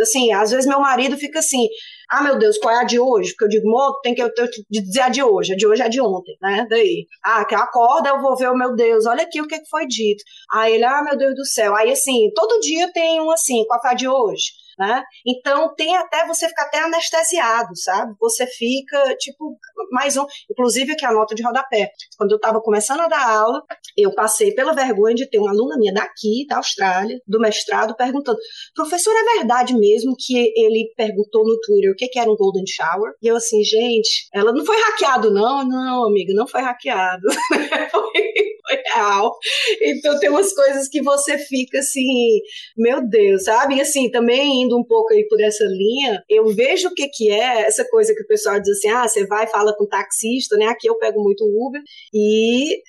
assim, 0.00 0.32
às 0.32 0.50
vezes 0.50 0.66
meu 0.66 0.80
marido 0.80 1.16
fica 1.16 1.38
assim, 1.38 1.68
ah, 2.10 2.22
meu 2.22 2.38
Deus, 2.38 2.58
qual 2.58 2.74
é 2.74 2.80
a 2.80 2.84
de 2.84 2.98
hoje? 2.98 3.30
Porque 3.30 3.44
eu 3.44 3.48
digo, 3.48 3.70
moto, 3.70 4.00
tem 4.02 4.14
que 4.14 4.22
eu, 4.22 4.30
dizer 4.68 5.00
a 5.00 5.08
de 5.08 5.22
hoje, 5.22 5.52
a 5.52 5.56
de 5.56 5.66
hoje 5.66 5.82
é 5.82 5.84
a 5.84 5.88
de 5.88 6.00
ontem, 6.00 6.36
né? 6.42 6.66
Daí, 6.68 7.06
ah, 7.24 7.44
que 7.44 7.54
acorda, 7.54 8.08
eu 8.10 8.20
vou 8.20 8.36
ver 8.36 8.50
o 8.50 8.56
meu 8.56 8.74
Deus, 8.74 9.06
olha 9.06 9.22
aqui 9.22 9.40
o 9.40 9.46
que 9.46 9.64
foi 9.70 9.86
dito. 9.86 10.22
Aí 10.52 10.74
ele, 10.74 10.84
ah, 10.84 11.02
meu 11.04 11.16
Deus 11.16 11.34
do 11.36 11.46
céu. 11.46 11.74
Aí, 11.76 11.90
assim, 11.92 12.30
todo 12.34 12.60
dia 12.60 12.92
tem 12.92 13.20
um 13.20 13.30
assim, 13.30 13.64
qual 13.66 13.80
foi 13.80 13.90
a 13.90 13.94
de 13.94 14.08
hoje? 14.08 14.50
Né? 14.80 15.02
Então 15.26 15.74
tem 15.74 15.94
até 15.94 16.26
você 16.26 16.48
fica 16.48 16.62
até 16.62 16.78
anestesiado, 16.78 17.76
sabe? 17.76 18.14
Você 18.18 18.46
fica 18.46 19.14
tipo 19.16 19.58
mais 19.90 20.16
um, 20.16 20.24
inclusive 20.50 20.92
aqui 20.92 21.04
a 21.04 21.12
nota 21.12 21.34
de 21.34 21.42
rodapé. 21.42 21.90
Quando 22.16 22.30
eu 22.30 22.36
estava 22.36 22.62
começando 22.62 23.00
a 23.00 23.06
dar 23.06 23.28
aula, 23.28 23.62
eu 23.94 24.14
passei 24.14 24.54
pela 24.54 24.72
vergonha 24.72 25.14
de 25.14 25.28
ter 25.28 25.38
uma 25.38 25.50
aluna 25.50 25.76
minha 25.76 25.92
daqui, 25.92 26.46
da 26.48 26.56
Austrália, 26.56 27.20
do 27.26 27.38
mestrado, 27.38 27.94
perguntando: 27.94 28.38
"Professor, 28.74 29.12
é 29.12 29.36
verdade 29.36 29.76
mesmo 29.76 30.14
que 30.18 30.50
ele 30.56 30.90
perguntou 30.96 31.44
no 31.44 31.60
Twitter 31.60 31.92
o 31.92 31.94
que 31.94 32.08
que 32.08 32.18
era 32.18 32.30
um 32.30 32.36
golden 32.36 32.64
shower?" 32.66 33.12
E 33.20 33.26
eu 33.26 33.36
assim, 33.36 33.62
gente, 33.62 34.28
ela 34.32 34.50
não 34.50 34.64
foi 34.64 34.80
hackeado 34.80 35.30
não, 35.30 35.62
não, 35.62 36.06
amiga, 36.06 36.32
não 36.32 36.46
foi 36.46 36.62
hackeado. 36.62 37.26
foi 37.92 38.79
real. 38.94 39.36
Então 39.80 40.18
tem 40.18 40.30
umas 40.30 40.52
coisas 40.54 40.88
que 40.88 41.02
você 41.02 41.38
fica 41.38 41.78
assim, 41.78 42.40
meu 42.76 43.06
Deus, 43.06 43.44
sabe? 43.44 43.76
E 43.76 43.80
assim, 43.80 44.10
também 44.10 44.62
indo 44.62 44.78
um 44.78 44.84
pouco 44.84 45.12
aí 45.12 45.26
por 45.28 45.40
essa 45.40 45.64
linha, 45.64 46.22
eu 46.28 46.48
vejo 46.48 46.88
o 46.88 46.94
que 46.94 47.08
que 47.08 47.30
é 47.30 47.62
essa 47.62 47.84
coisa 47.88 48.14
que 48.14 48.22
o 48.22 48.26
pessoal 48.26 48.60
diz 48.60 48.76
assim, 48.76 48.88
ah, 48.88 49.06
você 49.06 49.26
vai 49.26 49.46
fala 49.46 49.74
com 49.76 49.86
taxista, 49.86 50.56
né? 50.56 50.66
Aqui 50.66 50.88
eu 50.88 50.98
pego 50.98 51.22
muito 51.22 51.44
Uber 51.44 51.82
e 52.12 52.82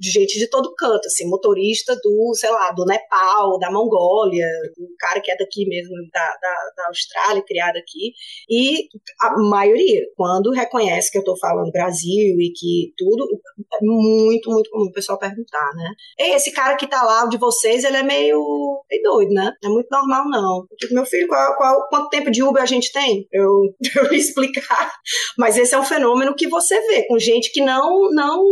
gente 0.00 0.38
de 0.38 0.48
todo 0.48 0.74
canto, 0.74 1.06
assim, 1.06 1.28
motorista 1.28 1.94
do, 2.02 2.32
sei 2.34 2.50
lá, 2.50 2.70
do 2.72 2.84
Nepal, 2.84 3.58
da 3.58 3.70
Mongólia, 3.70 4.46
o 4.78 4.88
cara 4.98 5.20
que 5.20 5.30
é 5.30 5.36
daqui 5.36 5.66
mesmo, 5.66 5.94
da, 6.12 6.28
da, 6.40 6.54
da 6.76 6.86
Austrália, 6.88 7.42
criado 7.42 7.76
aqui, 7.76 8.12
e 8.48 8.88
a 9.20 9.36
maioria, 9.48 10.02
quando 10.16 10.50
reconhece 10.50 11.10
que 11.10 11.18
eu 11.18 11.24
tô 11.24 11.36
falando 11.36 11.70
Brasil 11.70 12.36
e 12.40 12.52
que 12.52 12.92
tudo, 12.96 13.26
é 13.74 13.78
muito, 13.84 14.50
muito 14.50 14.70
comum 14.70 14.86
o 14.86 14.92
pessoal 14.92 15.18
perguntar, 15.38 15.74
né? 15.74 15.92
Ei, 16.18 16.34
esse 16.34 16.50
cara 16.50 16.76
que 16.76 16.86
tá 16.86 17.02
lá, 17.02 17.24
o 17.24 17.28
de 17.28 17.38
vocês, 17.38 17.84
ele 17.84 17.96
é 17.96 18.02
meio, 18.02 18.82
meio 18.90 19.02
doido, 19.02 19.32
né? 19.32 19.52
Não 19.62 19.70
é 19.70 19.74
muito 19.74 19.88
normal, 19.90 20.28
não. 20.28 20.66
Eu 20.70 20.76
digo, 20.78 20.94
meu 20.94 21.06
filho, 21.06 21.28
qual, 21.28 21.56
qual, 21.56 21.88
quanto 21.88 22.08
tempo 22.08 22.30
de 22.30 22.42
Uber 22.42 22.62
a 22.62 22.66
gente 22.66 22.92
tem? 22.92 23.26
Eu, 23.32 23.74
eu 23.96 24.12
explicar. 24.12 24.92
Mas 25.36 25.56
esse 25.56 25.74
é 25.74 25.78
um 25.78 25.84
fenômeno 25.84 26.34
que 26.34 26.48
você 26.48 26.80
vê, 26.88 27.04
com 27.06 27.18
gente 27.18 27.52
que 27.52 27.60
não, 27.60 28.10
não, 28.10 28.44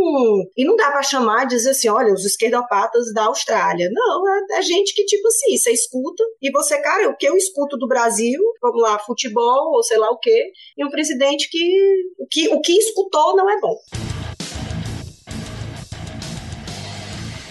e 0.55 0.65
não 0.65 0.75
dá 0.75 0.89
para 0.91 1.03
chamar 1.03 1.43
e 1.43 1.47
dizer 1.47 1.71
assim, 1.71 1.89
olha, 1.89 2.13
os 2.13 2.25
esquerdopatas 2.25 3.13
da 3.13 3.25
Austrália. 3.25 3.89
Não, 3.91 4.27
é, 4.27 4.59
é 4.59 4.61
gente 4.61 4.93
que, 4.93 5.05
tipo 5.05 5.27
assim, 5.27 5.57
você 5.57 5.71
escuta, 5.71 6.23
e 6.41 6.51
você, 6.51 6.81
cara, 6.81 7.09
o 7.09 7.17
que 7.17 7.27
eu 7.27 7.35
escuto 7.35 7.77
do 7.77 7.87
Brasil, 7.87 8.41
vamos 8.61 8.81
lá, 8.81 8.99
futebol, 8.99 9.73
ou 9.73 9.83
sei 9.83 9.97
lá 9.97 10.09
o 10.09 10.19
quê, 10.19 10.51
e 10.77 10.85
um 10.85 10.89
presidente 10.89 11.49
que, 11.49 11.93
o 12.19 12.27
que, 12.27 12.49
o 12.49 12.61
que 12.61 12.73
escutou 12.73 13.35
não 13.35 13.49
é 13.49 13.59
bom. 13.59 13.75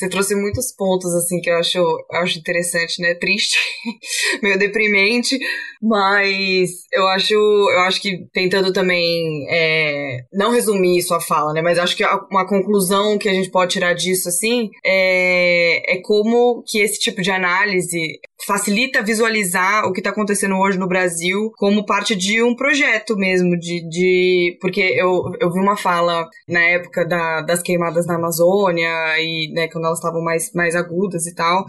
Você 0.00 0.08
trouxe 0.08 0.34
muitos 0.34 0.72
pontos, 0.72 1.14
assim, 1.14 1.42
que 1.42 1.50
eu 1.50 1.56
acho, 1.56 1.76
eu 1.76 2.18
acho 2.22 2.38
interessante, 2.38 3.02
né? 3.02 3.14
Triste, 3.14 3.58
meio 4.42 4.58
deprimente, 4.58 5.38
mas 5.82 6.70
eu 6.90 7.06
acho, 7.08 7.34
eu 7.34 7.80
acho 7.80 8.00
que 8.00 8.26
tentando 8.32 8.72
também 8.72 9.46
é, 9.50 10.20
não 10.32 10.52
resumir 10.52 11.02
sua 11.02 11.20
fala, 11.20 11.52
né? 11.52 11.60
Mas 11.60 11.78
acho 11.78 11.94
que 11.94 12.02
uma 12.30 12.48
conclusão 12.48 13.18
que 13.18 13.28
a 13.28 13.34
gente 13.34 13.50
pode 13.50 13.72
tirar 13.72 13.92
disso, 13.92 14.30
assim, 14.30 14.70
é, 14.86 15.96
é 15.96 16.00
como 16.00 16.64
que 16.66 16.78
esse 16.78 16.98
tipo 16.98 17.20
de 17.20 17.30
análise 17.30 18.18
facilita 18.46 19.02
visualizar 19.02 19.84
o 19.84 19.92
que 19.92 20.00
está 20.00 20.10
acontecendo 20.10 20.56
hoje 20.56 20.78
no 20.78 20.88
Brasil 20.88 21.52
como 21.56 21.84
parte 21.84 22.14
de 22.14 22.42
um 22.42 22.54
projeto 22.54 23.16
mesmo, 23.16 23.58
de, 23.58 23.86
de 23.88 24.58
porque 24.60 24.80
eu, 24.80 25.32
eu 25.40 25.52
vi 25.52 25.60
uma 25.60 25.76
fala 25.76 26.28
na 26.48 26.60
época 26.60 27.04
da, 27.04 27.42
das 27.42 27.62
queimadas 27.62 28.06
na 28.06 28.14
Amazônia 28.14 28.90
e 29.18 29.52
né, 29.52 29.68
quando 29.68 29.86
elas 29.86 29.98
estavam 29.98 30.22
mais, 30.22 30.52
mais 30.54 30.74
agudas 30.74 31.26
e 31.26 31.34
tal, 31.34 31.64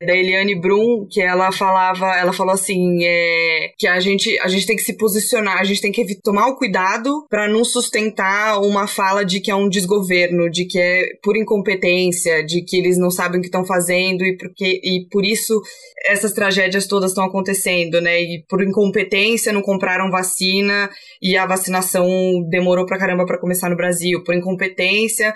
da 0.00 0.16
Eliane 0.16 0.54
Brum, 0.54 1.06
que 1.10 1.20
ela 1.20 1.52
falava, 1.52 2.16
ela 2.16 2.32
falou 2.32 2.54
assim, 2.54 3.04
é, 3.04 3.72
que 3.78 3.86
a 3.86 4.00
gente, 4.00 4.38
a 4.40 4.48
gente 4.48 4.66
tem 4.66 4.76
que 4.76 4.82
se 4.82 4.96
posicionar, 4.96 5.58
a 5.58 5.64
gente 5.64 5.80
tem 5.80 5.92
que 5.92 6.20
tomar 6.22 6.48
o 6.48 6.56
cuidado 6.56 7.26
para 7.28 7.48
não 7.48 7.64
sustentar 7.64 8.60
uma 8.60 8.86
fala 8.86 9.24
de 9.24 9.40
que 9.40 9.50
é 9.50 9.54
um 9.54 9.68
desgoverno, 9.68 10.50
de 10.50 10.64
que 10.66 10.78
é 10.78 11.06
por 11.22 11.36
incompetência, 11.36 12.44
de 12.44 12.62
que 12.62 12.76
eles 12.76 12.98
não 12.98 13.10
sabem 13.10 13.38
o 13.38 13.40
que 13.40 13.48
estão 13.48 13.64
fazendo 13.64 14.24
e 14.24 14.36
porque 14.36 14.80
e 14.82 15.06
por 15.10 15.24
isso 15.24 15.60
essas 16.06 16.32
tragédias 16.32 16.86
todas 16.86 17.10
estão 17.10 17.24
acontecendo, 17.24 18.00
né? 18.00 18.20
E 18.20 18.44
por 18.48 18.62
incompetência 18.62 19.52
não 19.52 19.62
compraram 19.62 20.10
vacina 20.10 20.90
e 21.22 21.36
a 21.36 21.46
vacinação 21.46 22.06
demorou 22.48 22.86
pra 22.86 22.98
caramba 22.98 23.24
para 23.24 23.40
começar 23.40 23.70
no 23.70 23.76
Brasil, 23.76 24.22
por 24.24 24.34
incompetência 24.34 25.34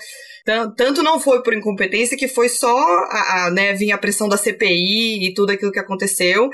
tanto 0.76 1.02
não 1.02 1.20
foi 1.20 1.42
por 1.42 1.54
incompetência 1.54 2.16
que 2.16 2.26
foi 2.26 2.48
só 2.48 2.74
a, 3.10 3.46
a 3.46 3.50
né, 3.50 3.74
vir 3.74 3.92
a 3.92 3.98
pressão 3.98 4.28
da 4.28 4.36
CPI 4.52 5.26
e 5.26 5.34
tudo 5.34 5.52
aquilo 5.52 5.72
que 5.72 5.78
aconteceu 5.78 6.50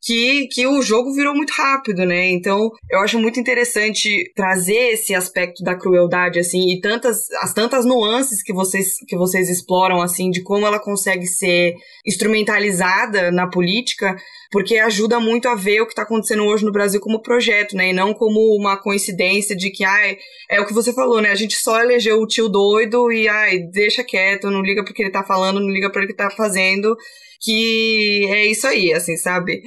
que, 0.00 0.46
que 0.48 0.66
o 0.66 0.80
jogo 0.80 1.12
virou 1.12 1.34
muito 1.34 1.50
rápido, 1.50 2.04
né? 2.04 2.30
Então, 2.30 2.70
eu 2.90 3.00
acho 3.00 3.18
muito 3.18 3.40
interessante 3.40 4.30
trazer 4.34 4.92
esse 4.92 5.14
aspecto 5.14 5.62
da 5.62 5.74
crueldade, 5.74 6.38
assim, 6.38 6.70
e 6.72 6.80
tantas, 6.80 7.30
as 7.42 7.52
tantas 7.52 7.84
nuances 7.84 8.42
que 8.42 8.52
vocês, 8.52 8.96
que 9.06 9.16
vocês 9.16 9.48
exploram, 9.48 10.00
assim, 10.00 10.30
de 10.30 10.42
como 10.42 10.66
ela 10.66 10.78
consegue 10.78 11.26
ser 11.26 11.74
instrumentalizada 12.06 13.32
na 13.32 13.48
política, 13.48 14.16
porque 14.50 14.78
ajuda 14.78 15.18
muito 15.18 15.48
a 15.48 15.54
ver 15.54 15.80
o 15.80 15.86
que 15.86 15.92
está 15.92 16.02
acontecendo 16.02 16.44
hoje 16.44 16.64
no 16.64 16.72
Brasil 16.72 17.00
como 17.00 17.20
projeto, 17.20 17.76
né? 17.76 17.90
E 17.90 17.92
não 17.92 18.14
como 18.14 18.38
uma 18.56 18.76
coincidência 18.76 19.56
de 19.56 19.70
que, 19.70 19.84
ai, 19.84 20.16
é 20.48 20.60
o 20.60 20.66
que 20.66 20.72
você 20.72 20.92
falou, 20.92 21.20
né? 21.20 21.30
A 21.30 21.36
gente 21.36 21.56
só 21.56 21.80
elegeu 21.80 22.20
o 22.20 22.26
tio 22.26 22.48
doido 22.48 23.10
e, 23.10 23.28
ai, 23.28 23.58
deixa 23.58 24.04
quieto, 24.04 24.50
não 24.50 24.62
liga 24.62 24.84
porque 24.84 25.02
ele 25.02 25.10
tá 25.10 25.24
falando, 25.24 25.60
não 25.60 25.68
liga 25.68 25.90
para 25.90 26.02
ele 26.02 26.12
que 26.12 26.16
tá 26.16 26.30
fazendo 26.30 26.96
que 27.40 28.26
é 28.30 28.46
isso 28.46 28.66
aí, 28.66 28.92
assim, 28.92 29.16
sabe? 29.16 29.62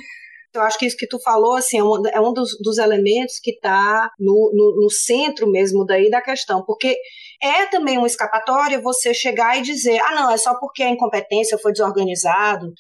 Eu 0.54 0.62
acho 0.62 0.78
que 0.78 0.86
isso 0.86 0.98
que 0.98 1.08
tu 1.08 1.18
falou, 1.20 1.56
assim, 1.56 1.80
é 1.80 1.84
um, 1.84 2.08
é 2.08 2.20
um 2.20 2.34
dos, 2.34 2.58
dos 2.62 2.78
elementos 2.78 3.40
que 3.42 3.52
está 3.52 4.10
no, 4.20 4.52
no, 4.54 4.82
no, 4.82 4.90
centro 4.90 5.50
mesmo 5.50 5.86
daí 5.86 6.10
da 6.10 6.22
questão, 6.22 6.64
porque 6.66 6.98
é 7.42 7.66
também 7.66 7.98
uma 7.98 8.08
escapatória 8.08 8.82
você 8.82 9.14
chegar 9.14 9.58
e 9.58 9.62
dizer, 9.62 10.00
ah, 10.00 10.16
não, 10.16 10.32
é 10.32 10.38
só 10.38 10.56
porque 10.60 10.84
a 10.84 10.90
incompetência 10.90 11.58
foi 11.58 11.72
desorganizado. 11.72 12.74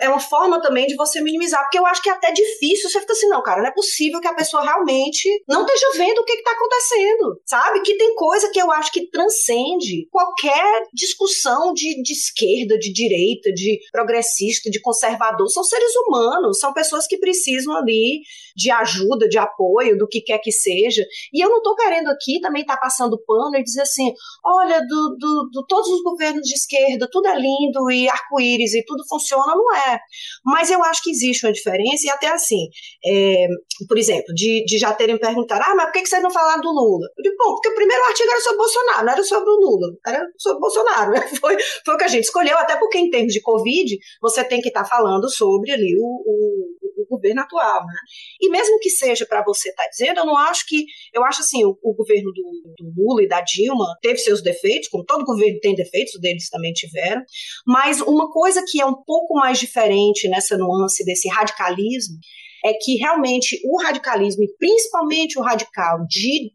É 0.00 0.08
uma 0.08 0.20
forma 0.20 0.60
também 0.60 0.86
de 0.86 0.94
você 0.94 1.20
minimizar, 1.20 1.62
porque 1.62 1.78
eu 1.78 1.86
acho 1.86 2.02
que 2.02 2.08
é 2.08 2.12
até 2.12 2.32
difícil, 2.32 2.88
você 2.88 3.00
fica 3.00 3.12
assim, 3.12 3.28
não, 3.28 3.42
cara, 3.42 3.62
não 3.62 3.68
é 3.68 3.74
possível 3.74 4.20
que 4.20 4.28
a 4.28 4.34
pessoa 4.34 4.62
realmente 4.62 5.28
não 5.48 5.66
esteja 5.66 5.86
vendo 5.96 6.18
o 6.18 6.24
que 6.24 6.32
está 6.32 6.52
acontecendo, 6.52 7.40
sabe? 7.44 7.80
Que 7.80 7.96
tem 7.96 8.14
coisa 8.14 8.50
que 8.50 8.60
eu 8.60 8.70
acho 8.70 8.92
que 8.92 9.10
transcende 9.10 10.08
qualquer 10.10 10.84
discussão 10.92 11.72
de, 11.72 12.02
de 12.02 12.12
esquerda, 12.12 12.78
de 12.78 12.92
direita, 12.92 13.52
de 13.52 13.78
progressista, 13.90 14.70
de 14.70 14.80
conservador. 14.80 15.48
São 15.48 15.64
seres 15.64 15.92
humanos, 15.96 16.58
são 16.58 16.72
pessoas 16.72 17.06
que 17.06 17.18
precisam 17.18 17.74
ali 17.76 18.22
de 18.54 18.70
ajuda, 18.70 19.28
de 19.28 19.38
apoio, 19.38 19.98
do 19.98 20.06
que 20.06 20.20
quer 20.20 20.38
que 20.38 20.52
seja. 20.52 21.04
E 21.32 21.44
eu 21.44 21.50
não 21.50 21.58
estou 21.58 21.74
querendo 21.74 22.08
aqui 22.08 22.40
também 22.40 22.62
estar 22.62 22.76
tá 22.76 22.80
passando 22.80 23.20
pano 23.26 23.56
e 23.56 23.62
dizer 23.62 23.82
assim, 23.82 24.12
olha, 24.44 24.80
do, 24.80 25.16
do, 25.18 25.50
do, 25.52 25.66
todos 25.66 25.88
os 25.90 26.02
governos 26.02 26.46
de 26.46 26.54
esquerda, 26.54 27.08
tudo 27.10 27.28
é 27.28 27.36
lindo 27.36 27.90
e 27.90 28.08
arco-íris 28.08 28.74
e 28.74 28.84
tudo 28.84 29.02
funciona, 29.08 29.54
não 29.54 29.74
é. 29.74 29.98
Mas 30.44 30.70
eu 30.70 30.82
acho 30.84 31.02
que 31.02 31.10
existe 31.10 31.46
uma 31.46 31.52
diferença, 31.52 32.06
e 32.06 32.10
até 32.10 32.28
assim, 32.28 32.68
é, 33.04 33.46
por 33.88 33.98
exemplo, 33.98 34.34
de, 34.34 34.64
de 34.64 34.78
já 34.78 34.92
terem 34.92 35.18
perguntado, 35.18 35.62
ah, 35.64 35.74
mas 35.74 35.86
por 35.86 35.92
que, 35.92 36.06
vocês 36.06 36.22
não 36.22 36.30
falaram 36.30 36.60
do 36.60 36.70
Lula? 36.70 37.08
Eu 37.16 37.22
digo, 37.22 37.36
bom, 37.38 37.54
porque 37.54 37.68
o 37.68 37.74
primeiro 37.74 38.04
artigo 38.04 38.30
era 38.30 38.40
sobre 38.40 38.58
Bolsonaro, 38.58 39.06
não 39.06 39.12
era 39.12 39.24
sobre 39.24 39.50
o 39.50 39.56
Lula, 39.56 39.96
era 40.06 40.26
sobre 40.38 40.60
Bolsonaro. 40.60 41.10
Né? 41.12 41.20
Foi, 41.40 41.56
foi 41.84 41.94
o 41.94 41.98
que 41.98 42.04
a 42.04 42.08
gente 42.08 42.24
escolheu, 42.24 42.56
até 42.56 42.76
porque 42.76 42.96
em 42.98 43.10
termos 43.10 43.32
de 43.32 43.40
Covid, 43.40 43.98
você 44.20 44.44
tem 44.44 44.60
que 44.60 44.68
estar 44.68 44.84
tá 44.84 44.88
falando 44.88 45.28
sobre 45.28 45.72
ali 45.72 45.96
o, 46.00 46.04
o 46.04 46.83
o 47.04 47.16
governo 47.16 47.42
atual, 47.42 47.86
né? 47.86 47.94
E 48.40 48.50
mesmo 48.50 48.78
que 48.78 48.90
seja 48.90 49.26
para 49.26 49.42
você 49.44 49.70
estar 49.70 49.84
tá 49.84 49.88
dizendo, 49.88 50.20
eu 50.20 50.26
não 50.26 50.36
acho 50.36 50.66
que, 50.66 50.84
eu 51.12 51.24
acho 51.24 51.40
assim, 51.40 51.64
o, 51.64 51.78
o 51.82 51.94
governo 51.94 52.32
do, 52.32 52.74
do, 52.76 52.92
Lula 52.96 53.22
e 53.22 53.28
da 53.28 53.40
Dilma 53.40 53.96
teve 54.00 54.18
seus 54.18 54.42
defeitos, 54.42 54.88
como 54.88 55.04
todo 55.04 55.24
governo 55.24 55.58
tem 55.60 55.74
defeitos, 55.74 56.18
deles 56.20 56.48
também 56.48 56.72
tiveram, 56.72 57.22
mas 57.66 58.00
uma 58.00 58.30
coisa 58.30 58.64
que 58.66 58.80
é 58.80 58.86
um 58.86 58.94
pouco 59.04 59.34
mais 59.34 59.58
diferente 59.58 60.28
nessa 60.28 60.56
nuance 60.56 61.04
desse 61.04 61.28
radicalismo 61.28 62.18
é 62.64 62.72
que 62.72 62.96
realmente 62.96 63.60
o 63.66 63.82
radicalismo, 63.82 64.42
e 64.42 64.56
principalmente 64.56 65.38
o 65.38 65.42
radical 65.42 65.98
de 66.08 66.50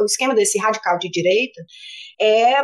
o 0.00 0.04
esquema 0.04 0.34
desse 0.34 0.58
radical 0.58 0.98
de 0.98 1.10
direita, 1.10 1.60
é 2.20 2.60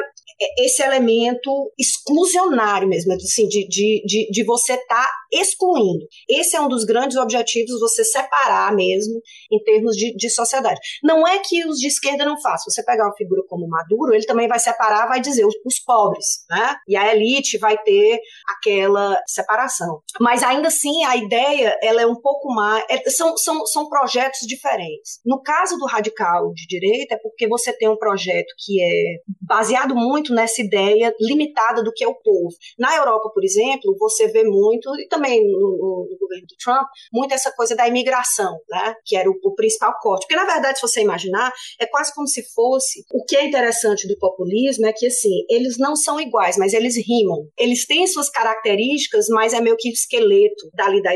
esse 0.59 0.83
elemento 0.83 1.73
exclusionário 1.79 2.89
mesmo, 2.89 3.13
assim, 3.13 3.47
de, 3.47 3.67
de, 3.69 4.03
de, 4.05 4.31
de 4.31 4.45
você 4.45 4.75
estar 4.75 5.07
tá 5.07 5.11
excluindo. 5.33 6.07
Esse 6.29 6.57
é 6.57 6.61
um 6.61 6.69
dos 6.69 6.85
grandes 6.85 7.17
objetivos, 7.17 7.81
você 7.81 8.05
separar 8.05 8.75
mesmo 8.75 9.21
em 9.51 9.63
termos 9.63 9.97
de, 9.97 10.15
de 10.17 10.31
sociedade. 10.31 10.81
Não 11.03 11.27
é 11.27 11.39
que 11.39 11.65
os 11.67 11.79
de 11.79 11.87
esquerda 11.87 12.25
não 12.25 12.41
façam. 12.41 12.71
Você 12.71 12.85
pegar 12.85 13.05
uma 13.07 13.17
figura 13.17 13.43
como 13.49 13.69
Maduro, 13.69 14.15
ele 14.15 14.27
também 14.27 14.49
vai 14.49 14.59
separar, 14.59 15.07
vai 15.07 15.21
dizer 15.21 15.47
os, 15.47 15.55
os 15.65 15.79
pobres, 15.79 16.45
né? 16.51 16.77
E 16.89 16.97
a 16.97 17.15
elite 17.15 17.59
vai 17.59 17.79
ter 17.79 18.19
aquela 18.57 19.17
separação. 19.27 20.01
Mas 20.21 20.43
ainda 20.43 20.69
assim, 20.69 21.05
a 21.05 21.17
ideia, 21.17 21.79
ela 21.83 22.03
é 22.03 22.07
um 22.07 22.21
pouco 22.21 22.53
mais... 22.53 22.84
É, 22.89 23.11
são, 23.11 23.37
são, 23.37 23.67
são 23.67 23.89
projetos 23.89 24.41
diferentes. 24.47 25.21
No 25.25 25.43
caso 25.43 25.77
do 25.77 25.87
radical 25.87 26.53
de 26.53 26.67
direita, 26.67 27.15
é 27.15 27.19
porque 27.19 27.49
você 27.49 27.73
tem 27.73 27.89
um 27.89 27.97
projeto 27.97 28.53
que 28.59 28.83
é 28.83 29.19
baseado 29.41 29.95
muito 29.95 30.35
nessa 30.35 30.63
ideia 30.63 31.15
limitada 31.21 31.83
do 31.83 31.93
que 31.93 32.05
é 32.05 32.09
o 32.09 32.15
povo. 32.15 32.55
Na 32.79 32.95
Europa, 32.97 33.31
por 33.33 33.45
exemplo, 33.45 33.97
você 33.99 34.29
vê 34.29 34.45
muito, 34.45 34.95
e 34.99 35.07
também 35.09 35.43
no, 35.45 36.09
no 36.11 36.17
governo 36.19 36.47
do 36.47 36.57
Trump, 36.63 36.87
muito 37.13 37.35
essa 37.35 37.53
coisa 37.53 37.75
da 37.75 37.89
imigração, 37.89 38.59
né? 38.69 38.95
que 39.05 39.17
era 39.17 39.29
o, 39.29 39.35
o, 39.43 39.55
principal 39.55 39.95
corte. 40.01 40.27
Porque, 40.27 40.37
na 40.37 40.45
verdade, 40.45 40.79
se 40.79 40.87
você 40.87 41.01
imaginar, 41.01 41.53
é 41.79 41.87
quase 41.87 42.15
como 42.15 42.27
se 42.27 42.43
fosse. 42.55 43.05
O 43.13 43.25
que 43.25 43.37
é 43.37 43.45
interessante 43.45 44.07
do 44.09 44.19
populismo 44.19 44.87
é 44.87 44.93
que, 44.93 45.07
assim, 45.07 45.45
eles 45.49 45.79
não 45.79 45.97
são 45.97 46.21
iguais, 46.21 46.57
mas 46.57 46.73
eles 46.73 46.97
rimam. 46.97 47.49
Eles 47.59 47.87
têm 47.87 48.07
suas 48.07 48.31
características, 48.31 49.27
mas 49.29 49.53
é 49.53 49.61
meio 49.61 49.77
que 49.77 49.89
esqueleto 49.89 50.71
dali 50.75 51.03
da, 51.03 51.13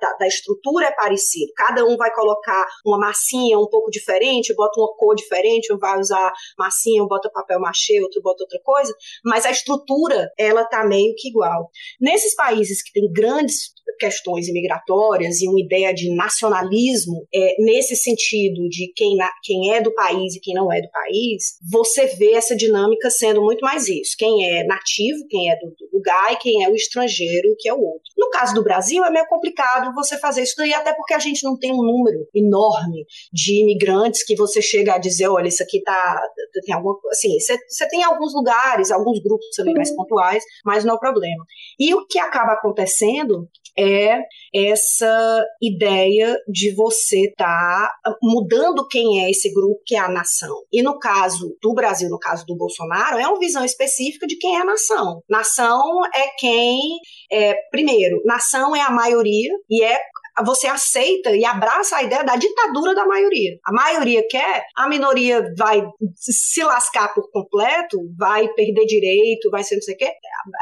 da, 0.00 0.16
da 0.18 0.26
estrutura 0.26 0.86
é 0.86 0.94
parecido. 1.10 1.52
Cada 1.56 1.84
um 1.84 1.96
vai 1.96 2.12
colocar 2.12 2.64
uma 2.86 2.98
massinha 2.98 3.58
um 3.58 3.68
pouco 3.68 3.90
diferente, 3.90 4.54
bota 4.54 4.80
uma 4.80 4.94
cor 4.96 5.14
diferente, 5.14 5.72
um 5.72 5.78
vai 5.78 5.98
usar 5.98 6.32
massinha, 6.56 7.02
um 7.02 7.08
bota 7.08 7.30
papel 7.30 7.60
machê, 7.60 8.00
outro 8.00 8.22
bota 8.22 8.44
outra 8.44 8.60
coisa, 8.62 8.94
mas 9.24 9.44
a 9.44 9.50
estrutura, 9.50 10.30
ela 10.38 10.64
tá 10.64 10.84
meio 10.84 11.14
que 11.16 11.28
igual. 11.28 11.70
Nesses 12.00 12.34
países 12.34 12.82
que 12.82 12.92
têm 12.92 13.10
grandes 13.12 13.72
questões 13.98 14.48
imigratórias 14.48 15.40
e 15.40 15.48
uma 15.48 15.60
ideia 15.60 15.92
de 15.92 16.14
nacionalismo 16.14 17.26
é, 17.34 17.56
nesse 17.58 17.96
sentido 17.96 18.68
de 18.68 18.92
quem, 18.94 19.16
na, 19.16 19.30
quem 19.42 19.74
é 19.74 19.80
do 19.80 19.92
país 19.92 20.34
e 20.34 20.40
quem 20.40 20.54
não 20.54 20.72
é 20.72 20.80
do 20.80 20.90
país, 20.90 21.56
você 21.70 22.06
vê 22.06 22.32
essa 22.32 22.56
dinâmica 22.56 23.10
sendo 23.10 23.42
muito 23.42 23.60
mais 23.60 23.88
isso. 23.88 24.14
Quem 24.18 24.48
é 24.48 24.64
nativo, 24.64 25.26
quem 25.28 25.50
é 25.50 25.56
do, 25.56 25.66
do 25.70 25.96
lugar 25.96 26.32
e 26.32 26.36
quem 26.36 26.64
é 26.64 26.68
o 26.68 26.74
estrangeiro, 26.74 27.54
que 27.58 27.68
é 27.68 27.74
o 27.74 27.80
outro. 27.80 28.10
No 28.16 28.30
caso 28.30 28.54
do 28.54 28.62
Brasil, 28.62 29.04
é 29.04 29.10
meio 29.10 29.26
complicado 29.26 29.94
você 29.94 30.18
fazer 30.18 30.42
isso 30.42 30.54
daí, 30.56 30.72
até 30.72 30.89
porque 30.94 31.14
a 31.14 31.18
gente 31.18 31.44
não 31.44 31.58
tem 31.58 31.72
um 31.72 31.82
número 31.82 32.26
enorme 32.34 33.04
de 33.32 33.62
imigrantes 33.62 34.24
que 34.24 34.36
você 34.36 34.60
chega 34.60 34.94
a 34.94 34.98
dizer, 34.98 35.28
olha, 35.28 35.48
isso 35.48 35.62
aqui 35.62 35.82
tá. 35.82 36.20
Tem 36.64 36.74
alguma 36.74 36.98
assim, 37.10 37.38
você, 37.38 37.56
você 37.68 37.88
tem 37.88 38.02
alguns 38.02 38.34
lugares, 38.34 38.90
alguns 38.90 39.20
grupos 39.20 39.46
também 39.56 39.74
mais 39.74 39.94
pontuais, 39.94 40.42
mas 40.64 40.84
não 40.84 40.94
é 40.94 40.96
o 40.96 41.00
problema. 41.00 41.44
E 41.78 41.94
o 41.94 42.06
que 42.06 42.18
acaba 42.18 42.52
acontecendo 42.52 43.48
é 43.78 44.20
essa 44.54 45.44
ideia 45.62 46.36
de 46.48 46.74
você 46.74 47.26
estar 47.26 47.88
tá 48.02 48.16
mudando 48.22 48.86
quem 48.88 49.24
é 49.24 49.30
esse 49.30 49.52
grupo, 49.52 49.80
que 49.86 49.94
é 49.94 49.98
a 49.98 50.08
nação. 50.08 50.54
E 50.72 50.82
no 50.82 50.98
caso 50.98 51.56
do 51.62 51.72
Brasil, 51.72 52.08
no 52.08 52.18
caso 52.18 52.44
do 52.46 52.56
Bolsonaro, 52.56 53.18
é 53.18 53.26
uma 53.26 53.38
visão 53.38 53.64
específica 53.64 54.26
de 54.26 54.36
quem 54.36 54.56
é 54.56 54.60
a 54.60 54.64
nação. 54.64 55.22
Nação 55.28 55.82
é 56.14 56.28
quem, 56.38 56.98
é, 57.30 57.54
primeiro, 57.70 58.20
nação 58.24 58.74
é 58.74 58.80
a 58.80 58.90
maioria 58.90 59.50
e 59.68 59.82
é 59.82 59.98
você 60.44 60.66
aceita 60.66 61.34
e 61.36 61.44
abraça 61.44 61.96
a 61.96 62.02
ideia 62.02 62.22
da 62.24 62.36
ditadura 62.36 62.94
da 62.94 63.06
maioria. 63.06 63.58
A 63.64 63.72
maioria 63.72 64.26
quer, 64.28 64.64
a 64.76 64.88
minoria 64.88 65.44
vai 65.56 65.82
se 66.16 66.62
lascar 66.62 67.12
por 67.14 67.30
completo, 67.30 67.98
vai 68.16 68.48
perder 68.54 68.86
direito, 68.86 69.50
vai 69.50 69.62
ser 69.62 69.76
não 69.76 69.82
sei 69.82 69.94
o 69.94 69.98
quê. 69.98 70.12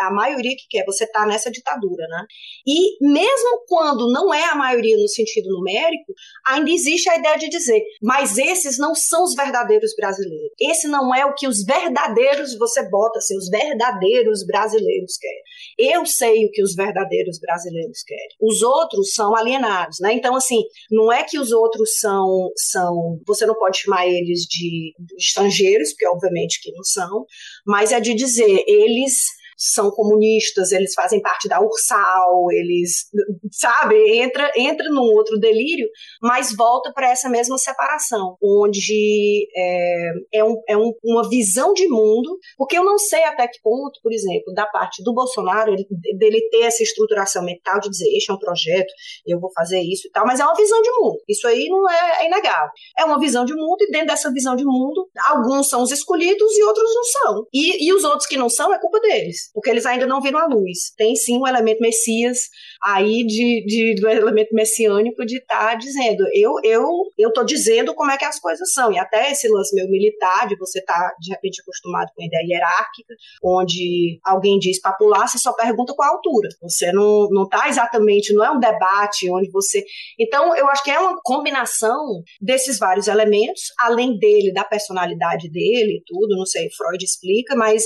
A 0.01 0.11
maioria 0.11 0.57
que 0.57 0.67
quer, 0.69 0.85
você 0.85 1.07
tá 1.07 1.27
nessa 1.27 1.51
ditadura, 1.51 2.07
né? 2.09 2.25
E 2.67 2.97
mesmo 3.01 3.65
quando 3.67 4.11
não 4.13 4.33
é 4.33 4.45
a 4.45 4.55
maioria 4.55 4.97
no 4.97 5.09
sentido 5.09 5.49
numérico, 5.51 6.13
ainda 6.47 6.71
existe 6.71 7.09
a 7.09 7.17
ideia 7.17 7.39
de 7.39 7.49
dizer, 7.49 7.83
mas 8.03 8.39
esses 8.39 8.79
não 8.79 8.95
são 8.95 9.25
os 9.25 9.35
verdadeiros 9.35 9.95
brasileiros. 9.97 10.53
Esse 10.61 10.89
não 10.89 11.15
é 11.15 11.25
o 11.25 11.35
que 11.35 11.47
os 11.47 11.65
verdadeiros, 11.65 12.57
você 12.59 12.89
bota 12.89 13.19
assim, 13.19 13.37
os 13.37 13.49
verdadeiros 13.49 14.45
brasileiros 14.45 15.17
querem. 15.17 15.43
Eu 15.79 16.07
sei 16.07 16.47
o 16.47 16.51
que 16.51 16.63
os 16.63 16.75
verdadeiros 16.75 17.39
brasileiros 17.39 18.03
querem. 18.03 18.29
Os 18.41 18.63
outros 18.63 19.15
são 19.15 19.35
alienados 19.35 19.58
né? 20.01 20.13
Então, 20.13 20.37
assim, 20.37 20.63
não 20.91 21.13
é 21.13 21.23
que 21.25 21.39
os 21.39 21.53
outros 21.53 21.99
são, 21.99 22.51
são. 22.57 23.19
Você 23.27 23.47
não 23.47 23.55
pode 23.55 23.79
chamar 23.79 24.07
eles 24.07 24.41
de 24.43 24.95
estrangeiros, 25.19 25.91
porque 25.91 26.07
obviamente 26.07 26.61
que 26.61 26.73
não 26.73 26.85
são, 26.85 27.25
mas 27.67 27.93
é 27.93 28.01
de 28.01 28.15
dizer, 28.15 28.65
eles 28.67 29.38
são 29.59 29.91
comunistas, 29.91 30.71
eles 30.71 30.95
fazem 30.95 31.21
parte 31.21 31.49
da 31.49 31.61
Ursal, 31.61 32.47
eles, 32.53 33.07
sabe, 33.51 33.97
entra, 34.17 34.53
entra 34.57 34.89
num 34.89 35.03
outro 35.03 35.37
delírio, 35.37 35.89
mas 36.23 36.55
volta 36.55 36.93
para 36.93 37.11
essa 37.11 37.29
mesma 37.29 37.59
separação, 37.59 38.37
onde 38.41 39.49
é, 39.57 40.13
é, 40.35 40.45
um, 40.45 40.63
é 40.69 40.77
um, 40.77 40.93
uma 41.05 41.29
visão 41.29 41.73
de 41.73 41.89
mundo, 41.89 42.39
porque 42.57 42.79
eu 42.79 42.85
não 42.85 42.97
sei 42.99 43.25
até 43.25 43.49
que 43.49 43.61
ponto, 43.61 43.99
por 44.01 44.13
exemplo, 44.13 44.55
da 44.55 44.65
parte 44.65 45.03
do 45.03 45.13
Bolsonaro, 45.13 45.73
ele, 45.73 45.85
dele 46.17 46.49
ter 46.51 46.63
essa 46.63 46.85
estruturação 46.85 47.45
mental 47.45 47.81
de 47.81 47.91
dizer, 47.91 48.09
este 48.17 48.31
é 48.31 48.35
um 48.35 48.39
projeto, 48.39 48.93
eu 49.27 49.41
vou 49.41 49.51
fazer 49.53 49.81
isso 49.81 50.07
e 50.07 50.11
tal, 50.13 50.25
mas 50.25 50.39
é 50.39 50.45
uma 50.45 50.55
visão 50.55 50.81
de 50.81 50.91
mundo, 51.01 51.19
isso 51.29 51.49
aí 51.49 51.69
não 51.69 51.91
é, 51.91 52.23
é 52.23 52.27
inegável. 52.27 52.71
É 52.97 53.05
uma 53.05 53.19
visão 53.19 53.45
de 53.45 53.55
mundo, 53.55 53.79
e 53.81 53.91
dentro 53.91 54.07
dessa 54.07 54.33
visão 54.33 54.55
de 54.55 54.65
mundo, 54.65 55.09
alguns 55.27 55.69
são 55.69 55.83
os 55.83 55.91
escolhidos 55.91 56.57
e 56.57 56.63
outros 56.63 56.95
não 56.95 57.05
são. 57.05 57.47
E, 57.53 57.89
e 57.89 57.93
os 57.93 58.05
outros 58.05 58.27
que 58.27 58.37
não 58.37 58.49
são, 58.49 58.73
é 58.73 58.79
culpa 58.79 59.01
deles 59.01 59.48
porque 59.53 59.71
eles 59.71 59.87
ainda 59.87 60.07
não 60.07 60.21
viram 60.21 60.39
a 60.39 60.47
luz. 60.47 60.93
Tem 60.97 61.15
sim 61.17 61.39
um 61.39 61.47
elemento 61.47 61.81
messias 61.81 62.49
aí 62.85 63.27
de, 63.27 63.65
de 63.67 63.95
do 64.01 64.09
elemento 64.09 64.55
messiânico 64.55 65.25
de 65.25 65.39
estar 65.39 65.71
tá 65.71 65.75
dizendo, 65.75 66.25
eu 66.33 66.53
eu 66.65 66.85
eu 67.19 67.33
tô 67.33 67.45
dizendo 67.45 67.95
como 67.95 68.11
é 68.11 68.17
que 68.17 68.25
as 68.25 68.39
coisas 68.39 68.73
são. 68.73 68.93
E 68.93 68.99
até 68.99 69.31
esse 69.31 69.49
lance 69.49 69.75
meu 69.75 69.89
militar, 69.89 70.47
de 70.47 70.57
você 70.57 70.79
estar 70.79 70.95
tá, 70.95 71.15
de 71.19 71.31
repente 71.33 71.61
acostumado 71.61 72.11
com 72.15 72.23
a 72.23 72.27
ideia 72.27 72.47
hierárquica, 72.47 73.15
onde 73.43 74.21
alguém 74.25 74.59
diz 74.59 74.81
para 74.81 74.93
pular, 74.93 75.27
você 75.27 75.39
só 75.39 75.53
pergunta 75.53 75.95
qual 75.95 76.09
a 76.09 76.13
altura. 76.15 76.49
Você 76.63 76.93
não 76.93 77.29
não 77.31 77.49
tá 77.49 77.69
exatamente, 77.69 78.33
não 78.33 78.45
é 78.45 78.51
um 78.51 78.61
debate 78.61 79.31
onde 79.31 79.51
você. 79.51 79.85
Então, 80.19 80.55
eu 80.57 80.69
acho 80.69 80.83
que 80.83 80.91
é 80.91 80.99
uma 80.99 81.19
combinação 81.23 82.23
desses 82.41 82.79
vários 82.79 83.09
elementos, 83.09 83.63
além 83.81 84.19
dele, 84.19 84.53
da 84.53 84.65
personalidade 84.65 85.51
dele 85.51 85.99
e 85.99 86.03
tudo, 86.07 86.37
não 86.37 86.47
sei, 86.47 86.69
Freud 86.77 87.03
explica, 87.03 87.55
mas 87.57 87.85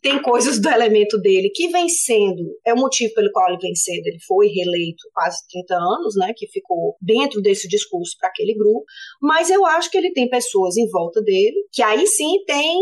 tem 0.00 0.20
coisas 0.20 0.60
do 0.60 0.68
elemento 0.68 1.18
dele 1.18 1.50
que 1.54 1.68
vem 1.68 1.88
sendo, 1.88 2.44
é 2.64 2.72
o 2.72 2.76
motivo 2.76 3.14
pelo 3.14 3.30
qual 3.32 3.48
ele 3.48 3.58
vem 3.58 3.74
sendo, 3.74 4.06
ele 4.06 4.18
foi 4.26 4.48
reeleito 4.48 5.02
quase 5.12 5.38
30 5.50 5.74
anos, 5.74 6.14
né, 6.16 6.32
que 6.36 6.46
ficou 6.48 6.96
dentro 7.00 7.40
desse 7.40 7.68
discurso 7.68 8.16
para 8.18 8.28
aquele 8.28 8.54
grupo, 8.54 8.84
mas 9.20 9.50
eu 9.50 9.64
acho 9.64 9.90
que 9.90 9.98
ele 9.98 10.12
tem 10.12 10.28
pessoas 10.28 10.76
em 10.76 10.88
volta 10.88 11.22
dele 11.22 11.66
que 11.72 11.82
aí 11.82 12.06
sim 12.06 12.44
tem 12.46 12.78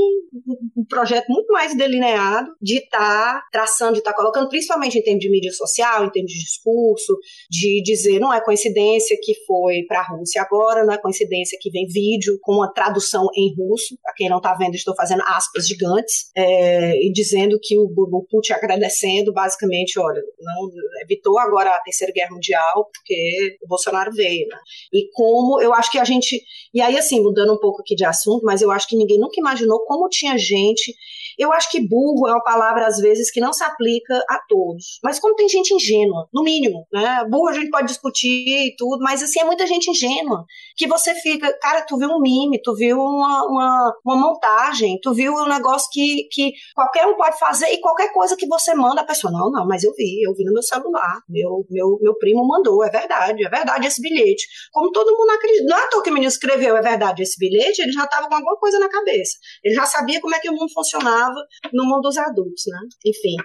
um 0.76 0.84
projeto 0.88 1.26
muito 1.28 1.52
mais 1.52 1.76
delineado 1.76 2.50
de 2.60 2.78
estar 2.78 2.98
tá 2.98 3.42
traçando, 3.50 3.94
de 3.94 3.98
estar 3.98 4.12
tá 4.12 4.16
colocando, 4.16 4.48
principalmente 4.48 4.98
em 4.98 5.02
termos 5.02 5.20
de 5.20 5.30
mídia 5.30 5.52
social, 5.52 6.04
em 6.04 6.10
termos 6.10 6.32
de 6.32 6.38
discurso, 6.38 7.16
de 7.50 7.82
dizer 7.82 8.18
não 8.18 8.32
é 8.32 8.42
coincidência 8.42 9.16
que 9.20 9.34
foi 9.46 9.82
para 9.86 10.00
a 10.00 10.06
Rússia 10.06 10.42
agora, 10.42 10.84
não 10.84 10.92
é 10.92 10.98
coincidência 10.98 11.58
que 11.60 11.70
vem 11.70 11.86
vídeo 11.86 12.38
com 12.42 12.54
uma 12.54 12.72
tradução 12.72 13.26
em 13.36 13.54
russo, 13.54 13.96
para 14.02 14.14
quem 14.14 14.28
não 14.28 14.38
está 14.38 14.54
vendo, 14.54 14.74
estou 14.74 14.94
fazendo 14.94 15.22
aspas 15.26 15.66
gigantes, 15.66 16.30
é, 16.36 17.03
e 17.04 17.12
dizendo 17.12 17.58
que 17.62 17.76
o, 17.76 17.84
o 17.84 18.26
Putin 18.30 18.54
agradecendo, 18.54 19.32
basicamente, 19.32 19.98
olha, 19.98 20.22
não 20.40 20.70
evitou 21.02 21.38
agora 21.38 21.70
a 21.70 21.80
Terceira 21.80 22.12
Guerra 22.12 22.32
Mundial 22.32 22.90
porque 22.92 23.58
o 23.62 23.68
Bolsonaro 23.68 24.10
veio, 24.12 24.46
né? 24.48 24.56
E 24.92 25.08
como 25.12 25.60
eu 25.60 25.74
acho 25.74 25.90
que 25.90 25.98
a 25.98 26.04
gente, 26.04 26.42
e 26.72 26.80
aí 26.80 26.96
assim, 26.96 27.20
mudando 27.20 27.52
um 27.52 27.58
pouco 27.58 27.82
aqui 27.82 27.94
de 27.94 28.04
assunto, 28.04 28.44
mas 28.44 28.62
eu 28.62 28.70
acho 28.70 28.88
que 28.88 28.96
ninguém 28.96 29.18
nunca 29.18 29.38
imaginou 29.38 29.84
como 29.84 30.08
tinha 30.08 30.38
gente 30.38 30.94
eu 31.38 31.52
acho 31.52 31.70
que 31.70 31.80
burro 31.80 32.28
é 32.28 32.32
uma 32.32 32.42
palavra, 32.42 32.86
às 32.86 32.98
vezes, 32.98 33.30
que 33.30 33.40
não 33.40 33.52
se 33.52 33.64
aplica 33.64 34.16
a 34.28 34.38
todos. 34.48 34.98
Mas 35.02 35.18
como 35.18 35.34
tem 35.34 35.48
gente 35.48 35.74
ingênua, 35.74 36.28
no 36.32 36.42
mínimo, 36.42 36.86
né? 36.92 37.24
Burro 37.28 37.48
a 37.48 37.52
gente 37.52 37.70
pode 37.70 37.86
discutir 37.86 38.68
e 38.68 38.76
tudo, 38.76 39.02
mas 39.02 39.22
assim, 39.22 39.40
é 39.40 39.44
muita 39.44 39.66
gente 39.66 39.90
ingênua. 39.90 40.44
Que 40.76 40.86
você 40.86 41.14
fica, 41.14 41.52
cara, 41.60 41.82
tu 41.82 41.96
viu 41.96 42.08
um 42.08 42.20
mime, 42.20 42.60
tu 42.62 42.74
viu 42.74 42.98
uma, 42.98 43.46
uma, 43.46 43.94
uma 44.04 44.16
montagem, 44.16 44.98
tu 45.02 45.12
viu 45.12 45.34
um 45.34 45.48
negócio 45.48 45.88
que, 45.92 46.28
que 46.30 46.52
qualquer 46.74 47.06
um 47.06 47.16
pode 47.16 47.38
fazer 47.38 47.66
e 47.66 47.80
qualquer 47.80 48.12
coisa 48.12 48.36
que 48.36 48.46
você 48.46 48.74
manda, 48.74 49.00
a 49.00 49.06
pessoa, 49.06 49.32
não, 49.32 49.50
não, 49.50 49.66
mas 49.66 49.84
eu 49.84 49.92
vi, 49.96 50.22
eu 50.22 50.34
vi 50.34 50.44
no 50.44 50.52
meu 50.52 50.62
celular, 50.62 51.20
meu, 51.28 51.64
meu, 51.70 51.98
meu 52.00 52.14
primo 52.16 52.46
mandou, 52.46 52.84
é 52.84 52.90
verdade, 52.90 53.44
é 53.44 53.48
verdade 53.48 53.86
esse 53.86 54.00
bilhete. 54.00 54.46
Como 54.72 54.90
todo 54.92 55.16
mundo 55.16 55.30
acredita, 55.30 55.64
não 55.64 55.78
é 55.78 55.84
à 55.84 55.88
toa 55.88 56.02
que 56.02 56.10
o 56.10 56.12
menino 56.12 56.28
escreveu, 56.28 56.76
é 56.76 56.82
verdade 56.82 57.22
esse 57.22 57.38
bilhete, 57.38 57.82
ele 57.82 57.92
já 57.92 58.04
estava 58.04 58.28
com 58.28 58.34
alguma 58.34 58.56
coisa 58.56 58.78
na 58.78 58.88
cabeça. 58.88 59.38
Ele 59.62 59.74
já 59.74 59.86
sabia 59.86 60.20
como 60.20 60.34
é 60.34 60.38
que 60.38 60.50
o 60.50 60.52
mundo 60.52 60.72
funcionava 60.72 61.23
no 61.72 61.84
mundo 61.84 62.02
dos 62.02 62.18
adultos, 62.18 62.64
né? 62.66 62.78
Enfim. 63.04 63.36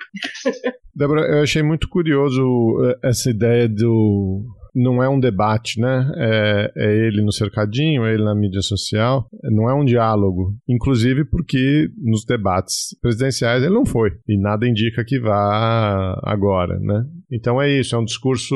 Débora, 0.96 1.22
eu 1.22 1.44
achei 1.44 1.64
muito 1.64 1.88
curioso 1.88 2.42
eh, 2.84 3.08
essa 3.10 3.30
ideia 3.30 3.68
do 3.68 4.46
não 4.76 5.02
é 5.04 5.10
um 5.10 5.20
debate, 5.20 5.80
né? 5.80 6.12
É, 6.16 6.72
é, 6.78 7.08
ele 7.08 7.22
no 7.22 7.32
cercadinho, 7.32 8.06
é 8.06 8.14
ele 8.14 8.24
na 8.24 8.36
mídia 8.36 8.62
social. 8.62 9.28
Não 9.44 9.70
é 9.70 9.74
um 9.74 9.86
diálogo. 9.86 10.56
Inclusive 10.68 11.26
porque 11.26 11.90
nos 11.98 12.26
debates 12.26 12.96
presidenciais 13.02 13.64
ele 13.64 13.74
não 13.74 13.86
foi. 13.86 14.12
E 14.28 14.38
nada 14.40 14.68
indica 14.68 15.04
que 15.04 15.20
vá 15.20 16.20
agora, 16.24 16.80
né? 16.80 17.06
Então 17.32 17.62
é 17.62 17.70
isso, 17.70 17.96
é 17.96 18.00
um 18.00 18.06
discurso. 18.06 18.56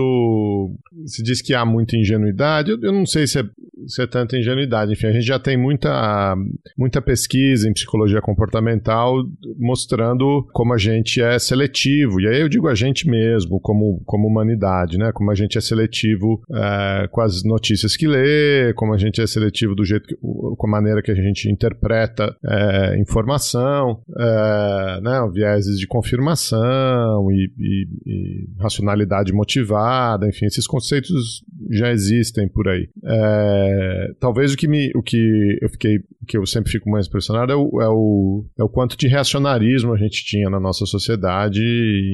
Se 1.05 1.24
diz 1.24 1.41
que 1.41 1.53
há 1.53 1.66
muita 1.66 1.97
ingenuidade. 1.97 2.72
Eu, 2.72 2.80
eu 2.82 2.91
não 2.91 3.05
sei 3.05 3.28
se 3.28 3.39
é, 3.39 3.43
se 3.88 4.01
é 4.01 4.07
tanta 4.07 4.38
ingenuidade. 4.38 4.93
Enfim, 4.93 5.07
a 5.07 5.11
gente 5.11 5.26
já 5.26 5.39
tem 5.39 5.57
muita, 5.57 6.36
muita 6.78 7.01
pesquisa 7.01 7.70
em 7.70 7.74
psicologia 7.74 8.22
comportamental 8.22 9.16
mostrando 9.57 10.47
como 10.53 10.74
a 10.74 10.78
gente 10.78 11.22
é 11.22 11.38
seletivo. 11.38 12.20
E 12.22 12.28
aí 12.28 12.41
eu 12.41 12.49
digo 12.49 12.68
a 12.68 12.76
gente 12.76 13.07
mesmo, 13.07 13.59
como, 13.59 14.01
como 14.05 14.28
humanidade, 14.28 14.97
né? 14.97 15.11
Como 15.14 15.32
a 15.32 15.36
gente 15.36 15.57
é 15.57 15.61
seletivo 15.61 16.12
seletivo 16.14 16.41
é, 16.51 17.07
com 17.11 17.22
as 17.22 17.43
notícias 17.43 17.95
que 17.95 18.07
lê, 18.07 18.74
como 18.76 18.93
a 18.93 18.97
gente 18.97 19.22
é 19.22 19.28
seletivo 19.28 19.76
do 19.76 19.84
jeito 19.84 20.07
que, 20.07 20.16
com 20.16 20.68
a 20.68 20.70
maneira 20.70 21.01
que 21.01 21.11
a 21.11 21.16
gente 21.16 21.49
interpreta 21.49 22.36
é, 22.45 22.99
informação, 22.99 24.01
é, 24.18 25.01
né, 25.01 25.30
vieses 25.32 25.80
de 25.80 25.88
confirmação 25.88 27.32
e, 27.32 27.51
e, 27.57 27.88
e, 28.05 28.49
racionalidade 28.59 29.34
motivada, 29.34 30.28
enfim, 30.28 30.45
esses 30.45 30.68
conceitos 30.68 31.43
já 31.72 31.91
existem 31.91 32.47
por 32.47 32.68
aí. 32.68 32.88
É, 33.05 34.07
talvez 34.20 34.53
o 34.53 34.57
que 34.57 34.68
me, 34.68 34.91
o 34.95 35.01
que 35.01 35.57
eu 35.61 35.70
fiquei, 35.70 35.99
que 36.28 36.38
eu 36.38 36.45
sempre 36.45 36.72
fico 36.72 36.89
mais 36.89 37.07
impressionado 37.07 37.51
é 37.51 37.55
o, 37.55 37.82
é 37.82 37.89
o, 37.89 38.45
é 38.59 38.64
o 38.64 38.70
quanto 38.70 38.97
de 38.97 39.07
reacionarismo 39.07 39.93
a 39.93 39.97
gente 39.97 40.24
tinha 40.26 40.49
na 40.49 40.59
nossa 40.59 40.86
sociedade 40.86 41.61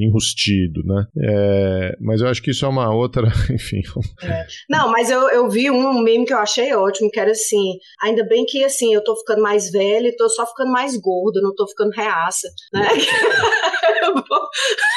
enrustido, 0.03 0.83
né? 0.85 1.05
É, 1.17 1.97
mas 1.99 2.21
eu 2.21 2.27
acho 2.27 2.41
que 2.41 2.51
isso 2.51 2.65
é 2.65 2.67
uma 2.67 2.93
outra, 2.93 3.27
enfim, 3.51 3.78
é. 4.23 4.45
Não, 4.69 4.91
mas 4.91 5.09
eu, 5.09 5.29
eu 5.29 5.49
vi 5.49 5.69
um 5.69 6.01
meme 6.01 6.25
que 6.25 6.33
eu 6.33 6.37
achei 6.37 6.73
ótimo, 6.73 7.09
que 7.09 7.19
era 7.19 7.31
assim, 7.31 7.77
ainda 8.01 8.23
bem 8.27 8.45
que 8.45 8.63
assim, 8.63 8.93
eu 8.93 9.03
tô 9.03 9.15
ficando 9.15 9.41
mais 9.41 9.71
velha 9.71 10.07
e 10.07 10.15
tô 10.15 10.27
só 10.29 10.45
ficando 10.45 10.71
mais 10.71 10.95
gordo, 10.97 11.41
não 11.41 11.53
tô 11.53 11.67
ficando 11.67 11.91
reaça, 11.91 12.47
né? 12.73 12.87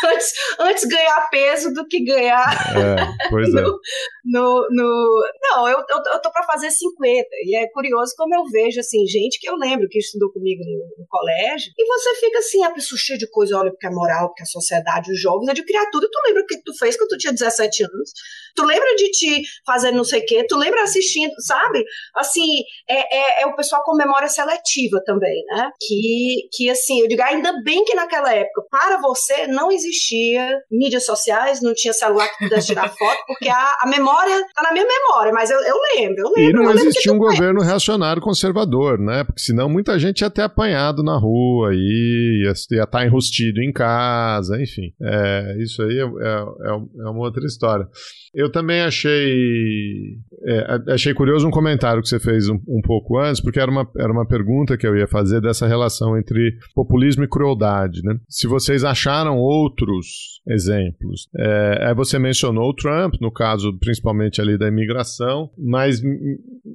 antes, 0.06 0.32
antes 0.58 0.84
ganhar 0.84 1.28
peso 1.30 1.72
do 1.72 1.86
que 1.86 2.04
ganhar. 2.04 2.52
É, 2.76 3.28
pois 3.28 3.48
é. 3.54 3.62
No, 3.62 3.80
no, 4.24 4.68
no, 4.70 5.22
não, 5.40 5.68
eu, 5.68 5.78
eu, 5.78 6.02
eu 6.12 6.22
tô 6.22 6.30
para 6.30 6.44
fazer 6.44 6.70
50. 6.70 7.28
E 7.44 7.56
é 7.56 7.68
curioso 7.68 8.14
como 8.16 8.34
eu 8.34 8.44
vejo, 8.46 8.80
assim, 8.80 9.06
gente 9.06 9.38
que 9.40 9.48
eu 9.48 9.56
lembro 9.56 9.88
que 9.88 9.98
estudou 9.98 10.32
comigo 10.32 10.62
no, 10.64 11.02
no 11.02 11.06
colégio. 11.08 11.72
E 11.76 11.86
você 11.86 12.14
fica 12.16 12.38
assim, 12.38 12.64
a 12.64 12.70
pessoa 12.70 12.98
cheia 12.98 13.18
de 13.18 13.28
coisa, 13.28 13.58
olha, 13.58 13.70
porque 13.70 13.86
a 13.86 13.90
moral, 13.90 14.28
porque 14.28 14.42
a 14.42 14.46
sociedade, 14.46 15.12
os 15.12 15.20
jovens, 15.20 15.48
é 15.48 15.54
de. 15.54 15.62
E 15.62 15.88
tu 15.90 16.20
lembra 16.26 16.42
o 16.42 16.46
que 16.46 16.62
tu 16.62 16.76
fez 16.76 16.96
quando 16.96 17.10
tu 17.10 17.18
tinha 17.18 17.32
17 17.32 17.84
anos? 17.84 18.12
Tu 18.54 18.64
lembra 18.64 18.94
de 18.96 19.10
ti 19.10 19.42
fazendo 19.66 19.96
não 19.96 20.04
sei 20.04 20.20
o 20.20 20.26
quê? 20.26 20.44
Tu 20.48 20.56
lembra 20.56 20.82
assistindo, 20.82 21.32
sabe? 21.38 21.84
Assim, 22.16 22.62
é, 22.88 23.16
é, 23.16 23.42
é 23.42 23.46
o 23.46 23.56
pessoal 23.56 23.82
com 23.84 23.96
memória 23.96 24.28
seletiva 24.28 25.00
também, 25.04 25.44
né? 25.46 25.70
Que, 25.80 26.48
que 26.52 26.70
assim, 26.70 27.00
eu 27.00 27.08
digo, 27.08 27.22
ainda 27.22 27.52
bem 27.62 27.84
que 27.84 27.94
naquela 27.94 28.32
época, 28.34 28.62
para 28.70 29.00
você, 29.00 29.46
não 29.46 29.70
existia 29.70 30.58
mídias 30.70 31.04
sociais, 31.04 31.62
não 31.62 31.74
tinha 31.74 31.92
celular 31.92 32.28
que 32.28 32.44
pudesse 32.44 32.68
tirar 32.68 32.88
foto, 32.94 33.18
porque 33.26 33.48
a, 33.48 33.76
a 33.80 33.86
memória 33.88 34.44
tá 34.54 34.62
na 34.62 34.72
minha 34.72 34.86
memória, 34.86 35.32
mas 35.32 35.50
eu, 35.50 35.58
eu 35.60 35.76
lembro, 35.96 36.20
eu 36.20 36.32
lembro. 36.36 36.50
E 36.50 36.52
não 36.52 36.72
lembro 36.72 36.88
existia 36.88 37.12
um 37.12 37.18
governo 37.18 37.60
reacionário 37.60 38.22
conservador, 38.22 38.98
né? 38.98 39.24
Porque 39.24 39.40
senão 39.40 39.68
muita 39.68 39.98
gente 39.98 40.20
ia 40.20 40.30
ter 40.30 40.42
apanhado 40.42 41.02
na 41.02 41.16
rua, 41.18 41.74
ia, 41.74 42.46
ia 42.46 42.52
estar 42.52 42.86
tá 42.86 43.04
enrustido 43.04 43.60
em 43.60 43.72
casa, 43.72 44.60
enfim. 44.60 44.92
É, 45.00 45.56
isso 45.60 45.82
aí 45.82 45.98
é, 45.98 46.02
é, 46.02 47.04
é 47.04 47.08
uma 47.08 47.20
outra 47.20 47.44
história. 47.46 47.86
Eu 48.34 48.50
também 48.50 48.80
achei 48.80 50.18
é, 50.44 50.92
achei 50.92 51.14
curioso 51.14 51.46
um 51.46 51.50
comentário 51.50 52.02
que 52.02 52.08
você 52.08 52.18
fez 52.18 52.48
um, 52.48 52.58
um, 52.66 52.80
pouco 52.82 53.18
antes, 53.18 53.40
porque 53.40 53.60
era 53.60 53.70
uma, 53.70 53.88
era 53.96 54.12
uma 54.12 54.26
pergunta 54.26 54.76
que 54.76 54.86
eu 54.86 54.96
ia 54.96 55.06
fazer 55.06 55.40
dessa 55.40 55.66
relação 55.66 56.18
entre 56.18 56.56
populismo 56.74 57.22
e 57.22 57.28
crueldade. 57.28 58.02
Né? 58.02 58.16
Se 58.28 58.46
vocês 58.46 58.84
acharam 58.84 59.38
outros 59.38 60.40
exemplos. 60.48 61.28
É, 61.36 61.94
você 61.94 62.18
mencionou 62.18 62.70
o 62.70 62.74
Trump, 62.74 63.14
no 63.20 63.30
caso 63.30 63.78
principalmente 63.78 64.40
ali 64.40 64.58
da 64.58 64.66
imigração, 64.66 65.50
mas 65.56 66.02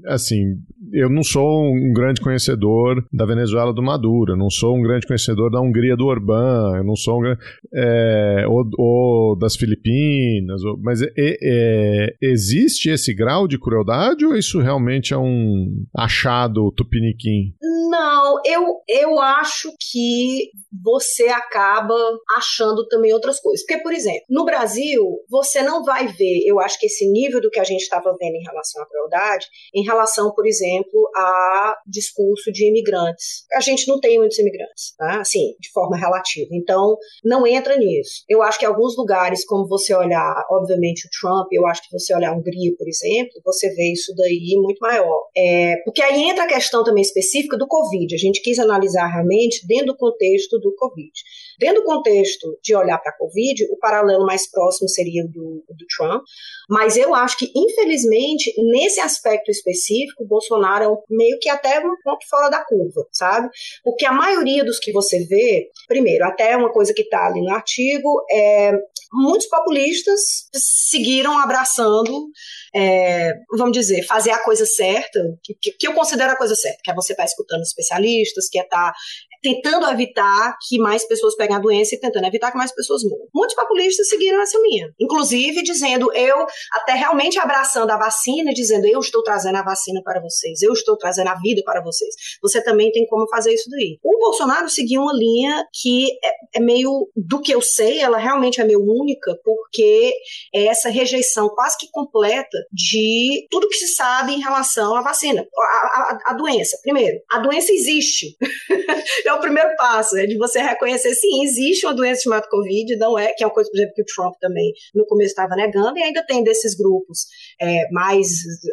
assim, 0.05 0.55
eu 0.93 1.09
não 1.09 1.23
sou 1.23 1.65
um 1.65 1.91
grande 1.93 2.21
conhecedor 2.21 3.03
da 3.11 3.25
Venezuela 3.25 3.73
do 3.73 3.83
Maduro, 3.83 4.33
eu 4.33 4.37
não 4.37 4.49
sou 4.49 4.77
um 4.77 4.81
grande 4.81 5.05
conhecedor 5.05 5.51
da 5.51 5.59
Hungria 5.59 5.97
do 5.97 6.05
Orbán, 6.05 6.77
eu 6.77 6.83
não 6.83 6.95
sou 6.95 7.21
um 7.21 7.35
é, 7.73 8.45
ou, 8.47 8.69
ou, 8.77 9.37
das 9.37 9.55
Filipinas, 9.55 10.63
ou, 10.63 10.77
mas 10.81 11.01
é, 11.01 11.11
é, 11.49 12.07
existe 12.21 12.89
esse 12.89 13.13
grau 13.13 13.47
de 13.47 13.59
crueldade 13.59 14.25
ou 14.25 14.35
isso 14.35 14.59
realmente 14.59 15.13
é 15.13 15.17
um 15.17 15.85
achado 15.95 16.71
tupiniquim? 16.71 17.53
Não, 17.89 18.41
eu, 18.45 18.81
eu 18.87 19.19
acho 19.19 19.71
que 19.91 20.51
você 20.83 21.27
acaba 21.29 21.95
achando 22.35 22.85
também 22.87 23.13
outras 23.13 23.39
coisas. 23.39 23.65
Porque, 23.65 23.81
por 23.81 23.93
exemplo, 23.93 24.23
no 24.29 24.45
Brasil, 24.45 25.01
você 25.29 25.61
não 25.61 25.83
vai 25.83 26.07
ver, 26.07 26.43
eu 26.45 26.59
acho 26.59 26.79
que 26.79 26.87
esse 26.87 27.09
nível 27.09 27.41
do 27.41 27.49
que 27.49 27.59
a 27.59 27.63
gente 27.63 27.81
estava 27.81 28.15
vendo 28.19 28.35
em 28.35 28.43
relação 28.43 28.81
à 28.81 28.85
crueldade, 28.85 29.47
em 29.73 29.83
relação, 29.83 30.33
por 30.33 30.45
exemplo, 30.45 31.09
a 31.15 31.75
discurso 31.87 32.51
de 32.51 32.67
imigrantes. 32.67 33.45
A 33.53 33.61
gente 33.61 33.87
não 33.87 33.99
tem 33.99 34.17
muitos 34.17 34.37
imigrantes, 34.37 34.95
tá? 34.97 35.21
assim, 35.21 35.55
de 35.59 35.71
forma 35.71 35.97
relativa. 35.97 36.49
Então, 36.51 36.97
não 37.23 37.47
entra 37.47 37.77
nisso. 37.77 38.23
Eu 38.27 38.41
acho 38.41 38.59
que 38.59 38.65
alguns 38.65 38.97
lugares, 38.97 39.45
como 39.45 39.67
você 39.67 39.95
olhar, 39.95 40.45
obviamente, 40.51 41.07
o 41.07 41.09
Trump, 41.19 41.36
eu 41.51 41.65
acho 41.67 41.81
que 41.83 41.91
você 41.91 42.13
olhar 42.15 42.31
a 42.31 42.35
Hungria, 42.35 42.73
por 42.77 42.87
exemplo, 42.87 43.41
você 43.43 43.73
vê 43.73 43.91
isso 43.91 44.13
daí 44.15 44.55
muito 44.57 44.79
maior. 44.79 45.27
É, 45.35 45.77
porque 45.83 46.01
aí 46.01 46.23
entra 46.23 46.43
a 46.43 46.47
questão 46.47 46.83
também 46.83 47.01
específica 47.01 47.57
do 47.57 47.67
Covid. 47.67 48.13
A 48.13 48.17
gente 48.17 48.41
quis 48.41 48.59
analisar 48.59 49.07
realmente 49.07 49.65
dentro 49.67 49.87
do 49.87 49.97
contexto 49.97 50.59
do 50.59 50.73
Covid. 50.75 51.11
Dentro 51.57 51.81
do 51.81 51.85
contexto 51.85 52.57
de 52.61 52.75
olhar 52.75 52.97
para 52.99 53.11
a 53.11 53.17
Covid, 53.17 53.65
o 53.71 53.77
paralelo 53.77 54.25
mais 54.25 54.49
próximo 54.49 54.87
seria 54.87 55.23
o 55.23 55.27
do, 55.27 55.63
do 55.69 55.85
Trump, 55.95 56.23
mas 56.69 56.95
eu 56.97 57.15
acho 57.15 57.37
que, 57.37 57.51
infelizmente, 57.55 58.53
nesse 58.71 58.99
aspecto 58.99 59.49
específico, 59.49 60.23
o 60.23 60.27
Bolsonaro 60.27 60.85
é 60.85 60.97
meio 61.09 61.39
que 61.39 61.49
até 61.49 61.79
um 61.79 61.95
ponto 62.03 62.27
fora 62.29 62.49
da 62.49 62.63
curva, 62.63 63.07
sabe? 63.11 63.49
Porque 63.83 64.05
a 64.05 64.11
maioria 64.11 64.63
dos 64.63 64.79
que 64.79 64.91
você 64.91 65.25
vê, 65.25 65.69
primeiro, 65.87 66.25
até 66.25 66.55
uma 66.55 66.71
coisa 66.71 66.93
que 66.93 67.01
está 67.01 67.27
ali 67.27 67.41
no 67.41 67.53
artigo, 67.53 68.23
é 68.31 68.71
muitos 69.13 69.47
populistas 69.47 70.49
seguiram 70.53 71.39
abraçando 71.39 72.29
é, 72.75 73.31
vamos 73.51 73.71
dizer, 73.71 74.03
fazer 74.03 74.31
a 74.31 74.43
coisa 74.43 74.65
certa, 74.65 75.19
que, 75.43 75.71
que, 75.71 75.87
eu 75.87 75.93
considero 75.93 76.31
a 76.31 76.35
coisa 76.35 76.55
certa, 76.55 76.77
que 76.83 76.91
é 76.91 76.93
você 76.93 77.13
estar 77.13 77.23
tá 77.23 77.27
escutando 77.27 77.61
especialistas, 77.61 78.47
que 78.49 78.59
é 78.59 78.63
estar 78.63 78.91
tá 78.91 78.95
tentando 79.41 79.87
evitar 79.87 80.55
que 80.67 80.77
mais 80.77 81.07
pessoas 81.07 81.35
peguem 81.35 81.55
a 81.55 81.59
doença 81.59 81.95
e 81.95 81.99
tentando 81.99 82.25
evitar 82.25 82.51
que 82.51 82.57
mais 82.57 82.73
pessoas 82.73 83.03
morram. 83.03 83.27
Muitos 83.33 83.55
populistas 83.55 84.09
seguiram 84.09 84.41
essa 84.41 84.57
linha, 84.59 84.93
inclusive 84.99 85.63
dizendo, 85.63 86.13
eu 86.13 86.45
até 86.73 86.93
realmente 86.93 87.39
abraçando 87.39 87.91
a 87.91 87.97
vacina, 87.97 88.53
dizendo, 88.53 88.87
eu 88.87 88.99
estou 88.99 89.23
trazendo 89.23 89.57
a 89.57 89.63
vacina 89.63 90.01
para 90.03 90.21
vocês, 90.21 90.61
eu 90.61 90.73
estou 90.73 90.97
trazendo 90.97 91.29
a 91.29 91.35
vida 91.35 91.61
para 91.63 91.81
vocês. 91.81 92.13
Você 92.41 92.63
também 92.63 92.91
tem 92.91 93.05
como 93.07 93.27
fazer 93.29 93.53
isso 93.53 93.69
daí. 93.69 93.99
O 94.03 94.19
Bolsonaro 94.19 94.69
seguiu 94.69 95.01
uma 95.01 95.13
linha 95.13 95.65
que 95.81 96.07
é, 96.23 96.57
é 96.57 96.59
meio, 96.59 97.09
do 97.15 97.41
que 97.41 97.53
eu 97.53 97.61
sei, 97.61 97.99
ela 97.99 98.17
realmente 98.17 98.61
é 98.61 98.63
meio 98.63 98.81
única, 98.81 99.37
porque 99.43 100.13
é 100.53 100.65
essa 100.65 100.89
rejeição 100.89 101.49
quase 101.49 101.77
que 101.77 101.89
completa 101.91 102.57
de 102.71 103.47
tudo 103.49 103.69
que 103.69 103.75
se 103.75 103.87
sabe 103.89 104.33
em 104.33 104.41
relação 104.41 104.95
à 104.95 105.01
vacina, 105.01 105.45
a, 105.57 105.61
a, 105.61 106.19
a 106.27 106.33
doença. 106.33 106.77
Primeiro, 106.81 107.19
a 107.31 107.39
doença 107.39 107.71
existe. 107.71 108.35
é 109.27 109.33
o 109.33 109.39
primeiro 109.39 109.75
passo, 109.75 110.17
é 110.17 110.25
de 110.25 110.37
você 110.37 110.59
reconhecer, 110.59 111.13
sim, 111.15 111.43
existe 111.43 111.85
uma 111.85 111.93
doença 111.93 112.23
chamada 112.23 112.47
Covid, 112.49 112.95
não 112.97 113.17
é, 113.17 113.33
que 113.33 113.43
é 113.43 113.47
uma 113.47 113.53
coisa, 113.53 113.69
por 113.69 113.77
exemplo, 113.77 113.95
que 113.95 114.01
o 114.01 114.05
Trump 114.05 114.35
também 114.39 114.71
no 114.93 115.05
começo 115.05 115.29
estava 115.29 115.55
negando, 115.55 115.97
e 115.97 116.03
ainda 116.03 116.25
tem 116.25 116.43
desses 116.43 116.75
grupos 116.75 117.25
é, 117.61 117.89
mais 117.91 118.27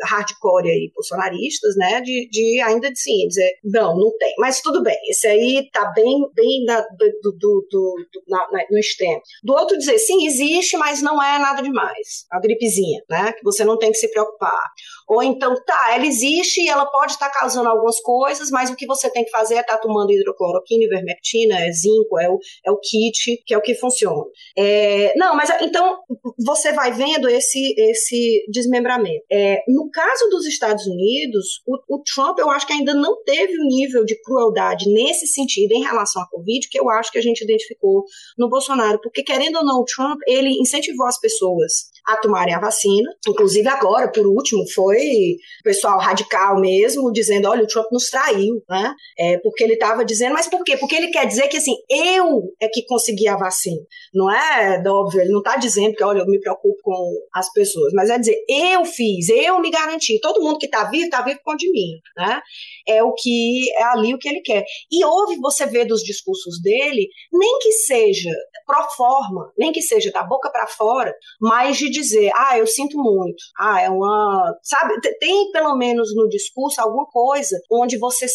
hardcore 0.05 0.69
e 0.69 0.91
bolsonaristas, 0.95 1.77
né, 1.77 2.01
de, 2.01 2.29
de 2.31 2.61
ainda 2.61 2.91
sim, 2.95 3.27
dizer, 3.29 3.51
não, 3.65 3.97
não 3.97 4.17
tem. 4.19 4.35
Mas 4.39 4.61
tudo 4.61 4.83
bem, 4.83 4.97
esse 5.09 5.27
aí 5.27 5.69
tá 5.73 5.93
bem, 5.95 6.21
bem 6.35 6.65
na, 6.65 6.81
do, 6.81 7.33
do, 7.33 7.67
do, 7.71 7.95
na, 8.29 8.39
na, 8.51 8.65
no 8.71 8.79
extremo. 8.79 9.21
Do 9.43 9.55
outro 9.55 9.77
dizer, 9.77 9.99
sim, 9.99 10.27
existe, 10.27 10.77
mas 10.77 11.03
não 11.03 11.23
é 11.23 11.39
nada 11.39 11.63
demais. 11.63 12.27
A 12.31 12.41
gripezinha, 12.41 13.03
né, 13.09 13.33
que 13.33 13.43
você 13.43 13.65
não 13.65 13.79
tem 13.79 13.91
que 13.91 13.99
se 13.99 14.11
preocupar. 14.11 14.71
Ou 15.09 15.23
então, 15.23 15.55
tá, 15.65 15.95
ela 15.95 16.07
existe 16.07 16.63
e 16.63 16.69
ela 16.69 16.87
pode 16.87 17.13
estar 17.13 17.29
tá 17.29 17.41
causando 17.41 17.69
algumas 17.69 18.01
coisas, 18.01 18.51
mas 18.51 18.71
o 18.71 18.77
que 18.77 18.87
você 18.87 19.11
tem 19.11 19.25
que 19.25 19.31
fazer 19.31 19.57
é 19.57 19.61
estar 19.61 19.75
tá 19.75 19.81
tomando 19.81 20.13
hidrocloroquina, 20.13 20.85
ivermectina, 20.85 21.61
é 21.61 21.73
zinco, 21.73 22.19
é 22.19 22.29
o, 22.29 22.39
é 22.65 22.71
o 22.71 22.79
kit, 22.79 23.43
que 23.45 23.55
é 23.55 23.59
o 23.59 23.63
que 23.63 23.75
funciona. 23.75 24.25
É, 24.57 25.13
não, 25.17 25.37
mas 25.37 25.51
então 25.61 25.99
você 26.45 26.73
vai 26.73 26.93
vendo 26.93 27.29
esse, 27.29 27.75
esse 27.79 28.45
desmembramento. 28.49 29.25
É, 29.31 29.63
no 29.69 29.91
caso 29.91 30.29
dos 30.31 30.47
Estados 30.47 30.87
Unidos, 30.87 31.63
o, 31.67 31.97
o 31.97 32.03
Trump 32.03 32.39
eu 32.39 32.51
acho 32.51 32.67
que 32.67 32.73
ainda 32.73 32.95
não 32.95 33.23
teve 33.25 33.59
o 33.59 33.67
nível 33.67 34.05
de 34.05 34.21
crueldade 34.23 34.91
nesse 34.93 35.27
sentido 35.27 35.73
em 35.73 35.83
relação 35.83 36.23
à 36.23 36.29
Covid 36.29 36.69
que 36.69 36.79
eu 36.79 36.89
acho 36.91 37.13
que 37.13 37.19
a 37.19 37.23
gente 37.23 37.43
identificou 37.43 38.05
no 38.39 38.49
Bolsonaro, 38.49 39.01
porque 39.03 39.23
querendo 39.23 39.57
ou 39.57 39.65
não, 39.65 39.81
o 39.81 39.85
Trump 39.85 40.19
ele 40.27 40.51
incentivou 40.61 41.07
as 41.07 41.19
pessoas 41.19 41.94
a 42.07 42.17
tomarem 42.19 42.55
a 42.55 42.61
vacina. 42.61 43.11
Inclusive 43.27 43.67
agora, 43.69 44.11
por 44.11 44.27
último, 44.27 44.65
foi 44.75 45.37
o 45.61 45.63
pessoal 45.63 45.99
radical 45.99 46.61
mesmo 46.61 47.11
dizendo, 47.13 47.49
olha, 47.49 47.65
o 47.65 47.67
Trump 47.67 47.87
nos 47.91 48.11
traiu, 48.11 48.63
né? 48.69 48.95
É, 49.19 49.39
porque 49.39 49.65
ele 49.65 49.75
estava 49.75 50.05
dizendo, 50.05 50.35
mas 50.35 50.49
por 50.49 50.63
quê? 50.65 50.77
Porque 50.77 50.95
ele 50.95 51.09
quer 51.09 51.27
dizer 51.27 51.49
que 51.49 51.57
assim, 51.57 51.75
eu 51.89 52.53
é 52.61 52.69
que 52.69 52.85
consegui 52.87 53.27
a 53.29 53.37
vacina. 53.37 53.81
Não 54.13 54.31
é, 54.31 54.83
óbvio, 54.87 55.21
ele 55.21 55.33
não 55.33 55.39
está 55.39 55.57
dizendo 55.57 55.95
que, 55.95 56.05
olha, 56.05 56.21
eu 56.21 56.27
me 56.27 56.41
preocupo 56.41 56.79
com 56.83 57.11
as 57.35 57.51
pessoas, 57.53 57.93
mas 57.95 58.11
é 58.11 58.19
dizer, 58.19 58.37
eu 58.49 58.85
fiz, 58.85 59.29
eu 59.29 59.61
me 59.61 59.71
garanti. 59.71 60.21
Todo 60.21 60.43
mundo 60.43 60.59
que 60.59 60.67
está 60.67 60.85
vivo, 60.85 61.05
está 61.05 61.23
vivo 61.23 61.41
com 61.43 61.57
de 61.57 61.71
mim, 61.71 62.01
né? 62.17 62.41
É 62.87 63.03
o 63.03 63.13
que 63.13 63.71
é 63.77 63.83
ali 63.85 64.15
o 64.15 64.19
que 64.19 64.29
ele 64.29 64.41
quer. 64.41 64.65
E 64.91 65.05
houve, 65.05 65.37
você 65.37 65.67
vê 65.67 65.85
dos 65.85 66.03
discursos 66.03 66.61
dele, 66.61 67.09
nem 67.33 67.59
que 67.61 67.73
seja 67.73 68.31
pro 68.67 68.89
forma, 68.91 69.53
nem 69.59 69.73
que 69.73 69.83
seja 69.83 70.11
da 70.11 70.23
boca 70.23 70.51
para 70.51 70.67
fora, 70.67 71.15
mas 71.41 71.77
de 71.77 71.94
dizer, 71.95 72.31
ah, 72.35 72.59
eu 72.59 72.67
sinto 72.67 72.97
muito, 72.99 73.43
ah, 73.59 73.81
é 73.81 73.89
uma. 73.89 74.55
Sabe, 74.63 74.95
tem 75.19 75.51
pelo 75.51 75.77
menos 75.77 76.15
no 76.15 76.29
discurso 76.29 76.81
alguma 76.81 77.07
coisa 77.07 77.59
onde 77.71 77.97
você. 77.99 78.27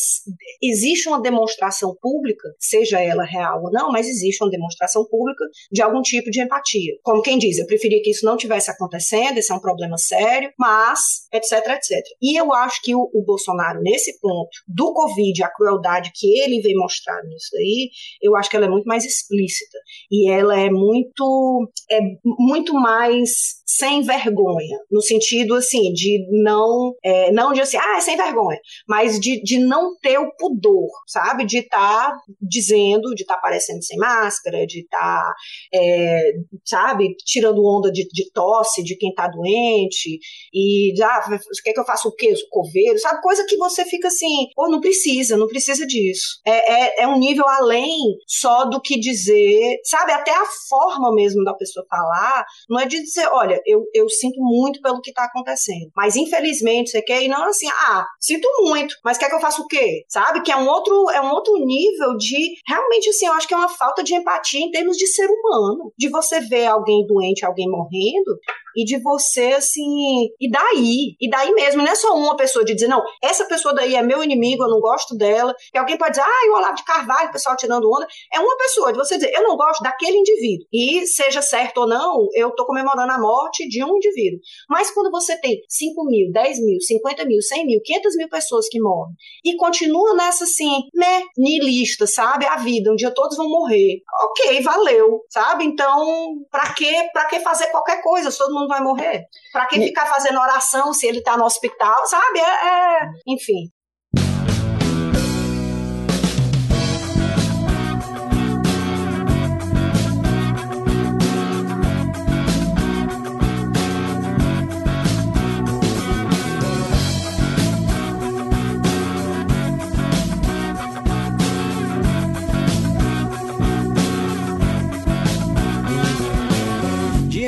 Existe 0.62 1.08
uma 1.08 1.22
demonstração 1.22 1.96
pública, 2.02 2.50
seja 2.60 3.00
ela 3.00 3.24
real 3.24 3.64
ou 3.64 3.72
não, 3.72 3.92
mas 3.92 4.08
existe 4.08 4.44
uma 4.44 4.50
demonstração 4.50 5.06
pública 5.06 5.44
de 5.72 5.82
algum 5.82 6.02
tipo 6.02 6.30
de 6.32 6.42
empatia. 6.42 6.94
Como 7.04 7.22
quem 7.22 7.38
diz, 7.38 7.58
eu 7.58 7.66
preferia 7.66 8.02
que 8.02 8.12
isso 8.12 8.26
não 8.26 8.38
tivesse 8.38 8.72
acontecendo, 8.72 9.38
esse 9.38 9.52
é 9.52 9.56
um 9.56 9.60
problema 9.60 9.98
sério, 9.98 10.52
mas, 10.58 11.00
etc, 11.34 11.54
etc. 11.70 12.04
E 12.22 12.40
eu 12.40 12.54
acho 12.54 12.82
que 12.82 12.96
o, 12.96 13.10
o 13.14 13.24
Bolsonaro, 13.24 13.82
nesse 13.82 14.20
ponto, 14.20 14.50
do 14.68 14.94
Covid, 14.94 15.44
a 15.44 15.50
crueldade 15.50 16.12
que 16.14 16.40
ele 16.40 16.62
vem 16.62 16.76
mostrar 16.76 17.22
nisso 17.24 17.56
aí, 17.58 17.90
eu 18.22 18.36
acho 18.36 18.50
que 18.50 18.56
ela 18.56 18.66
é 18.66 18.70
muito 18.70 18.86
mais 18.86 19.06
explícita. 19.06 19.78
E 20.12 20.30
ela 20.30 20.60
é 20.60 20.70
muito, 20.70 21.70
é 21.92 22.00
muito 22.24 22.74
mais 22.74 23.49
sem 23.66 24.02
vergonha, 24.02 24.78
no 24.92 25.02
sentido 25.02 25.56
assim, 25.56 25.94
de 25.94 26.26
não, 26.44 26.94
é, 27.04 27.32
não 27.32 27.54
de 27.54 27.62
assim, 27.62 27.78
ah, 27.78 27.98
é 27.98 28.02
sem 28.02 28.18
vergonha, 28.18 28.60
mas 28.88 29.20
de, 29.20 29.42
de 29.42 29.58
não 29.60 29.96
ter 30.02 30.18
o 30.18 30.36
pudor, 30.36 30.90
sabe? 31.08 31.46
De 31.46 31.60
estar 31.60 32.10
tá 32.10 32.18
dizendo, 32.42 33.14
de 33.16 33.22
estar 33.22 33.36
tá 33.36 33.40
aparecendo 33.40 33.84
sem 33.84 33.98
máscara, 33.98 34.66
de 34.66 34.82
estar, 34.82 35.00
tá, 35.00 35.34
é, 35.74 36.32
sabe, 36.66 37.16
tirando 37.26 37.64
onda 37.64 37.92
de, 37.92 38.08
de, 38.12 38.30
tosse 38.32 38.84
de 38.84 38.98
quem 38.98 39.14
tá 39.14 39.28
doente, 39.28 40.20
e 40.54 40.94
ah, 41.02 41.40
quer 41.64 41.74
que 41.74 41.80
eu 41.80 41.86
faça 41.86 42.08
o 42.08 42.16
quê? 42.16 42.34
O 42.34 42.50
coveiro, 42.50 43.00
sabe? 43.00 43.22
Coisa 43.22 43.46
que 43.46 43.56
você 43.56 43.86
fica 43.86 44.08
assim, 44.08 44.48
pô, 44.56 44.68
não 44.70 44.82
precisa, 44.82 45.38
não 45.38 45.48
precisa 45.48 45.86
disso. 45.86 46.40
É, 46.46 47.02
é, 47.02 47.04
é 47.04 47.08
um 47.08 47.18
nível 47.18 47.48
além 47.48 47.98
só 48.28 48.66
do 48.66 48.82
que 48.82 49.00
dizer, 49.00 49.78
sabe? 49.84 50.12
Até 50.12 50.32
a 50.32 50.46
forma 50.68 51.14
mesmo 51.14 51.44
da 51.44 51.54
pessoa 51.54 51.86
falar, 51.90 52.46
não 52.70 52.80
é 52.80 52.86
de 52.86 53.02
dizer, 53.02 53.28
olha, 53.40 53.62
eu, 53.66 53.86
eu 53.94 54.10
sinto 54.10 54.40
muito 54.40 54.82
pelo 54.82 55.02
que 55.02 55.10
está 55.10 55.24
acontecendo. 55.24 55.92
Mas 55.96 56.16
infelizmente, 56.16 56.90
você 56.90 57.02
quer, 57.02 57.24
e 57.24 57.28
não 57.28 57.46
assim, 57.46 57.68
ah, 57.68 58.06
sinto 58.20 58.48
muito, 58.62 58.96
mas 59.04 59.18
quer 59.18 59.30
que 59.30 59.36
eu 59.36 59.40
faça 59.40 59.62
o 59.62 59.68
quê? 59.68 60.04
Sabe? 60.08 60.42
Que 60.42 60.52
é 60.52 60.58
um 60.58 60.68
outro, 60.68 61.10
é 61.12 61.22
um 61.22 61.32
outro 61.32 61.54
nível 61.58 62.18
de. 62.18 62.56
Realmente, 62.68 63.10
assim, 63.10 63.26
eu 63.26 63.34
acho 63.34 63.48
que 63.48 63.54
é 63.54 63.58
uma 63.58 63.70
falta 63.70 64.04
de 64.04 64.14
empatia 64.14 64.60
em 64.60 64.72
termos 64.72 64.98
de 64.98 65.08
ser 65.08 65.28
humano. 65.30 65.92
De 65.98 66.10
você 66.10 66.40
ver 66.42 66.68
alguém 66.68 67.06
doente, 67.08 67.46
alguém 67.46 67.70
morrendo, 67.70 68.38
e 68.76 68.84
de 68.84 69.02
você, 69.02 69.54
assim. 69.54 70.30
E 70.40 70.50
daí? 70.50 71.16
E 71.20 71.30
daí 71.30 71.52
mesmo, 71.54 71.82
não 71.82 71.92
é 71.92 71.96
só 71.96 72.16
uma 72.16 72.36
pessoa 72.36 72.64
de 72.64 72.74
dizer, 72.74 72.88
não, 72.88 73.04
essa 73.24 73.46
pessoa 73.46 73.74
daí 73.74 73.96
é 73.96 74.02
meu 74.02 74.24
inimigo, 74.24 74.64
eu 74.64 74.70
não 74.70 74.80
gosto 74.80 75.16
dela. 75.16 75.54
E 75.74 75.78
alguém 75.78 75.98
pode 75.98 76.12
dizer, 76.12 76.24
ah, 76.24 76.52
o 76.52 76.58
Olavo 76.58 76.76
de 76.76 76.84
Carvalho, 76.84 77.30
o 77.30 77.32
pessoal 77.32 77.56
tirando 77.56 77.90
onda. 77.90 78.08
É 78.34 78.40
uma 78.40 78.58
pessoa 78.58 78.92
de 78.92 78.98
você 78.98 79.16
dizer, 79.16 79.32
eu 79.34 79.44
não 79.44 79.56
gosto 79.56 79.82
daquele 79.82 80.18
indivíduo. 80.18 80.68
E 80.72 81.06
seja 81.08 81.42
certo 81.42 81.80
ou 81.80 81.88
não, 81.88 82.28
eu 82.34 82.52
tô 82.52 82.66
comemorando 82.66 83.12
a 83.12 83.20
morte 83.20 83.68
de 83.68 83.84
um 83.84 83.96
indivíduo. 83.96 84.40
Mas 84.70 84.92
quando 84.92 85.12
você 85.12 85.38
tem 85.40 85.62
5 85.68 86.06
mil, 86.06 86.32
10 86.32 86.60
mil, 86.64 86.80
50 86.80 87.26
mil, 87.26 87.42
100 87.42 87.66
mil, 87.66 87.82
500 87.84 88.16
mil 88.18 88.30
pessoas 88.30 88.68
que 88.70 88.80
morrem 88.80 89.14
e 89.44 89.56
continua 89.56 90.16
nessa 90.16 90.44
assim, 90.44 90.84
né, 90.94 91.22
nihilista, 91.38 92.06
sabe? 92.08 92.46
A 92.46 92.58
vida, 92.58 92.92
um 92.92 92.96
dia 92.96 93.12
todos 93.12 93.38
vão 93.38 93.50
morrer. 93.50 94.02
Ok, 94.24 94.62
valeu, 94.62 95.22
sabe? 95.30 95.66
Então, 95.66 96.36
pra 96.52 96.74
que, 96.74 96.92
pra 97.12 97.26
que 97.26 97.40
fazer 97.40 97.68
qualquer 97.68 98.02
coisa 98.02 98.32
se 98.32 98.38
todo 98.38 98.54
mundo 98.54 98.59
vai 98.68 98.82
morrer? 98.82 99.26
Pra 99.52 99.66
que 99.68 99.80
ficar 99.80 100.06
fazendo 100.06 100.40
oração 100.40 100.94
se 100.94 101.08
ele 101.08 101.22
tá 101.22 101.38
no 101.38 101.46
hospital, 101.46 102.06
sabe? 102.06 102.40
É, 102.40 102.44
é... 102.44 103.10
enfim. 103.28 103.70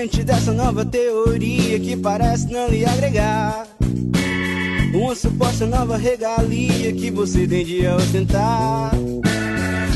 Diante 0.02 0.24
dessa 0.24 0.52
nova 0.52 0.84
teoria 0.84 1.80
que 1.80 1.96
parece 1.96 2.52
não 2.52 2.68
lhe 2.68 2.84
agregar. 2.84 3.68
Uma 4.96 5.14
suposta 5.14 5.68
nova 5.68 5.96
regalia 5.96 6.92
que 6.92 7.12
você 7.12 7.48
tende 7.48 7.86
a 7.86 7.98
ostentar. 7.98 8.94